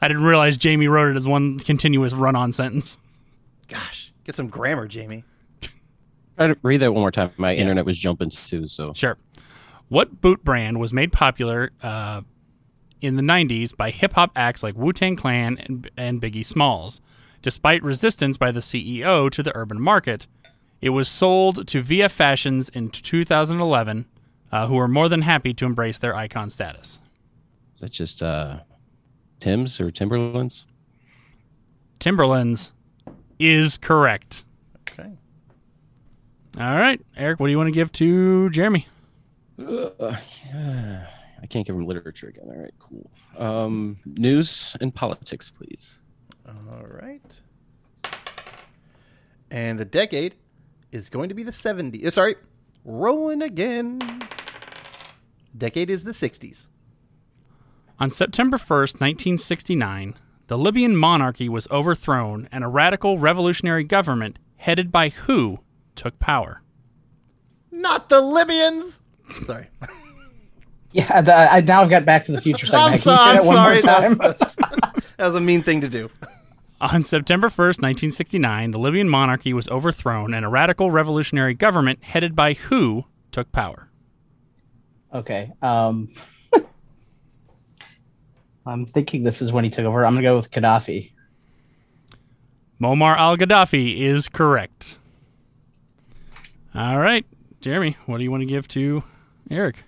I 0.00 0.08
didn't 0.08 0.24
realize 0.24 0.56
Jamie 0.56 0.86
wrote 0.88 1.10
it 1.10 1.16
as 1.16 1.26
one 1.26 1.58
continuous 1.58 2.12
run 2.14 2.36
on 2.36 2.52
sentence. 2.52 2.98
Gosh, 3.68 4.12
get 4.24 4.34
some 4.34 4.48
grammar, 4.48 4.86
Jamie. 4.86 5.24
Try 6.36 6.48
to 6.48 6.56
read 6.62 6.78
that 6.78 6.92
one 6.92 7.02
more 7.02 7.10
time. 7.10 7.32
My 7.36 7.54
internet 7.54 7.84
was 7.84 7.98
jumping 7.98 8.30
too, 8.30 8.66
so 8.66 8.92
Sure. 8.94 9.16
What 9.88 10.20
boot 10.20 10.44
brand 10.44 10.78
was 10.78 10.92
made 10.92 11.12
popular 11.12 11.72
uh, 11.82 12.22
in 13.00 13.16
the 13.16 13.22
90s 13.22 13.76
by 13.76 13.90
hip 13.90 14.12
hop 14.12 14.30
acts 14.36 14.62
like 14.62 14.76
Wu 14.76 14.92
Tang 14.92 15.16
Clan 15.16 15.58
and, 15.58 15.90
and 15.96 16.22
Biggie 16.22 16.46
Smalls? 16.46 17.00
Despite 17.42 17.82
resistance 17.82 18.36
by 18.36 18.52
the 18.52 18.60
CEO 18.60 19.28
to 19.30 19.42
the 19.42 19.50
urban 19.56 19.80
market, 19.80 20.26
it 20.80 20.90
was 20.90 21.08
sold 21.08 21.66
to 21.68 21.82
VF 21.82 22.10
Fashions 22.12 22.68
in 22.68 22.90
2011, 22.90 24.06
uh, 24.52 24.66
who 24.68 24.74
were 24.74 24.88
more 24.88 25.08
than 25.08 25.22
happy 25.22 25.52
to 25.54 25.64
embrace 25.64 25.98
their 25.98 26.14
icon 26.14 26.50
status. 26.50 26.99
Is 27.80 27.82
that 27.84 27.92
just 27.92 28.22
uh, 28.22 28.58
Tim's 29.38 29.80
or 29.80 29.90
Timberlands? 29.90 30.66
Timberlands 31.98 32.74
is 33.38 33.78
correct. 33.78 34.44
Okay. 34.90 35.16
All 36.58 36.76
right, 36.76 37.00
Eric, 37.16 37.40
what 37.40 37.46
do 37.46 37.52
you 37.52 37.56
want 37.56 37.68
to 37.68 37.72
give 37.72 37.90
to 37.92 38.50
Jeremy? 38.50 38.86
I 39.58 40.18
can't 41.48 41.66
give 41.66 41.74
him 41.74 41.86
literature 41.86 42.28
again. 42.28 42.44
All 42.48 42.60
right, 42.60 42.74
cool. 42.78 43.10
Um, 43.38 43.96
news 44.04 44.76
and 44.82 44.94
politics, 44.94 45.50
please. 45.50 46.00
All 46.46 46.84
right. 46.84 47.22
And 49.50 49.78
the 49.78 49.86
decade 49.86 50.34
is 50.92 51.08
going 51.08 51.30
to 51.30 51.34
be 51.34 51.44
the 51.44 51.50
70s. 51.50 52.04
uh, 52.04 52.10
Sorry, 52.10 52.34
rolling 52.84 53.40
again. 53.40 54.20
Decade 55.56 55.88
is 55.88 56.04
the 56.04 56.12
60s. 56.12 56.68
On 58.00 58.08
September 58.10 58.56
1st, 58.56 58.94
1969, 59.00 60.14
the 60.46 60.56
Libyan 60.58 60.96
monarchy 60.96 61.48
was 61.48 61.68
overthrown 61.70 62.48
and 62.50 62.64
a 62.64 62.68
radical 62.68 63.18
revolutionary 63.18 63.84
government 63.84 64.38
headed 64.56 64.90
by 64.90 65.10
who 65.10 65.58
took 65.94 66.18
power? 66.18 66.62
Not 67.70 68.08
the 68.08 68.20
Libyans. 68.20 69.02
Sorry. 69.42 69.68
Yeah, 70.92 71.20
the, 71.20 71.32
I 71.32 71.60
now 71.60 71.82
I've 71.82 71.88
got 71.88 72.04
Back 72.04 72.24
to 72.24 72.32
the 72.32 72.40
Future 72.40 72.66
I'm, 72.74 72.96
segment. 72.96 72.98
so, 72.98 73.12
I'm 73.14 73.18
say 73.18 73.32
that 73.34 73.44
one 73.46 73.54
sorry. 73.54 73.74
more 73.74 73.80
time? 73.80 74.14
That's, 74.18 74.56
that's- 74.56 75.02
that 75.18 75.24
was 75.24 75.36
a 75.36 75.40
mean 75.40 75.62
thing 75.62 75.82
to 75.82 75.88
do. 75.88 76.10
On 76.80 77.04
September 77.04 77.46
1st, 77.48 77.80
1969, 77.80 78.72
the 78.72 78.78
Libyan 78.80 79.08
monarchy 79.08 79.52
was 79.52 79.68
overthrown 79.68 80.34
and 80.34 80.44
a 80.44 80.48
radical 80.48 80.90
revolutionary 80.90 81.54
government 81.54 82.02
headed 82.02 82.34
by 82.34 82.54
who 82.54 83.04
took 83.30 83.52
power? 83.52 83.88
Okay. 85.14 85.52
Um, 85.62 86.12
I'm 88.70 88.86
thinking 88.86 89.24
this 89.24 89.42
is 89.42 89.52
when 89.52 89.64
he 89.64 89.70
took 89.70 89.84
over. 89.84 90.06
I'm 90.06 90.14
gonna 90.14 90.22
go 90.22 90.36
with 90.36 90.52
Gaddafi. 90.52 91.10
Muammar 92.80 93.16
al 93.16 93.36
Gaddafi 93.36 93.98
is 93.98 94.28
correct. 94.28 94.96
All 96.72 97.00
right, 97.00 97.26
Jeremy, 97.60 97.96
what 98.06 98.18
do 98.18 98.24
you 98.24 98.30
want 98.30 98.42
to 98.42 98.46
give 98.46 98.68
to 98.68 99.02
Eric? 99.50 99.82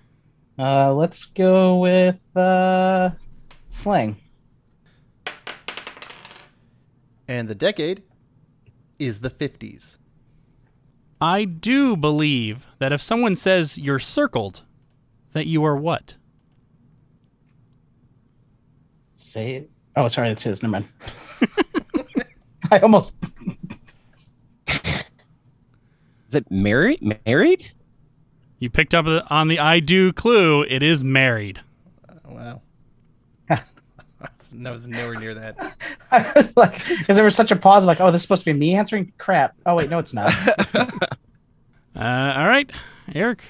Uh, 0.59 0.93
let's 0.93 1.23
go 1.23 1.77
with 1.77 2.27
uh, 2.35 3.11
slang. 3.69 4.17
And 7.25 7.47
the 7.47 7.55
decade 7.55 8.03
is 8.99 9.21
the 9.21 9.29
50s. 9.29 9.95
I 11.21 11.45
do 11.45 11.95
believe 11.95 12.67
that 12.79 12.91
if 12.91 13.01
someone 13.01 13.37
says 13.37 13.77
you're 13.77 13.97
circled, 13.97 14.63
that 15.31 15.47
you 15.47 15.63
are 15.63 15.77
what? 15.77 16.15
Say 19.23 19.55
it. 19.55 19.69
Oh, 19.95 20.07
sorry, 20.09 20.29
that's 20.29 20.43
his. 20.43 20.61
Never 20.61 20.73
mind. 20.73 20.87
I 22.71 22.79
almost. 22.79 23.13
Is 24.67 26.35
it 26.35 26.51
married? 26.51 26.99
Married? 27.25 27.71
You 28.59 28.69
picked 28.69 28.93
up 28.93 29.05
on 29.29 29.47
the 29.47 29.59
I 29.59 29.79
do 29.79 30.11
clue. 30.13 30.63
It 30.63 30.83
is 30.83 31.03
married. 31.03 31.61
Wow. 32.25 32.61
I 33.49 33.59
was 34.51 34.87
nowhere 34.87 35.15
near 35.15 35.33
that. 35.35 35.75
I 36.11 36.31
was 36.35 36.55
like, 36.57 36.85
because 36.87 37.15
there 37.15 37.25
was 37.25 37.35
such 37.35 37.51
a 37.51 37.55
pause. 37.55 37.85
Like, 37.85 38.01
oh, 38.01 38.11
this 38.11 38.19
is 38.19 38.23
supposed 38.23 38.43
to 38.45 38.53
be 38.53 38.59
me 38.59 38.75
answering. 38.75 39.13
Crap. 39.17 39.55
Oh 39.65 39.75
wait, 39.75 39.89
no, 39.89 39.99
it's 39.99 40.13
not. 40.13 40.33
Uh, 41.95 42.33
all 42.35 42.47
right, 42.47 42.71
Eric, 43.13 43.43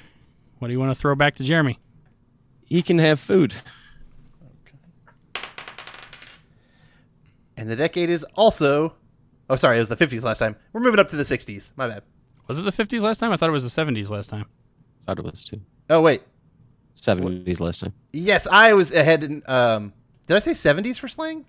what 0.59 0.67
do 0.67 0.73
you 0.73 0.79
want 0.79 0.91
to 0.91 0.99
throw 0.99 1.15
back 1.15 1.35
to 1.35 1.43
Jeremy? 1.43 1.79
He 2.65 2.81
can 2.81 2.99
have 2.99 3.19
food. 3.19 3.53
And 7.63 7.71
the 7.71 7.77
decade 7.77 8.09
is 8.09 8.25
also. 8.35 8.93
Oh, 9.49 9.55
sorry, 9.55 9.77
it 9.77 9.79
was 9.79 9.87
the 9.87 9.95
50s 9.95 10.21
last 10.21 10.39
time. 10.39 10.57
We're 10.73 10.81
moving 10.81 10.99
up 10.99 11.07
to 11.09 11.15
the 11.15 11.23
60s. 11.23 11.71
My 11.77 11.87
bad. 11.87 12.03
Was 12.49 12.57
it 12.59 12.63
the 12.63 12.73
50s 12.73 12.99
last 13.01 13.19
time? 13.19 13.31
I 13.31 13.37
thought 13.37 13.47
it 13.47 13.53
was 13.53 13.73
the 13.73 13.81
70s 13.81 14.09
last 14.09 14.29
time. 14.29 14.47
Thought 15.07 15.19
it 15.19 15.23
was 15.23 15.45
too. 15.45 15.61
Oh, 15.89 16.01
wait. 16.01 16.23
70s 16.99 17.61
last 17.61 17.79
time. 17.79 17.93
Yes, 18.11 18.47
I 18.47 18.73
was 18.73 18.91
ahead 18.91 19.23
in. 19.23 19.43
Um, 19.45 19.93
did 20.27 20.35
I 20.35 20.39
say 20.39 20.51
70s 20.51 20.99
for 20.99 21.07
slang? 21.07 21.45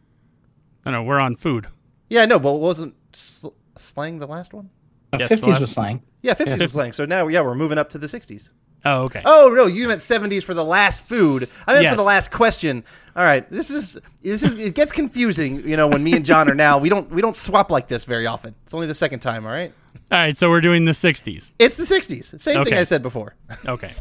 I 0.84 0.92
know 0.92 1.02
we're 1.02 1.18
on 1.18 1.34
food. 1.34 1.66
Yeah, 2.08 2.26
no, 2.26 2.38
but 2.38 2.52
wasn't 2.54 2.94
sl- 3.12 3.48
slang 3.76 4.20
the 4.20 4.28
last 4.28 4.54
one? 4.54 4.70
Yes, 5.18 5.30
Fifties 5.30 5.48
last- 5.48 5.60
was 5.62 5.72
slang. 5.72 6.00
Yeah, 6.22 6.34
50s 6.34 6.60
was 6.60 6.72
slang. 6.72 6.92
So 6.92 7.06
now, 7.06 7.26
yeah, 7.26 7.40
we're 7.40 7.56
moving 7.56 7.78
up 7.78 7.90
to 7.90 7.98
the 7.98 8.06
60s. 8.06 8.50
Oh, 8.86 9.04
okay. 9.04 9.22
Oh 9.24 9.52
no, 9.56 9.66
you 9.66 9.88
meant 9.88 10.00
70s 10.00 10.42
for 10.42 10.52
the 10.54 10.64
last 10.64 11.00
food. 11.06 11.48
I 11.66 11.72
meant 11.72 11.84
Yes. 11.84 11.92
for 11.92 11.96
the 11.96 12.02
last 12.02 12.30
question. 12.30 12.84
All 13.16 13.24
right, 13.24 13.48
this 13.50 13.70
is 13.70 13.98
this 14.22 14.42
is 14.42 14.56
it 14.56 14.74
gets 14.74 14.92
confusing. 14.92 15.66
You 15.66 15.76
know, 15.76 15.88
when 15.88 16.04
me 16.04 16.12
and 16.14 16.24
John 16.24 16.50
are 16.50 16.54
now, 16.54 16.78
we 16.78 16.88
don't 16.88 17.10
we 17.10 17.22
don't 17.22 17.36
swap 17.36 17.70
like 17.70 17.88
this 17.88 18.04
very 18.04 18.26
often. 18.26 18.54
It's 18.64 18.74
only 18.74 18.86
the 18.86 18.94
second 18.94 19.20
time. 19.20 19.46
All 19.46 19.52
right, 19.52 19.72
All 20.12 20.18
right, 20.18 20.36
so 20.36 20.50
we're 20.50 20.60
doing 20.60 20.84
the 20.84 20.92
60s. 20.92 21.52
it's 21.58 21.76
the 21.76 21.84
60s. 21.84 22.38
Same 22.40 22.62
thing 22.64 22.74
I 22.74 22.82
said 22.84 23.02
before. 23.02 23.34
Okay. 23.66 23.92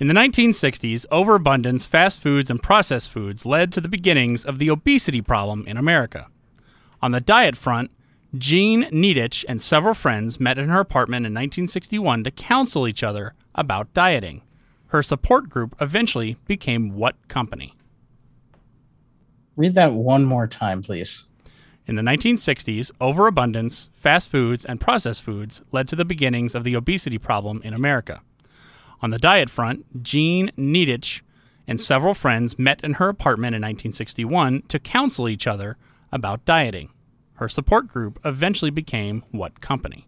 In 0.00 0.08
the 0.08 0.14
1960s, 0.14 1.06
overabundance, 1.12 1.86
fast 1.86 2.20
foods, 2.20 2.50
and 2.50 2.60
processed 2.62 3.10
foods 3.10 3.46
led 3.46 3.72
to 3.72 3.80
the 3.80 3.88
beginnings 3.88 4.44
of 4.44 4.58
the 4.58 4.68
obesity 4.68 5.20
problem 5.20 5.64
in 5.68 5.76
America. 5.76 6.26
On 7.00 7.12
the 7.12 7.20
diet 7.20 7.56
front, 7.56 7.92
Jean 8.38 8.84
Nidetch 8.90 9.44
and 9.48 9.62
several 9.62 9.94
friends 9.94 10.40
met 10.40 10.58
in 10.58 10.68
her 10.68 10.80
apartment 10.80 11.24
in 11.24 11.32
1961 11.32 12.24
to 12.24 12.30
counsel 12.30 12.88
each 12.88 13.02
other 13.02 13.34
about 13.54 13.92
dieting. 13.94 14.42
Her 14.88 15.02
support 15.02 15.48
group 15.48 15.76
eventually 15.80 16.36
became 16.46 16.94
what 16.94 17.16
company? 17.28 17.74
Read 19.56 19.74
that 19.74 19.92
one 19.92 20.24
more 20.24 20.48
time, 20.48 20.82
please. 20.82 21.24
In 21.86 21.96
the 21.96 22.02
1960s, 22.02 22.90
overabundance, 23.00 23.88
fast 23.92 24.30
foods, 24.30 24.64
and 24.64 24.80
processed 24.80 25.22
foods 25.22 25.62
led 25.70 25.86
to 25.88 25.96
the 25.96 26.04
beginnings 26.04 26.54
of 26.54 26.64
the 26.64 26.74
obesity 26.74 27.18
problem 27.18 27.60
in 27.62 27.74
America. 27.74 28.22
On 29.00 29.10
the 29.10 29.18
diet 29.18 29.50
front, 29.50 30.02
Jean 30.02 30.50
Nidetch 30.56 31.20
and 31.68 31.80
several 31.80 32.14
friends 32.14 32.58
met 32.58 32.82
in 32.82 32.94
her 32.94 33.08
apartment 33.08 33.54
in 33.54 33.62
1961 33.62 34.62
to 34.68 34.78
counsel 34.78 35.28
each 35.28 35.46
other 35.46 35.76
about 36.10 36.44
dieting. 36.44 36.90
Her 37.34 37.48
support 37.48 37.88
group 37.88 38.20
eventually 38.24 38.70
became 38.70 39.24
what 39.30 39.60
company? 39.60 40.06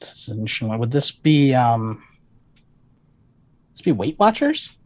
This 0.00 0.12
is 0.12 0.28
an 0.28 0.38
interesting 0.38 0.68
one. 0.68 0.78
Would 0.78 0.90
this 0.90 1.10
be 1.10 1.54
um 1.54 2.02
this 3.72 3.80
be 3.80 3.92
Weight 3.92 4.18
Watchers? 4.18 4.76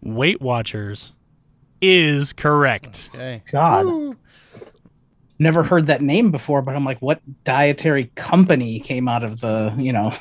Weight 0.00 0.40
Watchers 0.40 1.12
is 1.80 2.32
correct. 2.32 3.10
Okay. 3.14 3.42
God. 3.50 4.16
Never 5.38 5.64
heard 5.64 5.88
that 5.88 6.00
name 6.00 6.30
before, 6.30 6.62
but 6.62 6.76
I'm 6.76 6.84
like, 6.84 7.02
what 7.02 7.20
dietary 7.42 8.12
company 8.14 8.78
came 8.78 9.08
out 9.08 9.24
of 9.24 9.40
the, 9.40 9.74
you 9.76 9.92
know, 9.92 10.12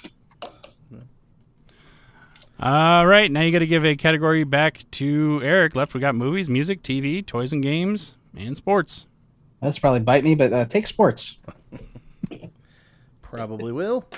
All 2.65 3.05
right, 3.05 3.29
now 3.29 3.41
you 3.41 3.51
got 3.51 3.59
to 3.59 3.67
give 3.67 3.83
a 3.83 3.93
category 3.93 4.45
back 4.45 4.85
to 4.91 5.41
Eric. 5.43 5.75
Left, 5.75 5.93
we 5.93 5.99
got 5.99 6.15
movies, 6.15 6.47
music, 6.47 6.81
TV, 6.81 7.25
toys 7.25 7.51
and 7.51 7.61
games, 7.61 8.15
and 8.37 8.55
sports. 8.55 9.05
that's 9.61 9.79
probably 9.79 9.99
bite 9.99 10.23
me, 10.23 10.33
but 10.33 10.53
uh, 10.53 10.63
take 10.63 10.87
sports. 10.87 11.39
Probably 13.21 13.73
will. 13.73 14.05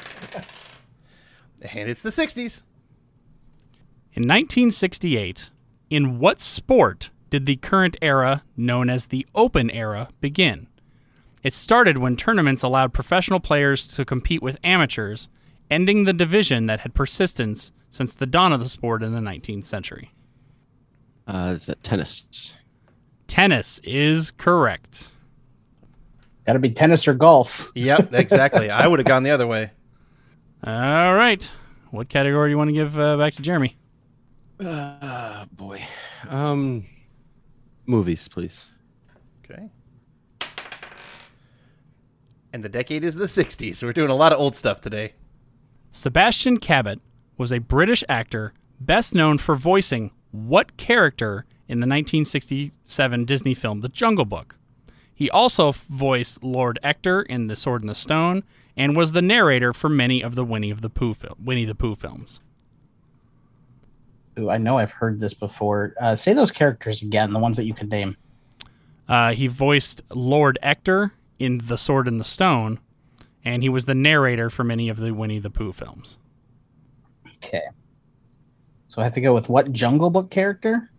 And 1.74 1.90
it's 1.90 2.04
the 2.04 2.12
60s. 2.12 2.62
In 4.14 4.24
1968, 4.24 5.50
in 5.90 6.20
what 6.20 6.40
sport 6.40 7.10
did 7.32 7.48
the 7.48 7.56
current 7.56 7.98
era, 8.04 8.44
known 8.56 8.88
as 8.92 9.08
the 9.08 9.26
Open 9.34 9.72
Era, 9.72 10.10
begin? 10.22 10.68
It 11.42 11.56
started 11.56 11.98
when 11.98 12.16
tournaments 12.16 12.62
allowed 12.62 12.94
professional 12.94 13.40
players 13.40 13.88
to 13.96 14.06
compete 14.06 14.44
with 14.44 14.60
amateurs, 14.64 15.28
ending 15.72 16.04
the 16.04 16.14
division 16.14 16.68
that 16.68 16.82
had 16.82 16.94
persistence 16.94 17.72
since 17.96 18.14
the 18.14 18.26
dawn 18.26 18.52
of 18.52 18.60
the 18.60 18.68
sport 18.68 19.02
in 19.02 19.14
the 19.14 19.22
19th 19.22 19.64
century. 19.64 20.12
Uh, 21.26 21.54
is 21.56 21.68
that 21.68 21.82
tennis? 21.82 22.54
Tennis 23.26 23.80
is 23.86 24.32
correct. 24.32 25.12
Got 26.46 26.54
to 26.54 26.60
be 26.60 26.72
tennis 26.72 27.08
or 27.08 27.14
golf. 27.14 27.72
Yep, 27.74 28.10
exactly. 28.14 28.70
I 28.70 28.86
would 28.86 29.00
have 29.00 29.06
gone 29.06 29.24
the 29.24 29.32
other 29.32 29.48
way. 29.48 29.72
All 30.62 31.16
right. 31.16 31.50
What 31.92 32.10
category 32.10 32.50
do 32.50 32.52
you 32.52 32.58
want 32.58 32.68
to 32.68 32.74
give 32.74 33.00
uh, 33.00 33.16
back 33.16 33.34
to 33.36 33.42
Jeremy? 33.42 33.78
Uh, 34.60 35.46
boy. 35.54 35.82
Um, 36.28 36.86
movies, 37.86 38.28
please. 38.28 38.66
Okay. 39.46 39.70
And 42.52 42.62
the 42.62 42.70
decade 42.70 43.06
is 43.06 43.16
the 43.16 43.26
60s. 43.26 43.78
So 43.78 43.88
we're 43.88 43.94
doing 43.94 44.12
a 44.12 44.16
lot 44.16 44.34
of 44.34 44.40
old 44.40 44.54
stuff 44.54 44.82
today. 44.82 45.14
Sebastian 45.94 46.58
Cabot 46.58 47.00
was 47.38 47.52
a 47.52 47.60
British 47.60 48.04
actor 48.10 48.54
best 48.80 49.16
known 49.16 49.38
for 49.38 49.56
voicing 49.56 50.12
what 50.32 50.78
character 50.78 51.46
in 51.68 51.80
the 51.80 51.88
1967 51.88 53.26
Disney 53.26 53.54
film 53.54 53.82
The 53.82 53.90
Jungle 53.90 54.26
Book? 54.26 54.58
He 55.14 55.30
also 55.30 55.72
voiced 55.72 56.44
Lord 56.44 56.78
Ector 56.84 57.22
in 57.22 57.48
The 57.48 57.56
Sword 57.56 57.82
and 57.82 57.90
the 57.90 57.96
Stone 57.96 58.44
and 58.76 58.98
was 58.98 59.14
the 59.14 59.22
narrator 59.22 59.74
for 59.74 59.90
many 59.90 60.22
of 60.22 60.36
the 60.36 60.44
Winnie 60.44 60.72
of 60.72 60.82
the 60.82 60.90
Pooh 60.90 61.14
fil- 61.14 61.38
Winnie 61.42 61.66
the 61.66 61.76
Pooh 61.76 61.96
films. 61.96 62.42
Ooh, 64.38 64.50
I 64.50 64.58
know 64.58 64.78
I've 64.78 64.92
heard 64.92 65.22
this 65.22 65.34
before. 65.34 65.94
Uh, 66.00 66.16
say 66.16 66.34
those 66.34 66.52
characters 66.52 67.02
again, 67.02 67.32
the 67.32 67.40
ones 67.40 67.56
that 67.56 67.66
you 67.66 67.74
can 67.74 67.88
name. 67.88 68.18
Uh, 69.08 69.32
he 69.32 69.48
voiced 69.48 70.02
Lord 70.14 70.58
Ector 70.62 71.14
in 71.40 71.60
The 71.60 71.78
Sword 71.78 72.08
and 72.08 72.20
the 72.20 72.26
Stone, 72.26 72.80
and 73.46 73.64
he 73.64 73.70
was 73.70 73.86
the 73.86 73.96
narrator 73.96 74.50
for 74.50 74.64
many 74.64 74.90
of 74.90 74.98
the 74.98 75.14
Winnie 75.14 75.40
the 75.40 75.50
Pooh 75.50 75.72
films. 75.72 76.18
Okay. 77.46 77.64
So 78.88 79.02
I 79.02 79.04
have 79.06 79.14
to 79.14 79.22
go 79.22 79.34
with 79.34 79.50
what 79.50 79.72
Jungle 79.72 80.10
Book 80.10 80.30
character? 80.30 80.90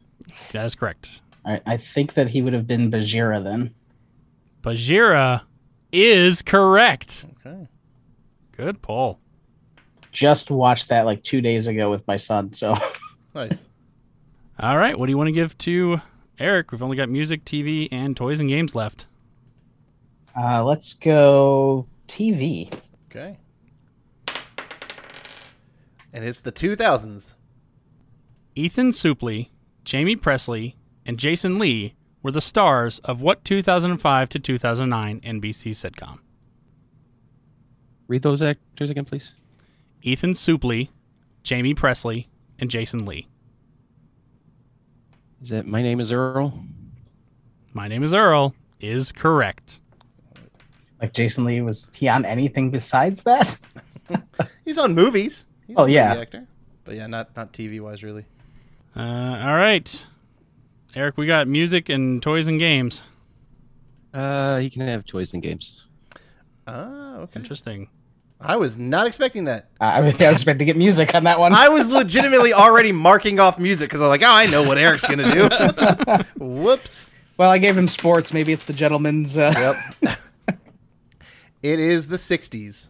That 0.52 0.64
is 0.66 0.74
correct. 0.74 1.20
All 1.44 1.52
right, 1.52 1.62
I 1.66 1.76
think 1.76 2.14
that 2.14 2.28
he 2.28 2.42
would 2.42 2.52
have 2.52 2.66
been 2.66 2.90
Bagheera 2.90 3.40
then. 3.40 3.72
Bagheera 4.62 5.44
is 5.92 6.42
correct. 6.42 7.26
Okay. 7.46 7.68
Good 8.52 8.82
pull. 8.82 9.20
Just 10.12 10.50
watched 10.50 10.88
that 10.88 11.04
like 11.06 11.22
two 11.22 11.40
days 11.40 11.68
ago 11.68 11.90
with 11.90 12.06
my 12.08 12.16
son. 12.16 12.52
So 12.52 12.74
Nice. 13.34 13.68
All 14.58 14.78
right, 14.78 14.98
what 14.98 15.06
do 15.06 15.12
you 15.12 15.18
want 15.18 15.28
to 15.28 15.32
give 15.32 15.56
to 15.58 16.00
Eric? 16.38 16.72
We've 16.72 16.82
only 16.82 16.96
got 16.96 17.08
music, 17.10 17.44
TV, 17.44 17.88
and 17.92 18.16
toys 18.16 18.40
and 18.40 18.48
games 18.48 18.74
left. 18.74 19.06
uh, 20.38 20.64
let's 20.64 20.94
go 20.94 21.86
TV. 22.08 22.72
Okay. 23.10 23.38
And 26.16 26.24
it's 26.24 26.40
the 26.40 26.50
2000s. 26.50 27.34
Ethan 28.54 28.88
Suplee, 28.88 29.50
Jaime 29.86 30.16
Pressly, 30.16 30.76
and 31.04 31.18
Jason 31.18 31.58
Lee 31.58 31.94
were 32.22 32.30
the 32.30 32.40
stars 32.40 33.00
of 33.00 33.20
what 33.20 33.44
2005 33.44 34.30
to 34.30 34.38
2009 34.38 35.20
NBC 35.20 35.72
sitcom? 35.72 36.20
Read 38.08 38.22
those 38.22 38.40
actors 38.40 38.88
again, 38.88 39.04
please. 39.04 39.34
Ethan 40.00 40.30
Suplee, 40.30 40.88
Jaime 41.46 41.74
Pressly, 41.74 42.28
and 42.58 42.70
Jason 42.70 43.04
Lee. 43.04 43.28
Is 45.42 45.50
that 45.50 45.66
My 45.66 45.82
Name 45.82 46.00
is 46.00 46.12
Earl? 46.12 46.64
My 47.74 47.88
name 47.88 48.02
is 48.02 48.14
Earl 48.14 48.54
is 48.80 49.12
correct. 49.12 49.80
Like 50.98 51.12
Jason 51.12 51.44
Lee 51.44 51.60
was 51.60 51.94
he 51.94 52.08
on 52.08 52.24
anything 52.24 52.70
besides 52.70 53.22
that? 53.24 53.58
He's 54.64 54.78
on 54.78 54.94
movies. 54.94 55.44
He's 55.66 55.76
Oh, 55.78 55.84
a 55.84 55.88
yeah. 55.90 56.14
actor. 56.14 56.46
But 56.84 56.94
yeah, 56.94 57.06
not 57.06 57.34
not 57.36 57.52
TV 57.52 57.80
wise 57.80 58.02
really. 58.02 58.24
Uh, 58.94 59.00
all 59.00 59.54
right, 59.54 60.04
Eric, 60.94 61.16
we 61.18 61.26
got 61.26 61.48
music 61.48 61.88
and 61.88 62.22
toys 62.22 62.46
and 62.46 62.58
games. 62.58 63.02
Uh, 64.14 64.58
he 64.58 64.70
can 64.70 64.82
have 64.82 65.04
toys 65.04 65.34
and 65.34 65.42
games. 65.42 65.84
Ah, 66.66 67.16
okay. 67.18 67.38
Interesting. 67.40 67.88
I 68.40 68.56
was 68.56 68.76
not 68.78 69.06
expecting 69.06 69.44
that. 69.44 69.68
I 69.80 70.00
was 70.00 70.14
I 70.20 70.28
was 70.28 70.36
expecting 70.38 70.60
to 70.60 70.64
get 70.66 70.76
music 70.76 71.14
on 71.14 71.24
that 71.24 71.38
one. 71.40 71.52
I 71.54 71.68
was 71.68 71.88
legitimately 71.88 72.52
already 72.52 72.92
marking 72.92 73.40
off 73.40 73.58
music 73.58 73.88
because 73.88 74.00
I'm 74.02 74.08
like, 74.08 74.22
oh, 74.22 74.26
I 74.30 74.46
know 74.46 74.62
what 74.62 74.78
Eric's 74.78 75.04
gonna 75.06 75.32
do. 75.32 75.48
Whoops. 76.44 77.10
well, 77.36 77.50
I 77.50 77.58
gave 77.58 77.76
him 77.76 77.88
sports. 77.88 78.32
Maybe 78.32 78.52
it's 78.52 78.64
the 78.64 78.72
gentleman's. 78.72 79.36
Uh, 79.38 79.76
Yep. 80.02 80.18
it 81.62 81.78
is 81.80 82.08
the 82.08 82.16
60s. 82.16 82.88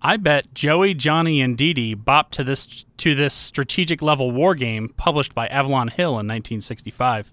I 0.00 0.16
bet 0.16 0.54
Joey, 0.54 0.94
Johnny, 0.94 1.40
and 1.40 1.56
Dee 1.56 1.72
Dee 1.72 1.96
bopped 1.96 2.30
to 2.32 2.44
this 2.44 2.84
to 2.98 3.14
this 3.14 3.34
strategic 3.34 4.00
level 4.00 4.30
war 4.30 4.54
game 4.54 4.90
published 4.90 5.34
by 5.34 5.48
Avalon 5.48 5.88
Hill 5.88 6.10
in 6.10 6.26
1965. 6.26 7.32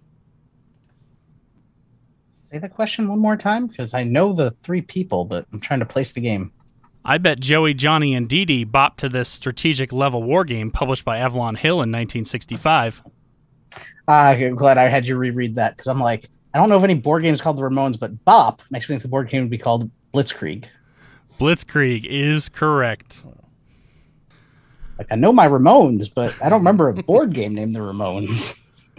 Say 2.50 2.58
the 2.58 2.70
question 2.70 3.08
one 3.08 3.20
more 3.20 3.38
time 3.38 3.68
because 3.68 3.94
I 3.94 4.04
know 4.04 4.34
the 4.34 4.50
three 4.50 4.82
people, 4.82 5.26
but 5.26 5.46
I'm 5.52 5.60
trying 5.60 5.80
to 5.82 5.86
place 5.86 6.12
the 6.14 6.22
game. 6.22 6.52
I 7.04 7.20
bet 7.20 7.40
Joey, 7.40 7.76
Johnny, 7.76 8.16
and 8.16 8.28
Dee 8.28 8.46
Dee 8.46 8.66
bopped 8.66 8.98
to 8.98 9.10
this 9.10 9.30
strategic 9.30 9.94
level 9.94 10.24
war 10.24 10.44
game 10.44 10.72
published 10.72 11.06
by 11.06 11.18
Avalon 11.18 11.56
Hill 11.56 11.76
in 11.76 11.92
1965. 11.92 13.04
Ah, 14.08 14.30
I'm 14.30 14.56
glad 14.56 14.80
I 14.80 14.88
had 14.88 15.06
you 15.06 15.16
reread 15.16 15.56
that 15.56 15.76
because 15.76 15.88
I'm 15.88 16.00
like, 16.00 16.30
I 16.54 16.58
don't 16.58 16.70
know 16.70 16.78
of 16.78 16.84
any 16.84 16.96
board 16.96 17.22
games 17.22 17.42
called 17.42 17.58
the 17.58 17.64
Ramones, 17.64 18.00
but 18.00 18.26
Bop 18.26 18.64
makes 18.72 18.90
me 18.90 18.94
think 18.94 19.04
the 19.04 19.08
board 19.08 19.30
game 19.30 19.42
would 19.42 19.52
be 19.52 19.58
called 19.58 19.92
Blitzkrieg. 20.14 20.66
Blitzkrieg 21.40 22.06
is 22.06 22.50
correct. 22.50 23.24
Like 24.98 25.08
I 25.12 25.16
know 25.16 25.34
my 25.34 25.48
Ramones, 25.48 26.14
but 26.14 26.34
I 26.42 26.50
don't 26.50 26.60
remember 26.60 26.90
a 26.90 26.94
board 26.94 27.34
game 27.34 27.54
named 27.54 27.76
the 27.76 27.80
Ramones. 27.80 28.58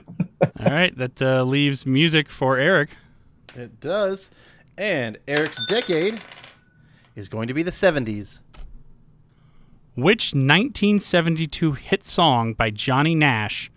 All 0.61 0.73
right, 0.73 0.97
that 0.99 1.21
uh, 1.23 1.43
leaves 1.45 1.87
music 1.87 2.29
for 2.29 2.59
Eric. 2.59 2.91
It 3.55 3.81
does. 3.81 4.31
And 4.77 5.19
Eric's 5.27 5.65
decade 5.67 6.21
is 7.15 7.29
going 7.29 7.49
to 7.49 7.55
be 7.55 7.63
the 7.63 7.71
70s. 7.71 8.41
Which 9.95 10.35
1972 10.35 11.73
hit 11.73 12.05
song 12.05 12.53
by 12.53 12.69
Johnny 12.69 13.15
Nash 13.15 13.71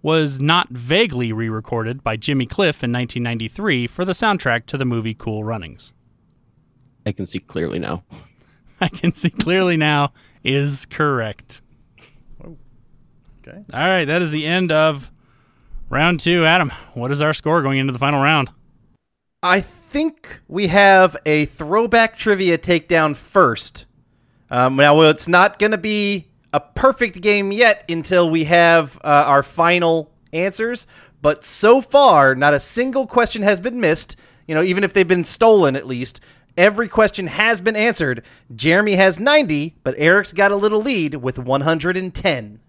was 0.00 0.40
not 0.40 0.70
vaguely 0.70 1.32
re 1.32 1.50
recorded 1.50 2.02
by 2.02 2.16
Jimmy 2.16 2.46
Cliff 2.46 2.82
in 2.82 2.92
1993 2.92 3.86
for 3.86 4.06
the 4.06 4.12
soundtrack 4.12 4.64
to 4.66 4.78
the 4.78 4.86
movie 4.86 5.12
Cool 5.12 5.44
Runnings? 5.44 5.92
I 7.06 7.12
can 7.12 7.24
see 7.24 7.38
clearly 7.38 7.78
now. 7.78 8.04
I 8.80 8.88
can 8.88 9.12
see 9.14 9.30
clearly 9.30 9.76
now 9.76 10.12
is 10.44 10.84
correct. 10.86 11.62
Okay. 12.40 13.62
All 13.72 13.88
right, 13.88 14.04
that 14.04 14.20
is 14.20 14.32
the 14.32 14.44
end 14.44 14.72
of 14.72 15.10
round 15.88 16.20
two. 16.20 16.44
Adam, 16.44 16.70
what 16.94 17.10
is 17.10 17.22
our 17.22 17.32
score 17.32 17.62
going 17.62 17.78
into 17.78 17.92
the 17.92 17.98
final 17.98 18.20
round? 18.20 18.50
I 19.42 19.60
think 19.60 20.40
we 20.48 20.66
have 20.66 21.16
a 21.24 21.46
throwback 21.46 22.16
trivia 22.16 22.58
takedown 22.58 23.16
first 23.16 23.86
um, 24.50 24.76
now, 24.76 24.96
well, 24.96 25.10
it's 25.10 25.28
not 25.28 25.58
going 25.58 25.72
to 25.72 25.78
be 25.78 26.28
a 26.52 26.60
perfect 26.60 27.20
game 27.20 27.52
yet 27.52 27.84
until 27.88 28.30
we 28.30 28.44
have 28.44 28.96
uh, 28.98 29.24
our 29.26 29.42
final 29.42 30.12
answers. 30.32 30.86
But 31.22 31.44
so 31.44 31.80
far, 31.80 32.34
not 32.34 32.54
a 32.54 32.60
single 32.60 33.06
question 33.06 33.42
has 33.42 33.58
been 33.58 33.80
missed. 33.80 34.16
You 34.46 34.54
know, 34.54 34.62
even 34.62 34.84
if 34.84 34.92
they've 34.92 35.08
been 35.08 35.24
stolen, 35.24 35.74
at 35.74 35.86
least 35.86 36.20
every 36.56 36.88
question 36.88 37.26
has 37.26 37.60
been 37.60 37.76
answered. 37.76 38.22
Jeremy 38.54 38.96
has 38.96 39.20
90, 39.20 39.76
but 39.82 39.94
Eric's 39.98 40.32
got 40.32 40.52
a 40.52 40.56
little 40.56 40.80
lead 40.80 41.16
with 41.16 41.38
110. 41.38 42.60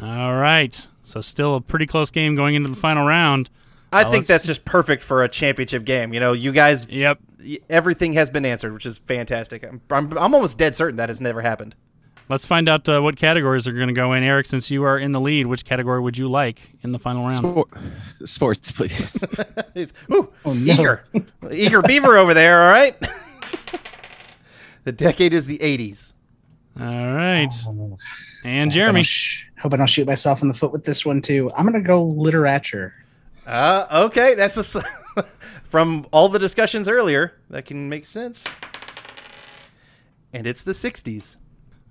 All 0.00 0.34
right. 0.34 0.86
So 1.02 1.20
still 1.20 1.54
a 1.54 1.60
pretty 1.60 1.86
close 1.86 2.10
game 2.10 2.34
going 2.34 2.54
into 2.54 2.68
the 2.68 2.76
final 2.76 3.06
round. 3.06 3.50
I 3.92 4.02
uh, 4.02 4.10
think 4.10 4.26
that's 4.26 4.44
just 4.44 4.64
perfect 4.64 5.02
for 5.02 5.22
a 5.22 5.28
championship 5.28 5.84
game. 5.84 6.12
You 6.12 6.20
know, 6.20 6.32
you 6.32 6.52
guys 6.52 6.86
Yep 6.88 7.20
everything 7.68 8.14
has 8.14 8.30
been 8.30 8.44
answered, 8.44 8.72
which 8.72 8.86
is 8.86 8.98
fantastic. 8.98 9.62
I'm, 9.62 9.80
I'm, 9.90 10.16
I'm 10.18 10.34
almost 10.34 10.58
dead 10.58 10.74
certain 10.74 10.96
that 10.96 11.08
has 11.08 11.20
never 11.20 11.40
happened. 11.40 11.74
Let's 12.28 12.44
find 12.44 12.68
out 12.68 12.88
uh, 12.88 13.00
what 13.00 13.16
categories 13.16 13.68
are 13.68 13.72
going 13.72 13.86
to 13.86 13.94
go 13.94 14.12
in. 14.12 14.24
Eric, 14.24 14.46
since 14.46 14.68
you 14.68 14.82
are 14.82 14.98
in 14.98 15.12
the 15.12 15.20
lead, 15.20 15.46
which 15.46 15.64
category 15.64 16.00
would 16.00 16.18
you 16.18 16.26
like 16.26 16.60
in 16.82 16.90
the 16.90 16.98
final 16.98 17.24
round? 17.24 17.36
Sport, 17.36 17.68
sports, 18.24 18.72
please. 18.72 19.22
Ooh, 20.12 20.32
oh, 20.44 20.52
no. 20.52 20.72
Eager. 20.72 21.04
eager 21.52 21.82
beaver 21.82 22.16
over 22.16 22.34
there, 22.34 22.64
all 22.64 22.72
right? 22.72 22.96
the 24.84 24.92
decade 24.92 25.32
is 25.32 25.46
the 25.46 25.58
80s. 25.58 26.12
All 26.78 26.86
right. 26.86 27.52
Oh. 27.66 27.98
And 28.44 28.70
Jeremy. 28.70 29.02
Sh- 29.02 29.46
hope 29.60 29.74
I 29.74 29.76
don't 29.78 29.86
shoot 29.86 30.06
myself 30.06 30.42
in 30.42 30.48
the 30.48 30.54
foot 30.54 30.72
with 30.72 30.84
this 30.84 31.06
one, 31.06 31.22
too. 31.22 31.50
I'm 31.56 31.64
going 31.66 31.82
to 31.82 31.86
go 31.86 32.02
literature. 32.04 32.94
Uh, 33.46 33.86
okay, 34.06 34.34
that's 34.34 34.56
a 34.74 34.82
from 35.64 36.06
all 36.10 36.28
the 36.28 36.38
discussions 36.38 36.88
earlier 36.88 37.34
that 37.48 37.64
can 37.64 37.88
make 37.88 38.04
sense. 38.04 38.44
And 40.32 40.46
it's 40.46 40.62
the 40.62 40.72
60s. 40.72 41.36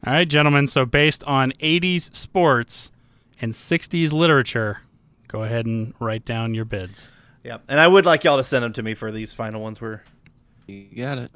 All 0.06 0.14
right, 0.14 0.28
gentlemen. 0.28 0.68
So 0.68 0.86
based 0.86 1.24
on 1.24 1.52
80s 1.54 2.14
sports 2.14 2.92
and 3.42 3.54
60s 3.54 4.14
literature, 4.14 4.82
go 5.28 5.44
ahead 5.44 5.66
and 5.66 5.94
write 6.00 6.26
down 6.26 6.54
your 6.54 6.66
bids. 6.66 7.10
Yep. 7.44 7.64
And 7.68 7.80
I 7.80 7.88
would 7.88 8.06
like 8.06 8.24
y'all 8.24 8.38
to 8.38 8.44
send 8.44 8.64
them 8.64 8.74
to 8.74 8.84
me 8.84 8.94
for 8.94 9.12
these 9.12 9.34
final 9.34 9.62
ones. 9.62 9.80
Where 9.80 10.04
you 10.68 10.88
got 10.96 11.18
it. 11.18 11.32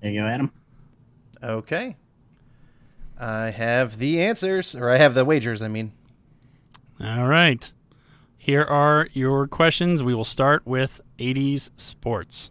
There 0.00 0.10
you 0.10 0.20
go, 0.20 0.26
Adam. 0.26 0.52
Okay. 1.42 1.96
I 3.18 3.50
have 3.50 3.98
the 3.98 4.20
answers, 4.20 4.74
or 4.74 4.90
I 4.90 4.98
have 4.98 5.14
the 5.14 5.24
wagers. 5.24 5.62
I 5.62 5.68
mean. 5.68 5.92
All 7.00 7.26
right. 7.26 7.72
Here 8.36 8.62
are 8.62 9.08
your 9.12 9.46
questions. 9.48 10.02
We 10.02 10.14
will 10.14 10.24
start 10.24 10.66
with 10.66 11.00
80s 11.18 11.70
sports. 11.76 12.50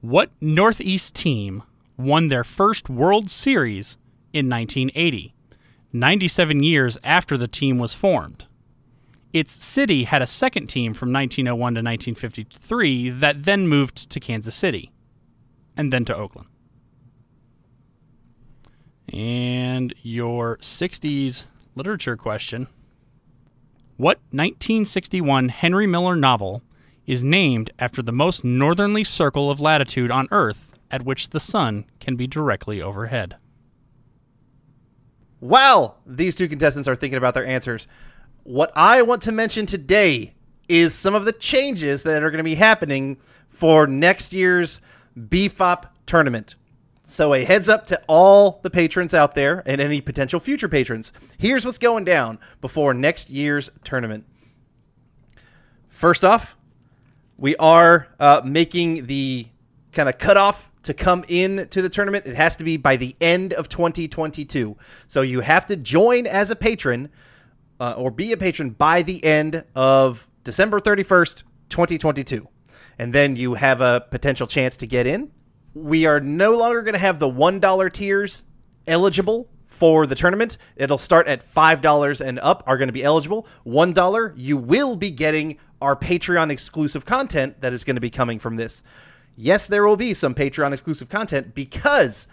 What 0.00 0.30
Northeast 0.40 1.14
team 1.14 1.62
won 1.96 2.28
their 2.28 2.44
first 2.44 2.88
World 2.88 3.30
Series 3.30 3.98
in 4.32 4.48
1980, 4.48 5.34
97 5.92 6.62
years 6.62 6.98
after 7.04 7.36
the 7.36 7.48
team 7.48 7.78
was 7.78 7.94
formed? 7.94 8.46
Its 9.32 9.62
city 9.62 10.04
had 10.04 10.22
a 10.22 10.26
second 10.26 10.66
team 10.66 10.92
from 10.92 11.12
1901 11.12 11.74
to 11.74 11.78
1953 11.78 13.10
that 13.10 13.44
then 13.44 13.68
moved 13.68 14.10
to 14.10 14.18
Kansas 14.18 14.54
City 14.54 14.90
and 15.80 15.90
then 15.90 16.04
to 16.04 16.14
Oakland. 16.14 16.46
And 19.10 19.94
your 20.02 20.58
60s 20.58 21.46
literature 21.74 22.18
question 22.18 22.68
what 23.96 24.18
1961 24.30 25.48
Henry 25.48 25.86
Miller 25.86 26.16
novel 26.16 26.62
is 27.06 27.24
named 27.24 27.70
after 27.78 28.02
the 28.02 28.12
most 28.12 28.44
northerly 28.44 29.04
circle 29.04 29.50
of 29.50 29.60
latitude 29.60 30.10
on 30.10 30.28
Earth 30.30 30.72
at 30.90 31.02
which 31.02 31.30
the 31.30 31.40
sun 31.40 31.86
can 31.98 32.14
be 32.14 32.26
directly 32.26 32.82
overhead? 32.82 33.36
While 35.38 35.96
these 36.06 36.34
two 36.34 36.48
contestants 36.48 36.88
are 36.88 36.96
thinking 36.96 37.18
about 37.18 37.32
their 37.32 37.46
answers, 37.46 37.88
what 38.44 38.70
I 38.76 39.00
want 39.02 39.22
to 39.22 39.32
mention 39.32 39.64
today 39.64 40.34
is 40.68 40.94
some 40.94 41.14
of 41.14 41.24
the 41.24 41.32
changes 41.32 42.02
that 42.02 42.22
are 42.22 42.30
going 42.30 42.38
to 42.38 42.44
be 42.44 42.54
happening 42.54 43.16
for 43.48 43.86
next 43.86 44.32
year's 44.32 44.80
BFOP 45.18 45.88
tournament. 46.06 46.54
So, 47.04 47.34
a 47.34 47.42
heads 47.44 47.68
up 47.68 47.86
to 47.86 48.00
all 48.06 48.60
the 48.62 48.70
patrons 48.70 49.14
out 49.14 49.34
there 49.34 49.64
and 49.66 49.80
any 49.80 50.00
potential 50.00 50.38
future 50.38 50.68
patrons. 50.68 51.12
Here's 51.38 51.64
what's 51.64 51.78
going 51.78 52.04
down 52.04 52.38
before 52.60 52.94
next 52.94 53.30
year's 53.30 53.68
tournament. 53.82 54.24
First 55.88 56.24
off, 56.24 56.56
we 57.36 57.56
are 57.56 58.06
uh, 58.20 58.42
making 58.44 59.06
the 59.06 59.48
kind 59.90 60.08
of 60.08 60.18
cutoff 60.18 60.70
to 60.84 60.94
come 60.94 61.24
in 61.26 61.66
to 61.70 61.82
the 61.82 61.88
tournament. 61.88 62.26
It 62.26 62.36
has 62.36 62.54
to 62.56 62.64
be 62.64 62.76
by 62.76 62.94
the 62.94 63.16
end 63.20 63.54
of 63.54 63.68
2022. 63.68 64.76
So, 65.08 65.22
you 65.22 65.40
have 65.40 65.66
to 65.66 65.74
join 65.74 66.28
as 66.28 66.50
a 66.50 66.56
patron 66.56 67.08
uh, 67.80 67.94
or 67.96 68.12
be 68.12 68.30
a 68.30 68.36
patron 68.36 68.70
by 68.70 69.02
the 69.02 69.24
end 69.24 69.64
of 69.74 70.28
December 70.44 70.78
31st, 70.78 71.42
2022. 71.70 72.46
And 73.00 73.12
then 73.12 73.34
you 73.34 73.54
have 73.54 73.80
a 73.80 74.06
potential 74.10 74.46
chance 74.46 74.76
to 74.78 74.86
get 74.86 75.06
in 75.06 75.30
we 75.74 76.06
are 76.06 76.20
no 76.20 76.56
longer 76.56 76.82
going 76.82 76.94
to 76.94 76.98
have 76.98 77.18
the 77.18 77.30
$1 77.30 77.92
tiers 77.92 78.44
eligible 78.86 79.48
for 79.66 80.06
the 80.06 80.14
tournament. 80.14 80.58
It'll 80.76 80.98
start 80.98 81.28
at 81.28 81.54
$5 81.54 82.20
and 82.20 82.38
up 82.40 82.62
are 82.66 82.76
going 82.76 82.88
to 82.88 82.92
be 82.92 83.04
eligible. 83.04 83.46
$1, 83.66 84.32
you 84.36 84.56
will 84.56 84.96
be 84.96 85.10
getting 85.10 85.58
our 85.80 85.96
Patreon 85.96 86.50
exclusive 86.50 87.04
content 87.06 87.60
that 87.60 87.72
is 87.72 87.84
going 87.84 87.96
to 87.96 88.00
be 88.00 88.10
coming 88.10 88.38
from 88.38 88.56
this. 88.56 88.82
Yes, 89.36 89.66
there 89.66 89.86
will 89.86 89.96
be 89.96 90.12
some 90.12 90.34
Patreon 90.34 90.72
exclusive 90.72 91.08
content 91.08 91.54
because 91.54 92.26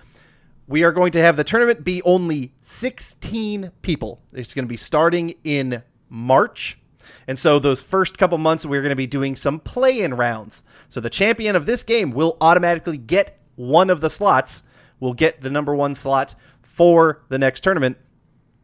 we 0.65 0.83
are 0.83 0.91
going 0.91 1.11
to 1.11 1.21
have 1.21 1.37
the 1.37 1.43
tournament 1.43 1.83
be 1.83 2.01
only 2.01 2.53
16 2.61 3.71
people. 3.81 4.21
It's 4.33 4.53
going 4.53 4.65
to 4.65 4.69
be 4.69 4.77
starting 4.77 5.35
in 5.43 5.83
March. 6.09 6.79
And 7.27 7.37
so 7.37 7.59
those 7.59 7.81
first 7.81 8.17
couple 8.17 8.37
months, 8.37 8.65
we're 8.65 8.81
going 8.81 8.89
to 8.89 8.95
be 8.95 9.07
doing 9.07 9.35
some 9.35 9.59
play-in 9.59 10.13
rounds. 10.13 10.63
So 10.89 10.99
the 10.99 11.09
champion 11.09 11.55
of 11.55 11.65
this 11.65 11.83
game 11.83 12.11
will 12.11 12.37
automatically 12.41 12.97
get 12.97 13.39
one 13.55 13.89
of 13.89 14.01
the 14.01 14.09
slots. 14.09 14.63
Will 14.99 15.13
get 15.13 15.41
the 15.41 15.49
number 15.49 15.75
one 15.75 15.93
slot 15.93 16.35
for 16.61 17.23
the 17.29 17.37
next 17.37 17.61
tournament. 17.61 17.97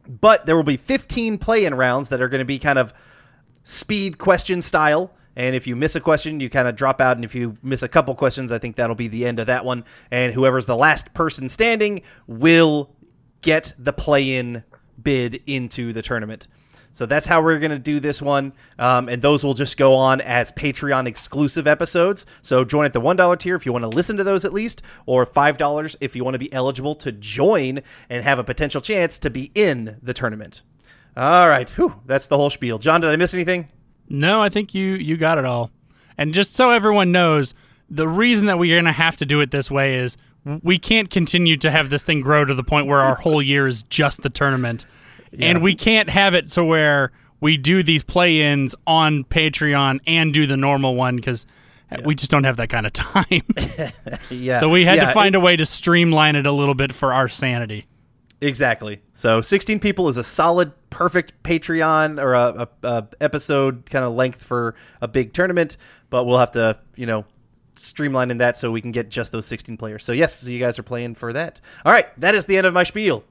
But 0.08 0.46
there 0.46 0.56
will 0.56 0.62
be 0.62 0.76
15 0.76 1.38
play-in 1.38 1.74
rounds 1.74 2.08
that 2.10 2.20
are 2.20 2.28
going 2.28 2.40
to 2.40 2.44
be 2.44 2.58
kind 2.58 2.78
of 2.78 2.92
speed 3.64 4.18
question 4.18 4.60
style. 4.60 5.12
And 5.36 5.56
if 5.56 5.66
you 5.66 5.74
miss 5.74 5.96
a 5.96 6.00
question, 6.00 6.40
you 6.40 6.48
kind 6.48 6.68
of 6.68 6.76
drop 6.76 7.00
out. 7.00 7.16
And 7.16 7.24
if 7.24 7.34
you 7.34 7.54
miss 7.62 7.82
a 7.82 7.88
couple 7.88 8.14
questions, 8.14 8.52
I 8.52 8.58
think 8.58 8.76
that'll 8.76 8.94
be 8.94 9.08
the 9.08 9.26
end 9.26 9.38
of 9.38 9.46
that 9.46 9.64
one. 9.64 9.84
And 10.10 10.32
whoever's 10.32 10.66
the 10.66 10.76
last 10.76 11.12
person 11.14 11.48
standing 11.48 12.02
will 12.26 12.94
get 13.42 13.72
the 13.78 13.92
play 13.92 14.36
in 14.36 14.64
bid 15.02 15.42
into 15.46 15.92
the 15.92 16.02
tournament. 16.02 16.46
So 16.94 17.06
that's 17.06 17.26
how 17.26 17.42
we're 17.42 17.58
going 17.58 17.72
to 17.72 17.78
do 17.78 17.98
this 17.98 18.22
one. 18.22 18.52
Um, 18.78 19.08
and 19.08 19.20
those 19.20 19.44
will 19.44 19.54
just 19.54 19.76
go 19.76 19.94
on 19.94 20.20
as 20.20 20.52
Patreon 20.52 21.06
exclusive 21.06 21.66
episodes. 21.66 22.24
So 22.42 22.64
join 22.64 22.84
at 22.86 22.92
the 22.92 23.00
$1 23.00 23.38
tier 23.40 23.56
if 23.56 23.66
you 23.66 23.72
want 23.72 23.82
to 23.82 23.88
listen 23.88 24.16
to 24.16 24.24
those 24.24 24.44
at 24.44 24.52
least, 24.52 24.82
or 25.04 25.26
$5 25.26 25.96
if 26.00 26.14
you 26.14 26.22
want 26.22 26.34
to 26.36 26.38
be 26.38 26.52
eligible 26.52 26.94
to 26.94 27.10
join 27.10 27.80
and 28.08 28.22
have 28.22 28.38
a 28.38 28.44
potential 28.44 28.80
chance 28.80 29.18
to 29.18 29.28
be 29.28 29.50
in 29.56 29.98
the 30.02 30.14
tournament. 30.14 30.62
All 31.16 31.48
right. 31.48 31.68
Whew, 31.70 32.00
that's 32.06 32.28
the 32.28 32.36
whole 32.36 32.50
spiel. 32.50 32.78
John, 32.78 33.00
did 33.00 33.10
I 33.10 33.16
miss 33.16 33.34
anything? 33.34 33.68
No, 34.08 34.40
I 34.40 34.48
think 34.48 34.72
you 34.72 34.92
you 34.94 35.16
got 35.16 35.38
it 35.38 35.44
all. 35.44 35.72
And 36.16 36.32
just 36.32 36.54
so 36.54 36.70
everyone 36.70 37.10
knows, 37.10 37.54
the 37.90 38.06
reason 38.06 38.46
that 38.46 38.58
we're 38.58 38.76
going 38.76 38.84
to 38.84 38.92
have 38.92 39.16
to 39.16 39.26
do 39.26 39.40
it 39.40 39.50
this 39.50 39.68
way 39.68 39.96
is 39.96 40.16
we 40.62 40.78
can't 40.78 41.10
continue 41.10 41.56
to 41.56 41.70
have 41.70 41.90
this 41.90 42.04
thing 42.04 42.20
grow 42.20 42.44
to 42.44 42.54
the 42.54 42.62
point 42.62 42.86
where 42.86 43.00
our 43.00 43.16
whole 43.16 43.42
year 43.42 43.66
is 43.66 43.82
just 43.84 44.22
the 44.22 44.30
tournament. 44.30 44.84
Yeah. 45.38 45.46
And 45.46 45.62
we 45.62 45.74
can't 45.74 46.10
have 46.10 46.34
it 46.34 46.50
so 46.50 46.64
where 46.64 47.12
we 47.40 47.56
do 47.56 47.82
these 47.82 48.02
play-ins 48.02 48.74
on 48.86 49.24
Patreon 49.24 50.00
and 50.06 50.32
do 50.32 50.46
the 50.46 50.56
normal 50.56 50.94
one 50.94 51.16
because 51.16 51.46
uh, 51.90 51.96
yeah. 51.98 52.06
we 52.06 52.14
just 52.14 52.30
don't 52.30 52.44
have 52.44 52.56
that 52.56 52.68
kind 52.68 52.86
of 52.86 52.92
time. 52.92 53.42
yeah. 54.30 54.60
So 54.60 54.68
we 54.68 54.84
had 54.84 54.96
yeah, 54.96 55.06
to 55.06 55.12
find 55.12 55.34
it, 55.34 55.38
a 55.38 55.40
way 55.40 55.56
to 55.56 55.66
streamline 55.66 56.36
it 56.36 56.46
a 56.46 56.52
little 56.52 56.74
bit 56.74 56.92
for 56.92 57.12
our 57.12 57.28
sanity. 57.28 57.86
Exactly. 58.40 59.00
So 59.12 59.40
16 59.40 59.80
people 59.80 60.08
is 60.08 60.16
a 60.16 60.24
solid, 60.24 60.72
perfect 60.90 61.42
Patreon 61.42 62.22
or 62.22 62.34
a, 62.34 62.68
a, 62.82 62.88
a 62.88 63.08
episode 63.20 63.88
kind 63.90 64.04
of 64.04 64.12
length 64.14 64.42
for 64.42 64.74
a 65.00 65.08
big 65.08 65.32
tournament, 65.32 65.76
but 66.10 66.24
we'll 66.24 66.38
have 66.38 66.52
to, 66.52 66.78
you 66.96 67.06
know, 67.06 67.24
streamline 67.76 68.30
in 68.30 68.38
that 68.38 68.56
so 68.56 68.70
we 68.70 68.80
can 68.80 68.92
get 68.92 69.08
just 69.08 69.32
those 69.32 69.46
16 69.46 69.76
players. 69.76 70.04
So 70.04 70.12
yes, 70.12 70.40
so 70.40 70.50
you 70.50 70.58
guys 70.58 70.78
are 70.78 70.82
playing 70.82 71.14
for 71.14 71.32
that. 71.32 71.60
All 71.84 71.92
right, 71.92 72.08
that 72.20 72.34
is 72.34 72.44
the 72.44 72.56
end 72.56 72.66
of 72.66 72.74
my 72.74 72.84
spiel. 72.84 73.24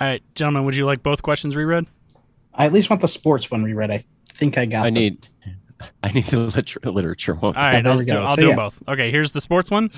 All 0.00 0.06
right, 0.06 0.22
gentlemen, 0.34 0.64
would 0.64 0.74
you 0.74 0.86
like 0.86 1.02
both 1.02 1.22
questions 1.22 1.54
reread? 1.54 1.86
I 2.54 2.64
at 2.64 2.72
least 2.72 2.88
want 2.88 3.02
the 3.02 3.08
sports 3.08 3.50
one 3.50 3.62
reread. 3.62 3.90
I 3.90 4.02
think 4.32 4.56
I 4.56 4.64
got. 4.64 4.86
I 4.86 4.90
need. 4.90 5.28
I 6.02 6.10
need 6.12 6.24
the 6.24 6.38
liter- 6.38 6.80
literature 6.84 7.34
one. 7.34 7.54
All 7.54 7.62
right, 7.62 7.86
I'll, 7.86 7.98
do, 7.98 8.16
I'll 8.16 8.36
so, 8.36 8.42
do 8.42 8.48
yeah. 8.48 8.56
both. 8.56 8.82
Okay, 8.88 9.10
here's 9.10 9.32
the 9.32 9.40
sports 9.40 9.70
one. 9.70 9.90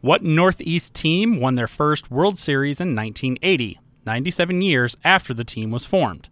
What 0.00 0.22
Northeast 0.22 0.94
team 0.94 1.40
won 1.40 1.56
their 1.56 1.66
first 1.66 2.10
World 2.10 2.38
Series 2.38 2.80
in 2.80 2.94
1980, 2.94 3.80
97 4.06 4.62
years 4.62 4.96
after 5.04 5.34
the 5.34 5.44
team 5.44 5.70
was 5.70 5.84
formed? 5.84 6.28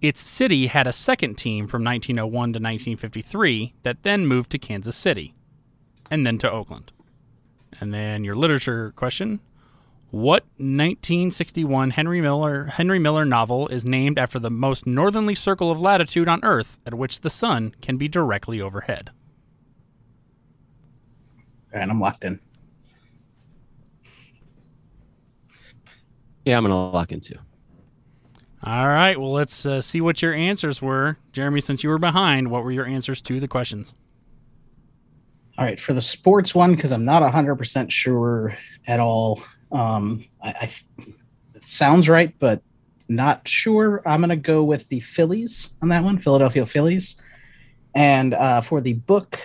Its 0.00 0.20
city 0.20 0.66
had 0.66 0.86
a 0.86 0.92
second 0.92 1.36
team 1.36 1.66
from 1.66 1.84
1901 1.84 2.30
to 2.30 2.58
1953 2.58 3.74
that 3.82 4.02
then 4.02 4.26
moved 4.26 4.50
to 4.50 4.58
Kansas 4.58 4.96
City 4.96 5.34
and 6.10 6.26
then 6.26 6.36
to 6.38 6.50
Oakland. 6.50 6.92
And 7.80 7.94
then 7.94 8.24
your 8.24 8.34
literature 8.34 8.92
question 8.96 9.40
what 10.10 10.44
1961 10.56 11.90
Henry 11.90 12.20
Miller 12.20 12.66
Henry 12.66 12.98
Miller 12.98 13.24
novel 13.24 13.68
is 13.68 13.84
named 13.84 14.18
after 14.18 14.38
the 14.38 14.50
most 14.50 14.86
northerly 14.86 15.34
circle 15.34 15.70
of 15.70 15.80
latitude 15.80 16.28
on 16.28 16.40
Earth 16.42 16.78
at 16.86 16.94
which 16.94 17.20
the 17.20 17.30
sun 17.30 17.74
can 17.80 17.96
be 17.96 18.08
directly 18.08 18.60
overhead? 18.60 19.10
And 21.72 21.90
I'm 21.90 22.00
locked 22.00 22.24
in. 22.24 22.40
Yeah, 26.44 26.56
I'm 26.56 26.62
gonna 26.62 26.90
lock 26.90 27.10
in 27.12 27.20
too. 27.20 27.38
All 28.62 28.86
right. 28.86 29.18
Well, 29.18 29.32
let's 29.32 29.66
uh, 29.66 29.80
see 29.80 30.00
what 30.00 30.22
your 30.22 30.32
answers 30.32 30.80
were, 30.80 31.18
Jeremy. 31.32 31.60
Since 31.60 31.84
you 31.84 31.90
were 31.90 31.98
behind, 31.98 32.50
what 32.50 32.64
were 32.64 32.72
your 32.72 32.86
answers 32.86 33.20
to 33.22 33.38
the 33.38 33.48
questions? 33.48 33.94
All 35.58 35.64
right, 35.64 35.80
for 35.80 35.94
the 35.94 36.02
sports 36.02 36.54
one, 36.54 36.74
because 36.74 36.92
I'm 36.92 37.04
not 37.04 37.22
100% 37.22 37.90
sure 37.90 38.58
at 38.86 39.00
all. 39.00 39.42
Um, 39.72 40.24
I, 40.42 40.48
I 40.48 40.70
sounds 41.60 42.08
right, 42.08 42.34
but 42.38 42.62
not 43.08 43.46
sure. 43.46 44.02
I'm 44.06 44.20
going 44.20 44.30
to 44.30 44.36
go 44.36 44.64
with 44.64 44.88
the 44.88 45.00
Phillies 45.00 45.70
on 45.82 45.88
that 45.88 46.02
one, 46.02 46.18
Philadelphia 46.18 46.66
Phillies. 46.66 47.16
And 47.94 48.34
uh, 48.34 48.60
for 48.60 48.80
the 48.80 48.94
book, 48.94 49.40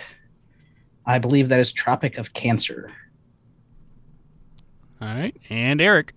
I 1.06 1.18
believe 1.18 1.48
that 1.48 1.60
is 1.60 1.72
Tropic 1.72 2.18
of 2.18 2.32
Cancer. 2.32 2.92
All 5.00 5.08
right, 5.08 5.36
and 5.50 5.80
Eric. 5.80 6.14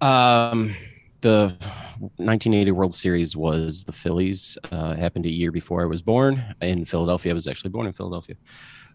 Um, 0.00 0.74
the 1.20 1.56
1980 2.00 2.72
World 2.72 2.92
Series 2.92 3.36
was 3.36 3.84
the 3.84 3.92
Phillies. 3.92 4.58
Uh, 4.70 4.94
happened 4.94 5.24
a 5.24 5.30
year 5.30 5.52
before 5.52 5.80
I 5.82 5.86
was 5.86 6.02
born 6.02 6.42
in 6.60 6.84
Philadelphia. 6.84 7.32
I 7.32 7.34
was 7.34 7.46
actually 7.46 7.70
born 7.70 7.86
in 7.86 7.92
Philadelphia. 7.92 8.36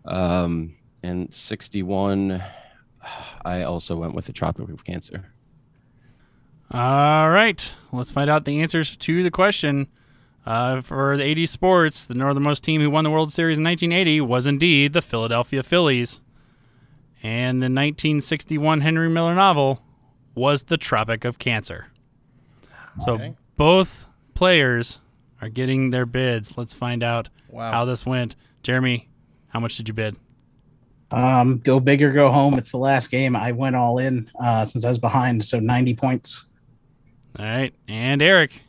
Um, 0.05 0.75
and 1.01 1.33
61 1.33 2.43
I 3.43 3.63
also 3.63 3.95
went 3.95 4.13
with 4.13 4.25
the 4.25 4.33
Tropic 4.33 4.69
of 4.69 4.83
Cancer. 4.83 5.31
All 6.71 7.29
right. 7.29 7.73
Let's 7.91 8.11
find 8.11 8.29
out 8.29 8.45
the 8.45 8.61
answers 8.61 8.97
to 8.97 9.23
the 9.23 9.31
question. 9.31 9.87
Uh, 10.45 10.79
for 10.79 11.17
the 11.17 11.23
80s 11.23 11.49
sports, 11.49 12.05
the 12.05 12.13
northernmost 12.13 12.63
team 12.63 12.79
who 12.81 12.89
won 12.89 13.03
the 13.03 13.09
World 13.09 13.33
Series 13.33 13.57
in 13.57 13.65
1980 13.65 14.21
was 14.21 14.47
indeed 14.47 14.93
the 14.93 15.01
Philadelphia 15.01 15.61
Phillies. 15.61 16.21
And 17.21 17.61
the 17.61 17.65
1961 17.65 18.81
Henry 18.81 19.09
Miller 19.09 19.35
novel 19.35 19.81
was 20.35 20.63
The 20.63 20.77
Tropic 20.77 21.25
of 21.25 21.37
Cancer. 21.37 21.87
So 22.99 23.13
okay. 23.13 23.35
both 23.57 24.07
players 24.35 24.99
are 25.41 25.49
getting 25.49 25.89
their 25.89 26.05
bids. 26.05 26.57
Let's 26.57 26.73
find 26.73 27.03
out 27.03 27.29
wow. 27.49 27.71
how 27.71 27.85
this 27.85 28.05
went. 28.05 28.35
Jeremy, 28.63 29.09
how 29.49 29.59
much 29.59 29.77
did 29.77 29.87
you 29.87 29.93
bid? 29.93 30.15
Um, 31.11 31.59
go 31.59 31.79
big 31.79 32.03
or 32.03 32.11
go 32.11 32.31
home. 32.31 32.55
It's 32.55 32.71
the 32.71 32.77
last 32.77 33.09
game. 33.11 33.35
I 33.35 33.51
went 33.51 33.75
all 33.75 33.97
in 33.97 34.29
uh, 34.39 34.65
since 34.65 34.83
I 34.83 34.89
was 34.89 34.99
behind, 34.99 35.43
so 35.45 35.59
90 35.59 35.95
points. 35.95 36.45
All 37.39 37.45
right. 37.45 37.73
And 37.87 38.21
Eric. 38.21 38.61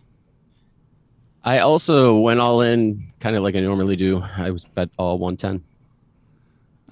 I 1.45 1.61
also 1.61 2.19
went 2.19 2.41
all 2.41 2.61
in 2.61 3.13
kind 3.21 3.35
of 3.35 3.43
like 3.43 3.55
I 3.55 3.61
normally 3.61 3.97
do. 3.97 4.23
I 4.37 4.51
was 4.51 4.65
bet 4.65 4.91
all 4.99 5.19
110. 5.19 5.65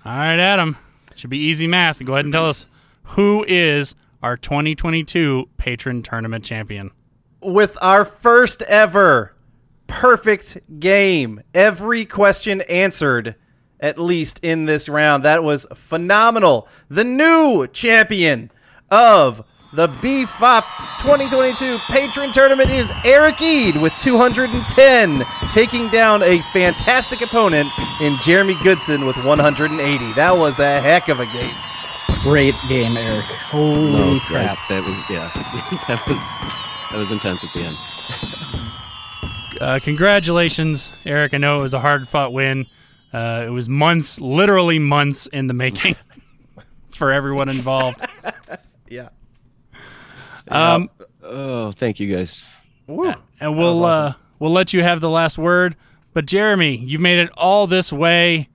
All 0.04 0.12
right, 0.16 0.38
Adam. 0.38 0.76
Should 1.14 1.30
be 1.30 1.38
easy 1.38 1.66
math. 1.66 2.04
Go 2.04 2.14
ahead 2.14 2.24
and 2.24 2.32
tell 2.32 2.48
us 2.48 2.66
who 3.02 3.44
is 3.48 3.94
our 4.22 4.36
2022 4.36 5.48
patron 5.56 6.02
tournament 6.02 6.44
champion. 6.44 6.90
With 7.42 7.78
our 7.80 8.04
first 8.04 8.62
ever 8.62 9.34
perfect 9.86 10.58
game, 10.80 11.42
every 11.54 12.04
question 12.04 12.60
answered 12.62 13.36
at 13.80 13.98
least 13.98 14.40
in 14.42 14.66
this 14.66 14.88
round. 14.88 15.24
That 15.24 15.42
was 15.42 15.66
phenomenal. 15.74 16.68
The 16.88 17.04
new 17.04 17.66
champion 17.66 18.50
of 18.90 19.44
the 19.72 19.88
BFOP 19.88 20.64
2022 21.00 21.78
patron 21.90 22.32
tournament 22.32 22.70
is 22.70 22.90
Eric 23.04 23.42
Eid 23.42 23.76
with 23.76 23.92
210, 24.00 25.24
taking 25.50 25.88
down 25.90 26.22
a 26.22 26.40
fantastic 26.52 27.20
opponent 27.20 27.68
in 28.00 28.16
Jeremy 28.22 28.56
Goodson 28.62 29.04
with 29.04 29.16
180. 29.22 30.12
That 30.12 30.36
was 30.36 30.60
a 30.60 30.80
heck 30.80 31.08
of 31.08 31.20
a 31.20 31.26
game. 31.26 31.54
Great 32.22 32.54
game, 32.68 32.96
Eric. 32.96 33.24
Holy 33.24 33.92
no, 33.92 34.18
crap! 34.20 34.56
That, 34.68 34.82
that 34.82 34.88
was 34.88 34.98
yeah, 35.10 35.30
that 35.88 36.08
was 36.08 36.18
that 36.90 36.98
was 36.98 37.12
intense 37.12 37.44
at 37.44 37.52
the 37.52 37.60
end. 37.60 37.76
Uh, 39.60 39.78
congratulations, 39.82 40.90
Eric. 41.04 41.34
I 41.34 41.38
know 41.38 41.58
it 41.58 41.62
was 41.62 41.74
a 41.74 41.80
hard 41.80 42.08
fought 42.08 42.32
win. 42.32 42.66
Uh, 43.16 43.44
it 43.46 43.50
was 43.50 43.66
months, 43.66 44.20
literally 44.20 44.78
months 44.78 45.26
in 45.28 45.46
the 45.46 45.54
making 45.54 45.96
for 46.90 47.10
everyone 47.10 47.48
involved. 47.48 48.06
yeah. 48.90 49.08
Um. 50.48 50.90
Oh, 51.22 51.72
thank 51.72 51.98
you 51.98 52.14
guys. 52.14 52.46
Woo. 52.86 53.14
And 53.40 53.56
we'll 53.56 53.82
awesome. 53.86 54.12
uh 54.12 54.24
we'll 54.38 54.52
let 54.52 54.74
you 54.74 54.82
have 54.82 55.00
the 55.00 55.08
last 55.08 55.38
word. 55.38 55.76
But 56.12 56.26
Jeremy, 56.26 56.76
you've 56.76 57.00
made 57.00 57.18
it 57.18 57.30
all 57.38 57.66
this 57.66 57.90
way 57.90 58.50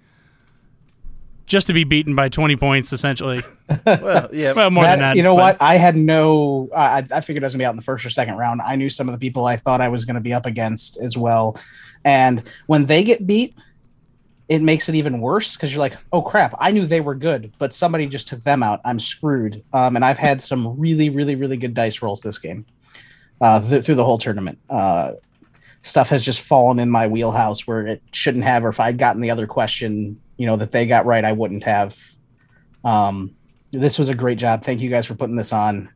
just 1.47 1.65
to 1.65 1.73
be 1.73 1.83
beaten 1.83 2.13
by 2.13 2.29
20 2.29 2.55
points, 2.55 2.93
essentially. 2.93 3.41
well, 3.85 4.29
yeah. 4.31 4.53
well, 4.53 4.69
more 4.69 4.83
that, 4.83 4.91
than 4.91 4.99
that. 4.99 5.17
You 5.17 5.23
know 5.23 5.35
but. 5.35 5.59
what? 5.59 5.61
I 5.61 5.77
had 5.77 5.97
no. 5.97 6.69
I, 6.75 7.03
I 7.11 7.21
figured 7.21 7.43
I 7.43 7.47
was 7.47 7.53
gonna 7.53 7.63
be 7.63 7.65
out 7.65 7.71
in 7.71 7.77
the 7.77 7.81
first 7.81 8.05
or 8.05 8.11
second 8.11 8.37
round. 8.37 8.61
I 8.61 8.75
knew 8.75 8.91
some 8.91 9.09
of 9.09 9.13
the 9.13 9.19
people 9.19 9.47
I 9.47 9.57
thought 9.57 9.81
I 9.81 9.87
was 9.87 10.05
gonna 10.05 10.21
be 10.21 10.33
up 10.33 10.45
against 10.45 10.97
as 10.97 11.17
well, 11.17 11.57
and 12.05 12.43
when 12.67 12.85
they 12.85 13.03
get 13.03 13.25
beat, 13.25 13.55
it 14.51 14.61
makes 14.61 14.89
it 14.89 14.95
even 14.95 15.21
worse 15.21 15.55
because 15.55 15.71
you're 15.71 15.79
like, 15.79 15.97
oh 16.11 16.21
crap, 16.21 16.53
I 16.59 16.71
knew 16.71 16.85
they 16.85 16.99
were 16.99 17.15
good, 17.15 17.53
but 17.57 17.73
somebody 17.73 18.05
just 18.05 18.27
took 18.27 18.43
them 18.43 18.61
out. 18.61 18.81
I'm 18.83 18.99
screwed. 18.99 19.63
Um, 19.71 19.95
and 19.95 20.03
I've 20.03 20.17
had 20.17 20.41
some 20.41 20.77
really, 20.77 21.09
really, 21.09 21.35
really 21.35 21.55
good 21.55 21.73
dice 21.73 22.01
rolls 22.01 22.19
this 22.19 22.37
game 22.37 22.65
uh, 23.39 23.61
th- 23.61 23.85
through 23.85 23.95
the 23.95 24.03
whole 24.03 24.17
tournament. 24.17 24.59
Uh, 24.69 25.13
stuff 25.83 26.09
has 26.09 26.21
just 26.21 26.41
fallen 26.41 26.79
in 26.79 26.89
my 26.89 27.07
wheelhouse 27.07 27.65
where 27.65 27.87
it 27.87 28.03
shouldn't 28.11 28.43
have, 28.43 28.65
or 28.65 28.67
if 28.67 28.81
I'd 28.81 28.97
gotten 28.97 29.21
the 29.21 29.31
other 29.31 29.47
question, 29.47 30.19
you 30.35 30.47
know, 30.47 30.57
that 30.57 30.73
they 30.73 30.85
got 30.85 31.05
right, 31.05 31.23
I 31.23 31.31
wouldn't 31.31 31.63
have. 31.63 31.97
Um, 32.83 33.33
this 33.71 33.97
was 33.97 34.09
a 34.09 34.15
great 34.15 34.37
job. 34.37 34.65
Thank 34.65 34.81
you 34.81 34.89
guys 34.89 35.05
for 35.05 35.15
putting 35.15 35.37
this 35.37 35.53
on. 35.53 35.87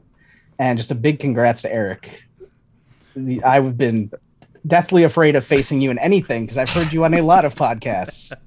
And 0.60 0.78
just 0.78 0.92
a 0.92 0.96
big 0.96 1.20
congrats 1.20 1.64
to 1.64 1.74
Eric. 1.74 2.26
The, 3.18 3.44
I've 3.44 3.76
been 3.76 4.10
deathly 4.68 5.04
afraid 5.04 5.36
of 5.36 5.46
facing 5.46 5.82
you 5.82 5.92
in 5.92 6.00
anything 6.00 6.44
because 6.44 6.58
I've 6.58 6.70
heard 6.70 6.94
you 6.94 7.04
on 7.06 7.14
a 7.14 7.22
lot 7.22 7.46
of 7.46 7.56
podcasts. 7.56 8.34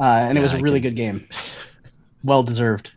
Uh, 0.00 0.04
and 0.04 0.36
yeah, 0.36 0.40
it 0.40 0.42
was 0.44 0.54
a 0.54 0.60
really 0.60 0.78
good 0.78 0.94
game. 0.94 1.28
Well 2.22 2.44
deserved. 2.44 2.92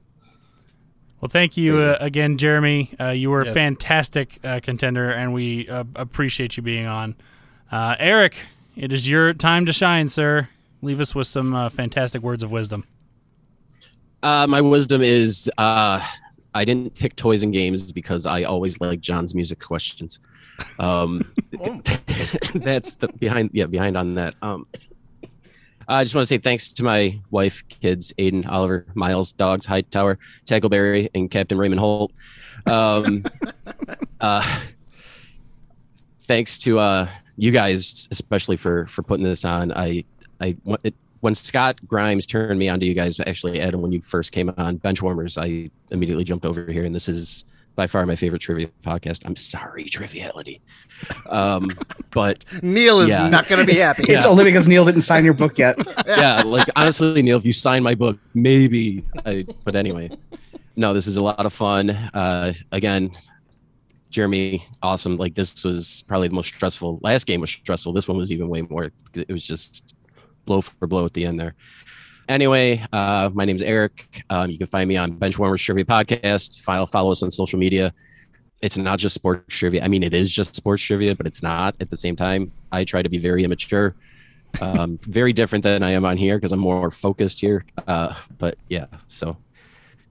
Well, 1.20 1.30
thank 1.30 1.58
you 1.58 1.78
uh, 1.78 1.98
again, 2.00 2.38
Jeremy. 2.38 2.94
Uh, 3.00 3.10
you 3.10 3.32
were 3.32 3.44
yes. 3.44 3.52
a 3.52 3.54
fantastic 3.56 4.40
uh, 4.44 4.60
contender, 4.62 5.10
and 5.10 5.34
we 5.34 5.68
uh, 5.68 5.84
appreciate 5.96 6.58
you 6.58 6.64
being 6.64 6.86
on. 6.86 7.16
Uh, 7.72 7.96
Eric, 7.98 8.36
it 8.76 8.94
is 8.94 9.10
your 9.10 9.34
time 9.34 9.66
to 9.66 9.74
shine, 9.74 10.10
sir. 10.10 10.50
Leave 10.84 11.00
us 11.00 11.16
with 11.16 11.26
some 11.26 11.70
fantastic 11.72 12.22
words 12.22 12.44
of 12.44 12.52
wisdom. 12.52 12.86
my 14.22 14.62
wisdom 14.62 15.02
is 15.02 15.50
I 16.54 16.66
didn't 16.66 16.96
pick 16.96 17.16
toys 17.16 17.44
and 17.44 17.54
games 17.54 17.92
because 17.92 18.26
I 18.26 18.44
always 18.44 18.80
like 18.82 19.00
John's 19.00 19.34
music 19.34 19.60
questions. 19.60 20.20
Um, 20.80 21.32
that's 22.56 22.96
the 22.96 23.10
behind, 23.20 23.52
yeah, 23.54 23.66
behind 23.66 23.98
on 23.98 24.16
that. 24.16 24.36
Um, 24.42 24.68
I 25.88 26.04
just 26.04 26.16
want 26.16 26.24
to 26.24 26.28
say 26.28 26.38
thanks 26.38 26.70
to 26.70 26.84
my 26.84 27.20
wife, 27.32 27.68
kids, 27.68 28.14
Aiden, 28.18 28.48
Oliver, 28.48 28.86
Miles, 28.94 29.32
dogs, 29.34 29.66
Hightower, 29.66 30.20
Tackleberry, 30.46 31.10
and 31.14 31.30
Captain 31.30 31.58
Raymond 31.58 31.80
Holt. 31.80 32.14
Um, 32.66 33.26
uh, 34.22 34.60
thanks 36.24 36.58
to 36.60 36.80
uh, 36.80 37.10
you 37.36 37.52
guys, 37.52 38.08
especially 38.12 38.58
for 38.58 38.86
for 38.88 39.02
putting 39.04 39.26
this 39.26 39.44
on. 39.44 39.72
I 39.72 40.06
I 40.40 40.56
want 40.64 40.82
it, 40.84 40.96
when 41.22 41.34
Scott 41.36 41.80
Grimes 41.88 42.26
turned 42.26 42.60
me 42.60 42.68
on 42.68 42.80
to 42.80 42.86
you 42.86 42.94
guys, 42.94 43.20
actually, 43.20 43.62
Adam, 43.62 43.82
when 43.82 43.92
you 43.92 44.02
first 44.02 44.32
came 44.32 44.52
on 44.58 44.80
Benchwarmers, 44.80 45.42
I 45.42 45.72
immediately 45.92 46.24
jumped 46.24 46.46
over 46.46 46.70
here, 46.72 46.84
and 46.84 46.94
this 46.94 47.08
is 47.08 47.46
by 47.76 47.88
far 47.88 48.06
my 48.06 48.16
favorite 48.16 48.42
trivia 48.42 48.70
podcast. 48.84 49.22
I'm 49.26 49.36
sorry, 49.36 49.86
Triviality. 49.86 50.62
Um, 51.30 51.70
but 52.12 52.44
Neil 52.62 53.00
is 53.00 53.10
yeah. 53.10 53.30
not 53.30 53.48
going 53.48 53.66
to 53.66 53.72
be 53.72 53.80
happy. 53.80 54.04
it's 54.12 54.26
only 54.26 54.44
because 54.44 54.68
Neil 54.68 54.84
didn't 54.84 55.02
sign 55.02 55.24
your 55.24 55.34
book 55.34 55.58
yet. 55.58 55.78
yeah, 56.08 56.42
like 56.42 56.68
honestly, 56.76 57.22
Neil, 57.22 57.38
if 57.38 57.46
you 57.46 57.54
sign 57.54 57.84
my 57.84 57.96
book, 57.96 58.18
maybe. 58.34 59.06
I, 59.26 59.46
but 59.64 59.76
anyway, 59.76 60.10
no, 60.76 60.94
this 60.94 61.08
is 61.08 61.18
a 61.18 61.24
lot 61.24 61.46
of 61.46 61.54
fun. 61.54 61.92
Uh, 61.92 62.54
again, 62.72 63.12
Jeremy, 64.10 64.66
awesome. 64.82 65.18
Like 65.18 65.36
this 65.36 65.64
was 65.64 66.04
probably 66.08 66.28
the 66.28 66.34
most 66.34 66.48
stressful. 66.48 67.00
Last 67.02 67.26
game 67.26 67.42
was 67.42 67.52
stressful. 67.52 67.94
This 67.94 68.08
one 68.08 68.18
was 68.18 68.32
even 68.32 68.50
way 68.50 68.64
more. 68.64 68.92
It 69.14 69.32
was 69.32 69.46
just 69.46 69.94
blow 70.46 70.62
for 70.62 70.88
blow 70.88 71.06
at 71.06 71.14
the 71.14 71.26
end 71.26 71.40
there. 71.40 71.56
Anyway, 72.32 72.82
uh, 72.94 73.30
my 73.34 73.46
name 73.46 73.56
is 73.56 73.62
Eric. 73.62 74.24
Um, 74.30 74.50
you 74.50 74.58
can 74.58 74.68
find 74.68 74.88
me 74.88 74.96
on 74.96 75.18
Benchwarmers 75.18 75.64
Trivia 75.64 75.84
Podcast. 75.84 76.62
Follow, 76.62 76.86
follow 76.86 77.12
us 77.12 77.24
on 77.24 77.30
social 77.30 77.60
media. 77.60 77.94
It's 78.62 78.78
not 78.78 79.00
just 79.00 79.16
sports 79.16 79.54
trivia. 79.54 79.84
I 79.84 79.88
mean, 79.88 80.04
it 80.04 80.14
is 80.14 80.32
just 80.32 80.56
sports 80.56 80.82
trivia, 80.84 81.16
but 81.16 81.26
it's 81.26 81.42
not 81.42 81.76
at 81.82 81.90
the 81.90 81.98
same 81.98 82.16
time. 82.16 82.52
I 82.72 82.84
try 82.84 83.02
to 83.02 83.10
be 83.10 83.18
very 83.18 83.44
immature, 83.44 83.96
um, 84.62 85.00
very 85.04 85.34
different 85.34 85.64
than 85.64 85.84
I 85.84 85.92
am 85.92 86.06
on 86.06 86.16
here 86.16 86.38
because 86.38 86.52
I'm 86.52 86.60
more 86.60 86.92
focused 86.92 87.42
here. 87.42 87.66
Uh, 87.88 88.16
but 88.38 88.58
yeah, 88.70 88.86
so 89.08 89.36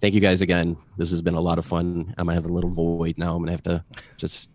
thank 0.00 0.14
you 0.14 0.20
guys 0.20 0.42
again. 0.42 0.76
This 0.98 1.10
has 1.12 1.22
been 1.22 1.34
a 1.34 1.40
lot 1.40 1.58
of 1.58 1.64
fun. 1.64 2.12
I'm 2.18 2.26
gonna 2.26 2.34
have 2.34 2.46
a 2.46 2.52
little 2.52 2.70
void 2.70 3.16
now. 3.18 3.36
I'm 3.36 3.42
gonna 3.42 3.52
have 3.52 3.62
to 3.62 3.84
just, 4.16 4.50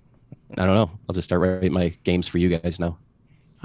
I 0.57 0.65
don't 0.65 0.75
know. 0.75 0.91
I'll 1.07 1.15
just 1.15 1.25
start 1.25 1.41
writing 1.41 1.73
my 1.73 1.89
games 2.03 2.27
for 2.27 2.37
you 2.37 2.55
guys 2.55 2.79
now. 2.79 2.97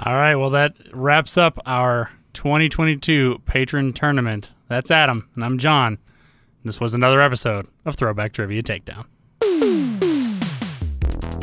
All 0.03 0.15
right. 0.15 0.35
Well, 0.35 0.49
that 0.51 0.75
wraps 0.93 1.37
up 1.37 1.59
our 1.65 2.09
2022 2.33 3.43
patron 3.45 3.93
tournament. 3.93 4.51
That's 4.67 4.89
Adam, 4.89 5.29
and 5.35 5.45
I'm 5.45 5.59
John. 5.59 5.99
This 6.63 6.79
was 6.79 6.93
another 6.93 7.21
episode 7.21 7.67
of 7.85 7.95
Throwback 7.95 8.33
Trivia 8.33 8.63
Takedown. 8.63 9.05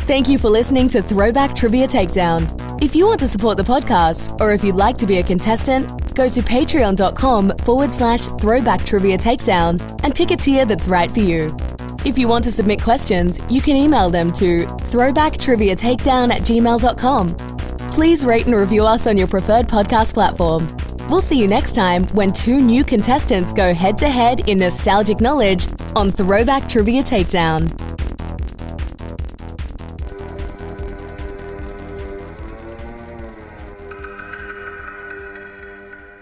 Thank 0.03 0.29
you 0.29 0.39
for 0.39 0.49
listening 0.49 0.89
to 0.91 1.03
Throwback 1.03 1.55
Trivia 1.55 1.87
Takedown. 1.87 2.83
If 2.83 2.97
you 2.97 3.07
want 3.07 3.21
to 3.21 3.29
support 3.29 3.59
the 3.59 3.65
podcast, 3.65 4.41
or 4.41 4.53
if 4.53 4.65
you'd 4.65 4.77
like 4.77 4.97
to 4.99 5.07
be 5.07 5.19
a 5.19 5.23
contestant, 5.23 6.15
go 6.15 6.29
to 6.29 6.41
patreon.com 6.41 7.59
forward 7.59 7.93
slash 7.93 8.23
throwback 8.41 8.85
trivia 8.85 9.19
takedown 9.19 10.01
and 10.05 10.15
pick 10.15 10.31
a 10.31 10.37
tier 10.37 10.65
that's 10.65 10.89
right 10.89 11.11
for 11.11 11.21
you. 11.21 11.55
If 12.05 12.17
you 12.17 12.29
want 12.29 12.45
to 12.45 12.53
submit 12.53 12.81
questions, 12.81 13.41
you 13.49 13.61
can 13.61 13.77
email 13.77 14.09
them 14.09 14.33
to 14.35 14.65
throwbacktriviatakedown 14.67 16.33
at 16.33 16.43
gmail.com 16.43 17.58
please 17.91 18.25
rate 18.25 18.47
and 18.47 18.55
review 18.55 18.85
us 18.85 19.07
on 19.07 19.17
your 19.17 19.27
preferred 19.27 19.67
podcast 19.67 20.15
platform. 20.15 20.69
We'll 21.09 21.23
see 21.23 21.39
you 21.39 21.49
next 21.49 21.75
time 21.75 22.05
when 22.09 22.33
two 22.33 22.61
new 22.61 22.85
contestants 22.85 23.53
go 23.53 23.73
head 23.73 23.99
to 23.99 24.11
head 24.11 24.49
in 24.49 24.59
nostalgic 24.59 25.21
knowledge 25.21 25.67
on 25.97 26.11
Throwback 26.11 26.69
Trivia 26.69 27.03
Takedown. 27.03 27.69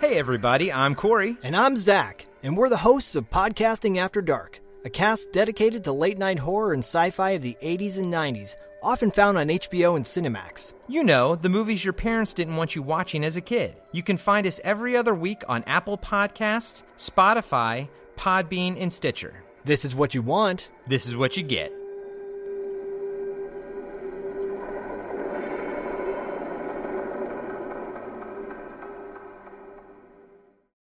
Hey, 0.00 0.18
everybody, 0.18 0.72
I'm 0.72 0.94
Corey. 0.94 1.36
And 1.42 1.56
I'm 1.56 1.76
Zach, 1.76 2.26
and 2.44 2.56
we're 2.56 2.68
the 2.68 2.76
hosts 2.76 3.16
of 3.16 3.28
Podcasting 3.28 3.98
After 3.98 4.22
Dark, 4.22 4.60
a 4.84 4.90
cast 4.90 5.32
dedicated 5.32 5.82
to 5.84 5.92
late 5.92 6.16
night 6.16 6.38
horror 6.38 6.72
and 6.72 6.84
sci 6.84 7.10
fi 7.10 7.30
of 7.30 7.42
the 7.42 7.56
80s 7.60 7.98
and 7.98 8.06
90s 8.06 8.54
often 8.86 9.10
found 9.10 9.36
on 9.36 9.48
HBO 9.48 9.96
and 9.96 10.04
Cinemax. 10.04 10.72
You 10.86 11.02
know, 11.02 11.34
the 11.34 11.48
movies 11.48 11.84
your 11.84 11.92
parents 11.92 12.32
didn't 12.32 12.56
want 12.56 12.76
you 12.76 12.82
watching 12.82 13.24
as 13.24 13.36
a 13.36 13.40
kid. 13.40 13.76
You 13.90 14.02
can 14.04 14.16
find 14.16 14.46
us 14.46 14.60
every 14.62 14.96
other 14.96 15.14
week 15.14 15.42
on 15.48 15.64
Apple 15.64 15.98
Podcasts, 15.98 16.84
Spotify, 16.96 17.88
Podbean, 18.16 18.80
and 18.80 18.92
Stitcher. 18.92 19.42
This 19.64 19.84
is 19.84 19.96
what 19.96 20.14
you 20.14 20.22
want. 20.22 20.70
This 20.86 21.08
is 21.08 21.16
what 21.16 21.36
you 21.36 21.42
get. 21.42 21.72